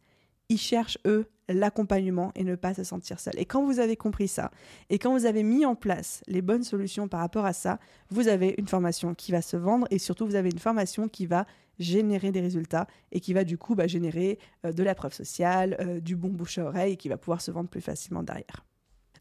Ils 0.51 0.59
cherchent, 0.59 0.99
eux, 1.07 1.27
l'accompagnement 1.49 2.33
et 2.35 2.45
ne 2.45 2.55
pas 2.55 2.75
se 2.75 2.85
sentir 2.85 3.19
seuls. 3.19 3.39
Et 3.39 3.47
quand 3.47 3.65
vous 3.65 3.79
avez 3.79 3.97
compris 3.97 4.29
ça, 4.29 4.51
et 4.91 4.99
quand 4.99 5.13
vous 5.13 5.25
avez 5.25 5.43
mis 5.43 5.65
en 5.65 5.75
place 5.75 6.23
les 6.27 6.43
bonnes 6.43 6.65
solutions 6.65 7.09
par 7.09 7.21
rapport 7.21 7.47
à 7.47 7.53
ça, 7.53 7.79
vous 8.11 8.29
avez 8.29 8.55
une 8.59 8.69
formation 8.69 9.15
qui 9.15 9.33
va 9.33 9.41
se 9.41 9.57
vendre 9.57 9.87
et 9.91 9.99
surtout 9.99 10.27
vous 10.27 10.35
avez 10.35 10.51
une 10.51 10.59
formation 10.59 11.09
qui 11.09 11.27
va 11.27 11.47
générer 11.79 12.31
des 12.31 12.41
résultats 12.41 12.87
et 13.11 13.21
qui 13.21 13.33
va 13.33 13.45
du 13.45 13.59
coup 13.59 13.75
bah, 13.75 13.87
générer 13.87 14.39
euh, 14.65 14.73
de 14.73 14.83
la 14.83 14.95
preuve 14.95 15.13
sociale, 15.13 15.77
euh, 15.81 16.01
du 16.01 16.17
bon 16.17 16.29
bouche 16.29 16.59
à 16.59 16.67
oreille 16.67 16.93
et 16.93 16.97
qui 16.97 17.09
va 17.09 17.17
pouvoir 17.17 17.41
se 17.41 17.51
vendre 17.51 17.69
plus 17.69 17.81
facilement 17.81 18.23
derrière. 18.23 18.65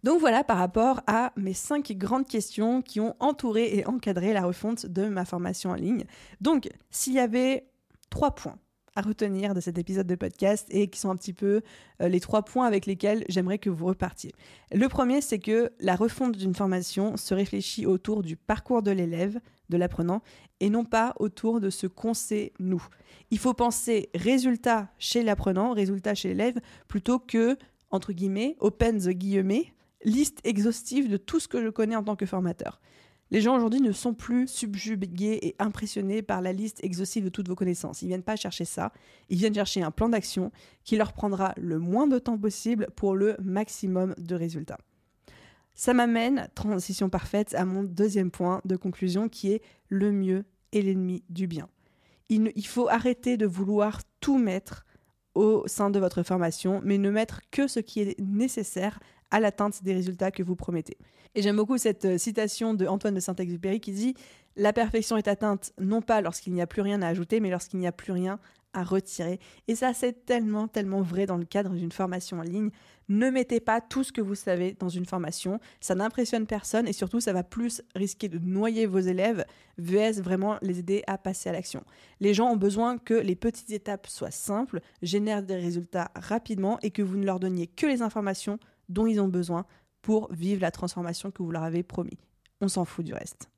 Donc 0.04 0.20
voilà 0.20 0.44
par 0.44 0.58
rapport 0.58 1.02
à 1.08 1.32
mes 1.38 1.54
cinq 1.54 1.94
grandes 1.94 2.28
questions 2.28 2.82
qui 2.82 3.00
ont 3.00 3.16
entouré 3.20 3.78
et 3.78 3.86
encadré 3.88 4.34
la 4.34 4.44
refonte 4.44 4.86
de 4.86 5.08
ma 5.08 5.26
formation 5.26 5.72
en 5.72 5.76
ligne. 5.76 6.04
Donc 6.42 6.70
s'il 6.92 7.14
y 7.14 7.20
avait 7.20 7.68
trois 8.10 8.36
points 8.36 8.58
à 8.96 9.02
retenir 9.02 9.54
de 9.54 9.60
cet 9.60 9.78
épisode 9.78 10.08
de 10.08 10.16
podcast 10.16 10.68
et 10.70 10.88
qui 10.88 11.00
sont 11.00 11.10
un 11.10 11.16
petit 11.16 11.34
peu 11.34 11.62
euh, 12.02 12.08
les 12.10 12.20
trois 12.20 12.44
points 12.44 12.68
avec 12.68 12.86
lesquels 12.86 13.26
j'aimerais 13.28 13.58
que 13.58 13.70
vous 13.70 13.86
repartiez. 13.86 14.34
Le 14.72 14.88
premier, 14.88 15.22
c'est 15.22 15.40
que 15.40 15.72
la 15.80 15.96
refonte 15.96 16.38
d'une 16.38 16.54
formation 16.54 17.18
se 17.18 17.34
réfléchit 17.34 17.86
autour 17.86 18.22
du 18.22 18.36
parcours 18.36 18.84
de 18.84 18.92
l'élève, 18.92 19.40
de 19.70 19.78
l'apprenant, 19.78 20.22
et 20.60 20.70
non 20.70 20.86
pas 20.86 21.16
autour 21.20 21.60
de 21.60 21.70
ce 21.70 21.88
qu'on 21.88 22.14
sait 22.14 22.54
nous. 22.60 22.86
Il 23.32 23.40
faut 23.40 23.54
penser 23.54 24.10
résultat 24.14 24.90
chez 25.00 25.24
l'apprenant, 25.24 25.74
résultat 25.74 26.14
chez 26.14 26.30
l'élève, 26.30 26.60
plutôt 26.88 27.18
que, 27.18 27.58
entre 27.90 28.14
guillemets, 28.14 28.58
open 28.60 29.00
the 29.00 29.10
guillemets, 29.10 29.74
liste 30.04 30.40
exhaustive 30.44 31.10
de 31.10 31.18
tout 31.18 31.40
ce 31.40 31.48
que 31.48 31.62
je 31.62 31.70
connais 31.70 31.96
en 31.96 32.04
tant 32.04 32.16
que 32.16 32.26
formateur. 32.26 32.80
Les 33.32 33.42
gens 33.42 33.56
aujourd'hui 33.56 33.82
ne 33.82 33.92
sont 33.92 34.14
plus 34.14 34.48
subjugués 34.48 35.40
et 35.42 35.56
impressionnés 35.58 36.22
par 36.22 36.42
la 36.42 36.54
liste 36.54 36.84
exhaustive 36.84 37.24
de 37.24 37.30
toutes 37.30 37.48
vos 37.48 37.56
connaissances. 37.56 38.04
Ils 38.04 38.08
viennent 38.08 38.22
pas 38.22 38.36
chercher 38.36 38.66
ça, 38.66 38.94
ils 39.30 39.38
viennent 39.38 39.56
chercher 39.56 39.82
un 39.82 39.90
plan 39.90 40.10
d'action 40.10 40.52
qui 40.84 40.98
leur 40.98 41.14
prendra 41.14 41.54
le 41.58 41.80
moins 41.80 42.06
de 42.06 42.20
temps 42.20 42.38
possible 42.38 42.88
pour 42.96 43.16
le 43.16 43.36
maximum 43.42 44.14
de 44.20 44.36
résultats. 44.36 44.78
Ça 45.74 45.96
m'amène, 45.96 46.48
transition 46.54 47.10
parfaite, 47.10 47.56
à 47.56 47.66
mon 47.66 47.84
deuxième 47.84 48.30
point 48.30 48.62
de 48.66 48.76
conclusion 48.76 49.30
qui 49.30 49.52
est 49.52 49.64
le 49.90 50.12
mieux 50.12 50.46
est 50.72 50.82
l'ennemi 50.82 51.24
du 51.30 51.48
bien. 51.48 51.68
Il, 52.30 52.52
il 52.56 52.68
faut 52.68 52.88
arrêter 52.88 53.38
de 53.38 53.48
vouloir 53.48 54.02
tout 54.20 54.38
mettre 54.38 54.86
au 55.34 55.64
sein 55.68 55.90
de 55.90 55.98
votre 55.98 56.22
formation, 56.22 56.82
mais 56.84 57.00
ne 57.00 57.10
mettre 57.10 57.42
que 57.50 57.68
ce 57.68 57.80
qui 57.80 58.02
est 58.02 58.20
nécessaire 58.20 59.00
à 59.34 59.40
l'atteinte 59.40 59.84
des 59.84 59.94
résultats 59.94 60.32
que 60.32 60.44
vous 60.44 60.56
promettez. 60.56 60.96
Et 61.36 61.42
j'aime 61.42 61.58
beaucoup 61.58 61.78
cette 61.78 62.06
euh, 62.06 62.18
citation 62.18 62.76
de 62.76 62.86
Antoine 62.86 63.16
de 63.16 63.20
Saint-Exupéry 63.20 63.80
qui 63.80 63.92
dit 63.92 64.14
La 64.56 64.72
perfection 64.72 65.18
est 65.18 65.28
atteinte 65.28 65.74
non 65.80 66.02
pas 66.02 66.22
lorsqu'il 66.22 66.54
n'y 66.54 66.62
a 66.62 66.68
plus 66.68 66.84
rien 66.84 67.02
à 67.02 67.08
ajouter, 67.08 67.40
mais 67.40 67.50
lorsqu'il 67.50 67.80
n'y 67.80 67.88
a 67.88 67.92
plus 67.92 68.14
rien 68.14 68.40
à 68.74 68.84
retirer. 68.84 69.40
Et 69.68 69.76
ça, 69.76 69.94
c'est 69.94 70.26
tellement, 70.26 70.68
tellement 70.68 71.02
vrai 71.02 71.26
dans 71.26 71.38
le 71.38 71.46
cadre 71.46 71.72
d'une 71.72 71.92
formation 71.92 72.40
en 72.40 72.44
ligne. 72.44 72.70
Ne 73.10 73.30
mettez 73.30 73.60
pas 73.60 73.82
tout 73.82 74.04
ce 74.04 74.12
que 74.12 74.22
vous 74.22 74.36
savez 74.36 74.76
dans 74.80 74.90
une 74.90 75.06
formation. 75.06 75.60
Ça 75.80 75.96
n'impressionne 75.96 76.48
personne 76.48 76.88
et 76.88 76.94
surtout, 76.94 77.20
ça 77.20 77.34
va 77.34 77.44
plus 77.44 77.82
risquer 77.96 78.30
de 78.30 78.40
noyer 78.40 78.86
vos 78.86 79.00
élèves, 79.00 79.46
VS 79.78 80.22
vraiment 80.22 80.58
les 80.62 80.80
aider 80.80 81.04
à 81.08 81.18
passer 81.18 81.50
à 81.50 81.54
l'action. 81.54 81.84
Les 82.20 82.34
gens 82.34 82.52
ont 82.52 82.58
besoin 82.58 82.98
que 82.98 83.14
les 83.14 83.36
petites 83.36 83.72
étapes 83.72 84.08
soient 84.08 84.32
simples, 84.32 84.80
génèrent 85.02 85.44
des 85.44 85.56
résultats 85.56 86.12
rapidement 86.16 86.80
et 86.82 86.92
que 86.92 87.02
vous 87.02 87.18
ne 87.18 87.26
leur 87.26 87.40
donniez 87.40 87.68
que 87.68 87.86
les 87.86 88.02
informations 88.02 88.58
dont 88.90 89.08
ils 89.08 89.20
ont 89.20 89.28
besoin 89.28 89.66
pour 90.02 90.32
vivre 90.32 90.62
la 90.62 90.72
transformation 90.72 91.32
que 91.32 91.42
vous 91.44 91.52
leur 91.52 91.64
avez 91.64 91.84
promis. 91.84 92.18
On 92.62 92.68
s'en 92.68 92.86
fout 92.86 93.06
du 93.06 93.14
reste. 93.14 93.50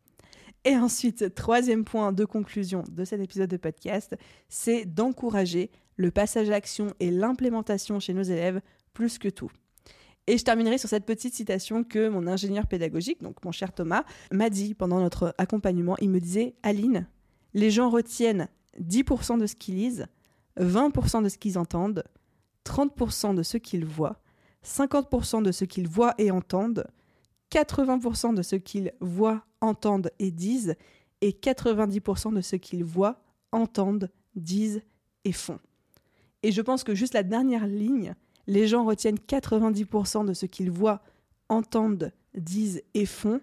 Et 0.64 0.76
ensuite, 0.76 1.36
troisième 1.36 1.86
point 1.86 2.12
de 2.12 2.26
conclusion 2.26 2.84
de 2.90 3.06
cet 3.06 3.22
épisode 3.22 3.50
de 3.50 3.58
podcast, 3.58 4.16
c'est 4.50 4.86
d'encourager 4.86 5.70
le 5.96 6.10
passage 6.12 6.48
à 6.48 6.52
l'action 6.52 6.94
et 7.00 7.12
l'implémentation 7.12 8.00
chez 8.00 8.14
nos 8.14 8.24
élèves 8.24 8.62
plus 8.94 9.20
que 9.20 9.30
tout. 9.30 9.52
Et 10.28 10.40
je 10.40 10.44
terminerai 10.44 10.80
sur 10.80 10.90
cette 10.90 11.06
petite 11.06 11.36
citation 11.36 11.84
que 11.84 12.10
mon 12.10 12.26
ingénieur 12.26 12.66
pédagogique, 12.66 13.22
donc 13.22 13.44
mon 13.46 13.52
cher 13.52 13.74
Thomas, 13.74 14.06
m'a 14.32 14.50
dit 14.50 14.74
pendant 14.74 15.00
notre 15.00 15.36
accompagnement. 15.38 15.96
Il 16.02 16.10
me 16.10 16.20
disait, 16.20 16.56
Aline, 16.64 17.08
les 17.54 17.70
gens 17.70 17.90
retiennent 17.92 18.48
10% 18.82 19.40
de 19.40 19.46
ce 19.46 19.56
qu'ils 19.56 19.76
lisent, 19.76 20.08
20% 20.60 21.24
de 21.24 21.30
ce 21.30 21.38
qu'ils 21.38 21.60
entendent, 21.60 22.04
30% 22.66 23.36
de 23.36 23.44
ce 23.44 23.58
qu'ils 23.58 23.86
voient 23.86 24.20
50% 24.66 25.44
de 25.44 25.52
ce 25.52 25.66
qu'ils 25.66 25.88
voient 25.88 26.16
et 26.18 26.32
entendent, 26.32 26.86
80% 27.52 28.34
de 28.34 28.42
ce 28.42 28.56
qu'ils 28.56 28.92
voient, 29.00 29.46
entendent 29.62 30.12
et 30.20 30.32
disent, 30.32 30.76
et 31.22 31.32
90% 31.32 32.34
de 32.34 32.42
ce 32.42 32.56
qu'ils 32.56 32.84
voient, 32.84 33.22
entendent, 33.52 34.10
disent 34.36 34.82
et 35.24 35.32
font. 35.32 35.60
Et 36.44 36.52
je 36.52 36.62
pense 36.62 36.84
que 36.84 36.96
juste 36.96 37.14
la 37.14 37.24
dernière 37.24 37.68
ligne, 37.68 38.16
les 38.48 38.68
gens 38.68 38.86
retiennent 38.86 39.18
90% 39.18 40.26
de 40.26 40.34
ce 40.34 40.46
qu'ils 40.46 40.72
voient, 40.72 41.02
entendent, 41.50 42.12
disent 42.36 42.84
et 42.94 43.06
font, 43.06 43.42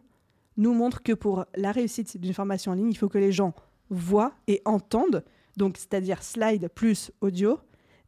nous 0.56 0.74
montre 0.74 1.02
que 1.02 1.12
pour 1.12 1.46
la 1.56 1.72
réussite 1.72 2.16
d'une 2.18 2.34
formation 2.34 2.72
en 2.72 2.74
ligne, 2.74 2.90
il 2.90 2.96
faut 2.96 3.08
que 3.08 3.18
les 3.18 3.32
gens 3.32 3.54
voient 3.90 4.34
et 4.46 4.60
entendent, 4.64 5.24
donc 5.56 5.76
c'est-à-dire 5.76 6.22
slide 6.22 6.68
plus 6.74 7.10
audio, 7.20 7.58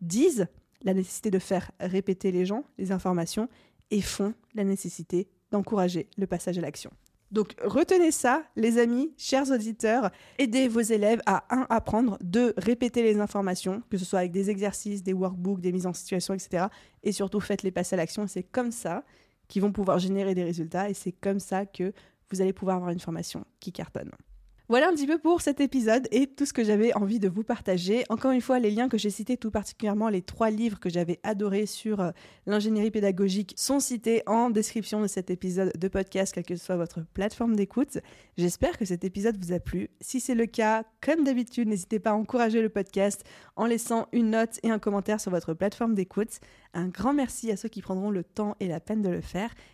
disent 0.01 0.47
la 0.85 0.95
nécessité 0.95 1.31
de 1.31 1.39
faire 1.39 1.71
répéter 1.81 2.31
les 2.31 2.47
gens, 2.47 2.65
les 2.79 2.93
informations, 2.93 3.49
et 3.91 4.01
font 4.01 4.35
la 4.55 4.65
nécessité 4.65 5.29
d'encourager 5.51 6.09
le 6.17 6.27
passage 6.27 6.59
à 6.59 6.61
l'action. 6.61 6.91
Donc 7.31 7.57
retenez 7.65 8.13
ça, 8.13 8.45
les 8.55 8.79
amis, 8.79 9.13
chers 9.17 9.51
auditeurs, 9.51 10.11
aidez 10.39 10.69
vos 10.69 10.81
élèves 10.81 11.21
à, 11.27 11.45
un, 11.51 11.67
apprendre, 11.69 12.17
deux, 12.21 12.55
répéter 12.57 13.03
les 13.03 13.19
informations, 13.19 13.83
que 13.91 13.99
ce 13.99 14.05
soit 14.05 14.21
avec 14.21 14.31
des 14.31 14.51
exercices, 14.51 15.03
des 15.03 15.13
workbooks, 15.13 15.61
des 15.61 15.73
mises 15.73 15.87
en 15.87 15.93
situation, 15.93 16.35
etc. 16.35 16.67
Et 17.03 17.11
surtout, 17.11 17.41
faites-les 17.41 17.73
passer 17.73 17.95
à 17.95 17.97
l'action. 17.97 18.27
C'est 18.29 18.45
comme 18.45 18.71
ça 18.71 19.05
qu'ils 19.49 19.63
vont 19.63 19.73
pouvoir 19.73 19.99
générer 19.99 20.35
des 20.35 20.45
résultats 20.45 20.89
et 20.89 20.95
c'est 20.95 21.13
comme 21.13 21.41
ça 21.41 21.67
que 21.67 21.93
vous 22.31 22.41
allez 22.41 22.53
pouvoir 22.53 22.77
avoir 22.77 22.93
une 22.93 23.01
formation 23.01 23.45
qui 23.59 23.73
cartonne. 23.73 24.11
Voilà 24.71 24.89
un 24.89 24.95
petit 24.95 25.07
peu 25.07 25.19
pour 25.19 25.43
cet 25.43 25.61
épisode 25.61 26.09
et 26.11 26.27
tout 26.27 26.47
ce 26.47 26.55
que 26.55 26.65
j'avais 26.65 26.95
envie 26.95 27.19
de 27.19 27.29
vous 27.29 27.45
partager. 27.45 28.05
Encore 28.09 28.31
une 28.31 28.41
fois, 28.41 28.59
les 28.59 28.71
liens 28.71 28.89
que 28.89 28.97
j'ai 28.97 29.11
cités, 29.11 29.37
tout 29.37 29.51
particulièrement 29.51 30.09
les 30.09 30.23
trois 30.23 30.49
livres 30.49 30.81
que 30.81 30.89
j'avais 30.89 31.21
adorés 31.23 31.67
sur 31.67 32.01
euh, 32.01 32.13
l'ingénierie 32.47 32.91
pédagogique, 32.91 33.53
sont 33.59 33.79
cités 33.79 34.23
en 34.25 34.49
description 34.49 35.03
de 35.03 35.07
cet 35.07 35.29
épisode 35.29 35.71
de 35.79 35.89
podcast, 35.89 36.33
quelle 36.33 36.47
que 36.47 36.57
soit 36.57 36.77
votre 36.77 37.05
plateforme 37.13 37.57
d'écoute. 37.57 37.99
J'espère 38.39 38.79
que 38.79 38.87
cet 38.87 39.05
épisode 39.05 39.37
vous 39.37 39.53
a 39.53 39.61
plu. 39.61 39.91
Si 40.01 40.19
c'est 40.19 40.35
le 40.35 40.47
cas, 40.47 40.85
comme 41.03 41.25
d'habitude, 41.25 41.69
n'hésitez 41.69 41.99
pas 41.99 42.13
à 42.13 42.15
encourager 42.15 42.63
le 42.63 42.71
podcast 42.71 43.23
en 43.57 43.67
laissant 43.67 44.09
une 44.13 44.31
note 44.31 44.61
et 44.63 44.71
un 44.71 44.79
commentaire 44.79 45.21
sur 45.21 45.31
votre 45.31 45.53
plateforme 45.53 45.95
d'écoute. 45.95 46.41
Un 46.73 46.89
grand 46.89 47.13
merci 47.13 47.51
à 47.51 47.59
ceux 47.59 47.69
qui 47.69 47.83
prendront 47.83 48.11
le 48.11 48.25
temps 48.25 48.57
et 48.61 48.69
la 48.69 48.81
peine 48.81 49.03
de 49.03 49.11
le 49.11 49.21
faire. 49.21 49.55